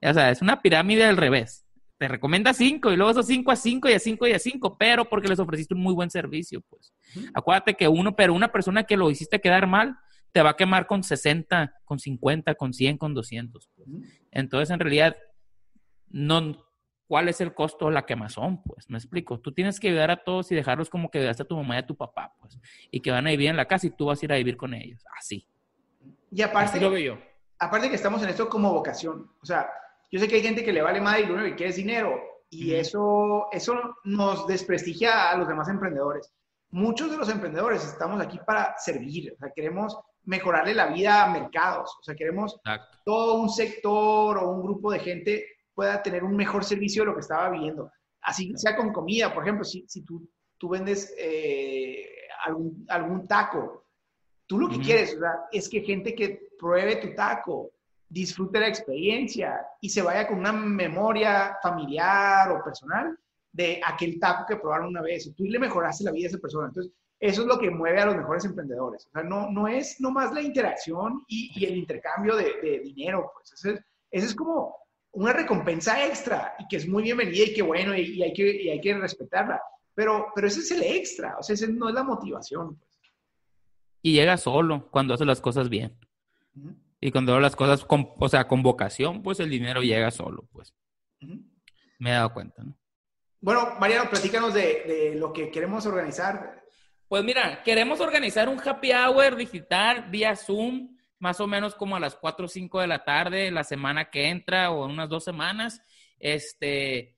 O 0.02 0.14
sea, 0.14 0.30
es 0.30 0.42
una 0.42 0.60
pirámide 0.62 1.04
al 1.04 1.16
revés. 1.16 1.66
Te 1.98 2.08
recomienda 2.08 2.54
cinco 2.54 2.90
y 2.90 2.96
luego 2.96 3.10
esos 3.10 3.26
cinco 3.26 3.50
a 3.50 3.56
cinco 3.56 3.88
y 3.88 3.92
a 3.92 3.98
cinco 3.98 4.26
y 4.26 4.32
a 4.32 4.38
cinco, 4.38 4.76
pero 4.78 5.04
porque 5.04 5.28
les 5.28 5.38
ofreciste 5.38 5.74
un 5.74 5.82
muy 5.82 5.94
buen 5.94 6.10
servicio, 6.10 6.62
pues. 6.62 6.92
Acuérdate 7.34 7.74
que 7.74 7.88
uno, 7.88 8.16
pero 8.16 8.32
una 8.32 8.50
persona 8.50 8.84
que 8.84 8.96
lo 8.96 9.10
hiciste 9.10 9.40
quedar 9.40 9.66
mal, 9.66 9.98
te 10.32 10.42
va 10.42 10.50
a 10.50 10.56
quemar 10.56 10.86
con 10.86 11.02
60, 11.02 11.74
con 11.84 11.98
50, 11.98 12.54
con 12.54 12.72
100, 12.72 12.98
con 12.98 13.14
200. 13.14 13.68
Pues. 13.74 13.88
Entonces, 14.30 14.70
en 14.70 14.80
realidad, 14.80 15.16
no, 16.08 16.64
¿cuál 17.10 17.28
es 17.28 17.40
el 17.40 17.52
costo 17.52 17.86
de 17.86 17.90
la 17.90 18.06
quemazón? 18.06 18.62
Pues, 18.62 18.88
me 18.88 18.96
explico. 18.96 19.40
Tú 19.40 19.50
tienes 19.50 19.80
que 19.80 19.88
ayudar 19.88 20.12
a 20.12 20.22
todos 20.22 20.52
y 20.52 20.54
dejarlos 20.54 20.88
como 20.88 21.10
que 21.10 21.18
ayudaste 21.18 21.42
a 21.42 21.46
tu 21.46 21.56
mamá 21.56 21.74
y 21.74 21.78
a 21.78 21.86
tu 21.86 21.96
papá, 21.96 22.32
pues, 22.38 22.56
y 22.88 23.00
que 23.00 23.10
van 23.10 23.26
a 23.26 23.30
vivir 23.30 23.48
en 23.48 23.56
la 23.56 23.66
casa 23.66 23.88
y 23.88 23.90
tú 23.90 24.06
vas 24.06 24.22
a 24.22 24.24
ir 24.26 24.32
a 24.32 24.36
vivir 24.36 24.56
con 24.56 24.72
ellos. 24.74 25.02
Así. 25.18 25.44
Y 26.30 26.40
aparte, 26.40 26.80
lo 26.80 26.88
veo 26.88 27.16
yo. 27.16 27.22
aparte 27.58 27.88
que 27.88 27.96
estamos 27.96 28.22
en 28.22 28.28
esto 28.28 28.48
como 28.48 28.72
vocación. 28.72 29.28
O 29.42 29.44
sea, 29.44 29.68
yo 30.12 30.20
sé 30.20 30.28
que 30.28 30.36
hay 30.36 30.42
gente 30.42 30.62
que 30.62 30.72
le 30.72 30.82
vale 30.82 31.00
más 31.00 31.18
y 31.18 31.26
lo 31.26 31.34
único 31.34 31.48
que 31.48 31.56
quiere 31.56 31.70
es 31.70 31.76
dinero. 31.76 32.14
Y 32.48 32.74
eso, 32.74 33.48
eso 33.50 33.96
nos 34.04 34.46
desprestigia 34.46 35.32
a 35.32 35.36
los 35.36 35.48
demás 35.48 35.68
emprendedores. 35.68 36.32
Muchos 36.70 37.10
de 37.10 37.16
los 37.16 37.28
emprendedores 37.28 37.84
estamos 37.84 38.20
aquí 38.20 38.38
para 38.46 38.76
servir. 38.78 39.32
O 39.32 39.36
sea, 39.36 39.50
queremos 39.52 39.98
mejorarle 40.26 40.74
la 40.74 40.86
vida 40.86 41.24
a 41.24 41.30
mercados. 41.32 41.90
O 41.98 42.04
sea, 42.04 42.14
queremos 42.14 42.60
todo 43.04 43.40
un 43.40 43.50
sector 43.50 44.38
o 44.38 44.52
un 44.52 44.62
grupo 44.62 44.92
de 44.92 45.00
gente 45.00 45.44
pueda 45.80 46.02
tener 46.02 46.22
un 46.22 46.36
mejor 46.36 46.62
servicio 46.62 47.00
de 47.02 47.06
lo 47.06 47.14
que 47.14 47.22
estaba 47.22 47.48
viviendo. 47.48 47.90
Así 48.20 48.52
sea 48.54 48.76
con 48.76 48.92
comida, 48.92 49.32
por 49.32 49.42
ejemplo, 49.42 49.64
si, 49.64 49.86
si 49.88 50.02
tú, 50.02 50.28
tú 50.58 50.68
vendes 50.68 51.14
eh, 51.16 52.04
algún, 52.44 52.84
algún 52.86 53.26
taco, 53.26 53.86
tú 54.46 54.58
lo 54.58 54.68
que 54.68 54.78
quieres 54.78 55.16
es 55.50 55.70
que 55.70 55.80
gente 55.80 56.14
que 56.14 56.50
pruebe 56.58 56.96
tu 56.96 57.14
taco, 57.14 57.70
disfrute 58.06 58.60
la 58.60 58.68
experiencia 58.68 59.58
y 59.80 59.88
se 59.88 60.02
vaya 60.02 60.28
con 60.28 60.40
una 60.40 60.52
memoria 60.52 61.56
familiar 61.62 62.52
o 62.52 62.62
personal 62.62 63.18
de 63.50 63.80
aquel 63.82 64.20
taco 64.20 64.44
que 64.46 64.56
probaron 64.56 64.88
una 64.88 65.00
vez. 65.00 65.34
Tú 65.34 65.44
le 65.44 65.58
mejoraste 65.58 66.04
la 66.04 66.12
vida 66.12 66.26
a 66.26 66.28
esa 66.28 66.38
persona. 66.38 66.68
Entonces, 66.68 66.92
eso 67.18 67.40
es 67.40 67.48
lo 67.48 67.58
que 67.58 67.70
mueve 67.70 68.02
a 68.02 68.04
los 68.04 68.16
mejores 68.16 68.44
emprendedores. 68.44 69.06
O 69.06 69.10
sea, 69.12 69.22
no, 69.22 69.50
no 69.50 69.66
es 69.66 69.98
nomás 69.98 70.30
la 70.34 70.42
interacción 70.42 71.24
y, 71.26 71.64
el 71.64 71.78
intercambio 71.78 72.36
de, 72.36 72.82
dinero, 72.84 73.30
pues. 73.32 73.54
Eso 73.54 73.70
es, 73.70 74.24
es, 74.24 74.34
como 74.34 74.79
una 75.12 75.32
recompensa 75.32 76.04
extra 76.06 76.54
y 76.58 76.68
que 76.68 76.76
es 76.76 76.88
muy 76.88 77.02
bienvenida 77.02 77.44
y 77.44 77.54
que 77.54 77.62
bueno, 77.62 77.96
y, 77.96 78.22
hay, 78.22 78.32
que, 78.32 78.70
hay 78.70 78.80
que 78.80 78.94
respetarla. 78.94 79.60
Pero, 79.94 80.28
pero 80.34 80.46
ese 80.46 80.60
es 80.60 80.70
el 80.70 80.82
extra, 80.82 81.36
o 81.38 81.42
sea, 81.42 81.54
ese 81.54 81.68
no 81.68 81.88
es 81.88 81.94
la 81.94 82.04
motivación. 82.04 82.76
Pues. 82.76 83.00
Y 84.02 84.12
llega 84.12 84.36
solo 84.36 84.88
cuando 84.90 85.14
hace 85.14 85.24
las 85.24 85.40
cosas 85.40 85.68
bien. 85.68 85.98
Y 87.00 87.10
cuando 87.10 87.32
hace 87.32 87.42
las 87.42 87.56
cosas, 87.56 87.84
con, 87.84 88.10
o 88.18 88.28
sea, 88.28 88.46
con 88.46 88.62
vocación, 88.62 89.22
pues 89.22 89.40
el 89.40 89.50
dinero 89.50 89.82
llega 89.82 90.10
solo, 90.10 90.48
pues. 90.52 90.74
Me 91.98 92.10
he 92.10 92.14
dado 92.14 92.32
cuenta, 92.32 92.62
¿no? 92.62 92.76
Bueno, 93.42 93.76
Mariano, 93.80 94.08
platícanos 94.10 94.52
de, 94.54 94.84
de, 94.86 95.14
lo 95.14 95.32
que 95.32 95.50
queremos 95.50 95.86
organizar 95.86 96.62
Pues 97.08 97.24
mira, 97.24 97.62
queremos 97.62 97.98
organizar 98.00 98.50
un 98.50 98.60
happy 98.60 98.92
hour 98.92 99.34
digital 99.34 100.10
vía 100.10 100.36
Zoom, 100.36 100.94
más 101.20 101.40
o 101.40 101.46
menos 101.46 101.74
como 101.74 101.94
a 101.94 102.00
las 102.00 102.16
4 102.16 102.46
o 102.46 102.48
5 102.48 102.80
de 102.80 102.86
la 102.86 103.04
tarde, 103.04 103.50
la 103.50 103.62
semana 103.62 104.10
que 104.10 104.28
entra 104.28 104.70
o 104.70 104.86
en 104.86 104.92
unas 104.92 105.08
dos 105.08 105.22
semanas. 105.22 105.82
Este, 106.18 107.16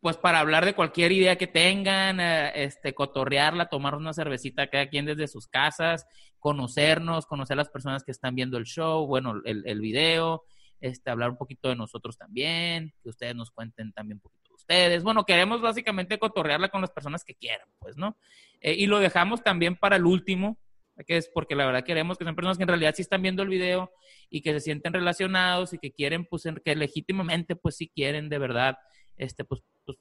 pues 0.00 0.16
para 0.16 0.40
hablar 0.40 0.64
de 0.64 0.74
cualquier 0.74 1.12
idea 1.12 1.36
que 1.36 1.46
tengan, 1.46 2.20
eh, 2.20 2.64
este, 2.64 2.94
cotorrearla, 2.94 3.68
tomar 3.68 3.94
una 3.94 4.12
cervecita 4.12 4.68
cada 4.68 4.88
quien 4.88 5.06
desde 5.06 5.28
sus 5.28 5.46
casas, 5.46 6.06
conocernos, 6.38 7.26
conocer 7.26 7.54
a 7.54 7.62
las 7.62 7.70
personas 7.70 8.04
que 8.04 8.12
están 8.12 8.34
viendo 8.34 8.58
el 8.58 8.64
show, 8.64 9.06
bueno, 9.06 9.34
el, 9.44 9.62
el 9.66 9.80
video, 9.80 10.44
este, 10.80 11.10
hablar 11.10 11.30
un 11.30 11.36
poquito 11.36 11.68
de 11.68 11.76
nosotros 11.76 12.18
también, 12.18 12.92
que 13.02 13.08
ustedes 13.08 13.34
nos 13.34 13.50
cuenten 13.50 13.92
también 13.92 14.16
un 14.16 14.20
poquito 14.20 14.50
de 14.50 14.54
ustedes. 14.54 15.02
Bueno, 15.02 15.24
queremos 15.24 15.60
básicamente 15.60 16.18
cotorrearla 16.18 16.68
con 16.68 16.80
las 16.80 16.90
personas 16.90 17.24
que 17.24 17.34
quieran, 17.34 17.68
pues, 17.78 17.96
¿no? 17.96 18.16
Eh, 18.60 18.74
y 18.74 18.86
lo 18.86 18.98
dejamos 18.98 19.42
también 19.42 19.76
para 19.76 19.96
el 19.96 20.06
último, 20.06 20.58
que 21.04 21.16
es 21.16 21.28
porque 21.28 21.54
la 21.54 21.66
verdad 21.66 21.84
queremos 21.84 22.16
que 22.16 22.24
sean 22.24 22.34
personas 22.34 22.56
que 22.56 22.62
en 22.62 22.68
realidad 22.68 22.94
sí 22.94 23.02
están 23.02 23.22
viendo 23.22 23.42
el 23.42 23.48
video 23.48 23.92
y 24.30 24.40
que 24.40 24.52
se 24.52 24.60
sienten 24.60 24.92
relacionados 24.92 25.72
y 25.72 25.78
que 25.78 25.92
quieren, 25.92 26.24
pues, 26.24 26.44
que 26.64 26.76
legítimamente, 26.76 27.56
pues, 27.56 27.76
sí 27.76 27.88
quieren 27.88 28.28
de 28.28 28.38
verdad, 28.38 28.78
este, 29.16 29.44
pues, 29.44 29.62
pues 29.84 29.98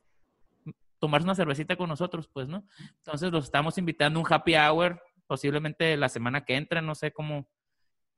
tomarse 1.00 1.26
una 1.26 1.36
cervecita 1.36 1.76
con 1.76 1.90
nosotros, 1.90 2.30
pues, 2.32 2.48
¿no? 2.48 2.66
Entonces 2.98 3.32
los 3.32 3.46
estamos 3.46 3.78
invitando 3.78 4.20
a 4.20 4.24
un 4.24 4.28
happy 4.32 4.56
hour, 4.56 5.02
posiblemente 5.28 5.98
la 5.98 6.10
semana 6.10 6.46
que 6.46 6.56
entra, 6.56 6.82
no 6.82 6.96
sé 6.96 7.12
cómo, 7.12 7.48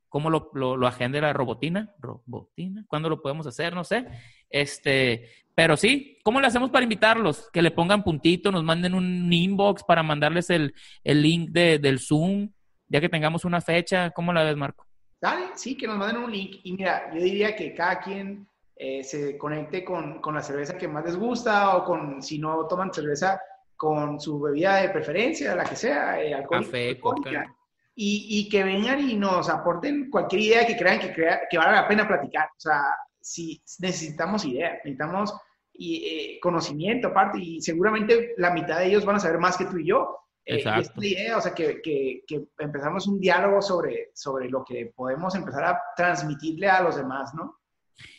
cómo 0.09 0.29
lo, 0.29 0.51
lo, 0.53 0.77
lo 0.77 0.87
agende 0.87 1.19
la 1.19 1.33
robotina, 1.33 1.93
robotina, 1.99 2.85
cuándo 2.87 3.09
lo 3.09 3.21
podemos 3.21 3.47
hacer, 3.47 3.73
no 3.73 3.83
sé. 3.83 4.07
Este, 4.49 5.29
pero 5.55 5.75
sí, 5.75 6.19
¿cómo 6.23 6.39
le 6.39 6.47
hacemos 6.47 6.69
para 6.69 6.83
invitarlos? 6.83 7.49
Que 7.51 7.61
le 7.61 7.71
pongan 7.71 8.03
puntito, 8.03 8.51
nos 8.51 8.63
manden 8.63 8.93
un 8.93 9.31
inbox 9.31 9.83
para 9.83 10.03
mandarles 10.03 10.49
el, 10.49 10.73
el 11.03 11.21
link 11.21 11.49
de, 11.49 11.79
del 11.79 11.99
Zoom, 11.99 12.51
ya 12.87 13.01
que 13.01 13.09
tengamos 13.09 13.45
una 13.45 13.61
fecha. 13.61 14.11
¿Cómo 14.11 14.33
la 14.33 14.43
ves, 14.43 14.57
Marco? 14.57 14.85
Dale, 15.19 15.47
sí, 15.55 15.75
que 15.75 15.87
nos 15.87 15.97
manden 15.97 16.23
un 16.23 16.31
link. 16.31 16.57
Y 16.63 16.73
mira, 16.73 17.11
yo 17.13 17.21
diría 17.21 17.55
que 17.55 17.73
cada 17.73 17.99
quien 17.99 18.47
eh, 18.75 19.03
se 19.03 19.37
conecte 19.37 19.83
con, 19.83 20.21
con, 20.21 20.35
la 20.35 20.41
cerveza 20.41 20.77
que 20.77 20.87
más 20.87 21.05
les 21.05 21.17
gusta 21.17 21.75
o 21.77 21.83
con, 21.83 22.21
si 22.21 22.39
no 22.39 22.67
toman 22.67 22.93
cerveza, 22.93 23.41
con 23.75 24.19
su 24.19 24.39
bebida 24.39 24.77
de 24.81 24.89
preferencia, 24.89 25.55
la 25.55 25.63
que 25.63 25.75
sea, 25.75 26.21
eh, 26.21 26.33
alcohólica. 26.33 26.71
Café, 26.71 26.99
coca 26.99 27.57
y, 27.99 28.27
y, 28.29 28.49
que 28.49 28.63
vengan 28.63 29.09
y 29.09 29.15
nos 29.15 29.49
aporten 29.49 30.11
cualquier 30.11 30.41
idea 30.43 30.67
que 30.67 30.77
crean 30.77 30.99
que, 30.99 31.11
crea, 31.11 31.41
que 31.49 31.57
vale 31.57 31.71
la 31.71 31.87
pena 31.87 32.07
platicar. 32.07 32.45
O 32.45 32.59
sea, 32.59 32.83
si 33.19 33.59
necesitamos 33.79 34.45
ideas, 34.45 34.73
necesitamos 34.83 35.33
y, 35.73 36.05
eh, 36.05 36.39
conocimiento 36.39 37.07
aparte 37.07 37.39
y 37.39 37.59
seguramente 37.59 38.35
la 38.37 38.51
mitad 38.51 38.77
de 38.77 38.85
ellos 38.85 39.03
van 39.03 39.15
a 39.15 39.19
saber 39.19 39.39
más 39.39 39.57
que 39.57 39.65
tú 39.65 39.79
y 39.79 39.87
yo. 39.87 40.15
Exacto. 40.47 41.01
Eh, 41.01 41.03
y 41.03 41.13
esta 41.13 41.21
idea, 41.21 41.37
o 41.37 41.41
sea, 41.41 41.53
que, 41.53 41.81
que, 41.81 42.23
que, 42.25 42.47
empezamos 42.59 43.07
un 43.07 43.19
diálogo 43.19 43.61
sobre, 43.61 44.11
sobre 44.13 44.49
lo 44.49 44.63
que 44.63 44.91
podemos 44.95 45.35
empezar 45.35 45.63
a 45.65 45.81
transmitirle 45.95 46.69
a 46.69 46.81
los 46.81 46.95
demás, 46.95 47.33
¿no? 47.35 47.59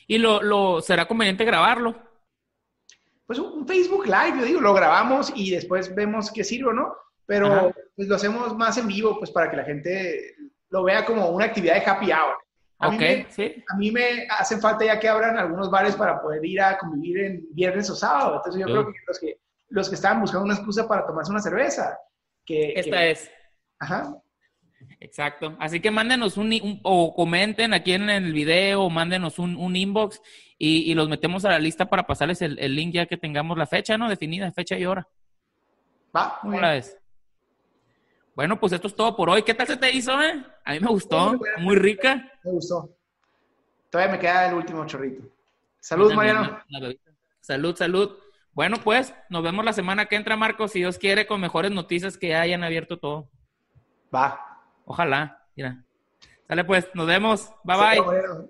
¿Y 0.06 0.18
lo, 0.18 0.42
lo 0.42 0.80
será 0.80 1.08
conveniente 1.08 1.44
grabarlo? 1.44 1.96
Pues 3.26 3.38
un 3.38 3.66
Facebook 3.66 4.06
Live, 4.06 4.38
yo 4.38 4.44
digo, 4.44 4.60
lo 4.60 4.74
grabamos 4.74 5.32
y 5.34 5.50
después 5.50 5.94
vemos 5.94 6.30
qué 6.30 6.44
sirve, 6.44 6.72
¿no? 6.72 6.94
pero 7.28 7.74
pues, 7.94 8.08
lo 8.08 8.16
hacemos 8.16 8.56
más 8.56 8.78
en 8.78 8.88
vivo, 8.88 9.18
pues 9.18 9.30
para 9.30 9.50
que 9.50 9.56
la 9.58 9.64
gente 9.64 10.34
lo 10.70 10.82
vea 10.82 11.04
como 11.04 11.28
una 11.28 11.44
actividad 11.44 11.74
de 11.74 11.84
happy 11.84 12.06
hour. 12.06 12.38
A, 12.78 12.88
okay, 12.88 13.16
mí 13.16 13.22
me, 13.24 13.30
sí. 13.30 13.64
a 13.68 13.76
mí 13.76 13.92
me 13.92 14.26
hace 14.30 14.56
falta 14.56 14.86
ya 14.86 14.98
que 14.98 15.08
abran 15.10 15.36
algunos 15.36 15.70
bares 15.70 15.94
para 15.94 16.22
poder 16.22 16.42
ir 16.46 16.62
a 16.62 16.78
convivir 16.78 17.18
en 17.18 17.46
viernes 17.50 17.90
o 17.90 17.94
sábado. 17.94 18.36
Entonces 18.36 18.62
yo 18.62 18.66
sí. 18.66 18.72
creo 18.72 18.86
que 18.86 18.98
los, 19.06 19.18
que 19.18 19.40
los 19.68 19.88
que 19.90 19.94
estaban 19.96 20.22
buscando 20.22 20.46
una 20.46 20.54
excusa 20.54 20.88
para 20.88 21.06
tomarse 21.06 21.30
una 21.30 21.42
cerveza. 21.42 21.98
Que, 22.48 22.72
Esta 22.76 22.96
que... 22.96 23.10
es. 23.10 23.30
Ajá. 23.78 24.16
Exacto. 25.00 25.54
Así 25.60 25.80
que 25.80 25.90
mándenos 25.90 26.38
un, 26.38 26.46
un, 26.62 26.80
o 26.82 27.14
comenten 27.14 27.74
aquí 27.74 27.92
en 27.92 28.08
el 28.08 28.32
video 28.32 28.84
o 28.84 28.90
mándenos 28.90 29.38
un, 29.38 29.54
un 29.56 29.76
inbox 29.76 30.22
y, 30.56 30.90
y, 30.90 30.94
los 30.94 31.10
metemos 31.10 31.44
a 31.44 31.50
la 31.50 31.58
lista 31.58 31.90
para 31.90 32.06
pasarles 32.06 32.40
el, 32.40 32.58
el, 32.58 32.74
link 32.74 32.94
ya 32.94 33.04
que 33.04 33.18
tengamos 33.18 33.58
la 33.58 33.66
fecha, 33.66 33.98
¿no? 33.98 34.08
Definida, 34.08 34.50
fecha 34.50 34.78
y 34.78 34.86
hora. 34.86 35.06
Va, 36.16 36.40
muy 36.42 36.52
¿Cómo 36.52 36.62
la 36.62 36.72
ves? 36.72 36.98
Bueno, 38.34 38.58
pues 38.58 38.72
esto 38.72 38.88
es 38.88 38.94
todo 38.94 39.14
por 39.14 39.28
hoy. 39.28 39.42
¿Qué 39.42 39.52
tal 39.52 39.66
se 39.66 39.76
te 39.76 39.92
hizo, 39.92 40.18
eh? 40.22 40.42
A 40.64 40.72
mí 40.72 40.80
me 40.80 40.88
gustó. 40.88 41.34
Muy, 41.34 41.48
muy 41.58 41.76
rica. 41.76 42.32
Me 42.44 42.52
gustó. 42.52 42.96
Todavía 43.90 44.14
me 44.14 44.18
queda 44.18 44.48
el 44.48 44.54
último 44.54 44.86
chorrito. 44.86 45.22
Salud, 45.80 46.14
Mariano. 46.14 46.62
Salud, 47.40 47.76
salud. 47.76 48.16
Bueno, 48.58 48.78
pues, 48.82 49.14
nos 49.30 49.44
vemos 49.44 49.64
la 49.64 49.72
semana 49.72 50.06
que 50.06 50.16
entra, 50.16 50.36
Marcos, 50.36 50.72
si 50.72 50.80
Dios 50.80 50.98
quiere, 50.98 51.28
con 51.28 51.40
mejores 51.40 51.70
noticias 51.70 52.18
que 52.18 52.34
hayan 52.34 52.64
abierto 52.64 52.98
todo. 52.98 53.30
Va. 54.12 54.64
Ojalá. 54.84 55.46
Mira. 55.54 55.84
Sale 56.48 56.64
pues, 56.64 56.88
nos 56.92 57.06
vemos. 57.06 57.52
Bye, 57.62 58.00
bye. 58.00 58.48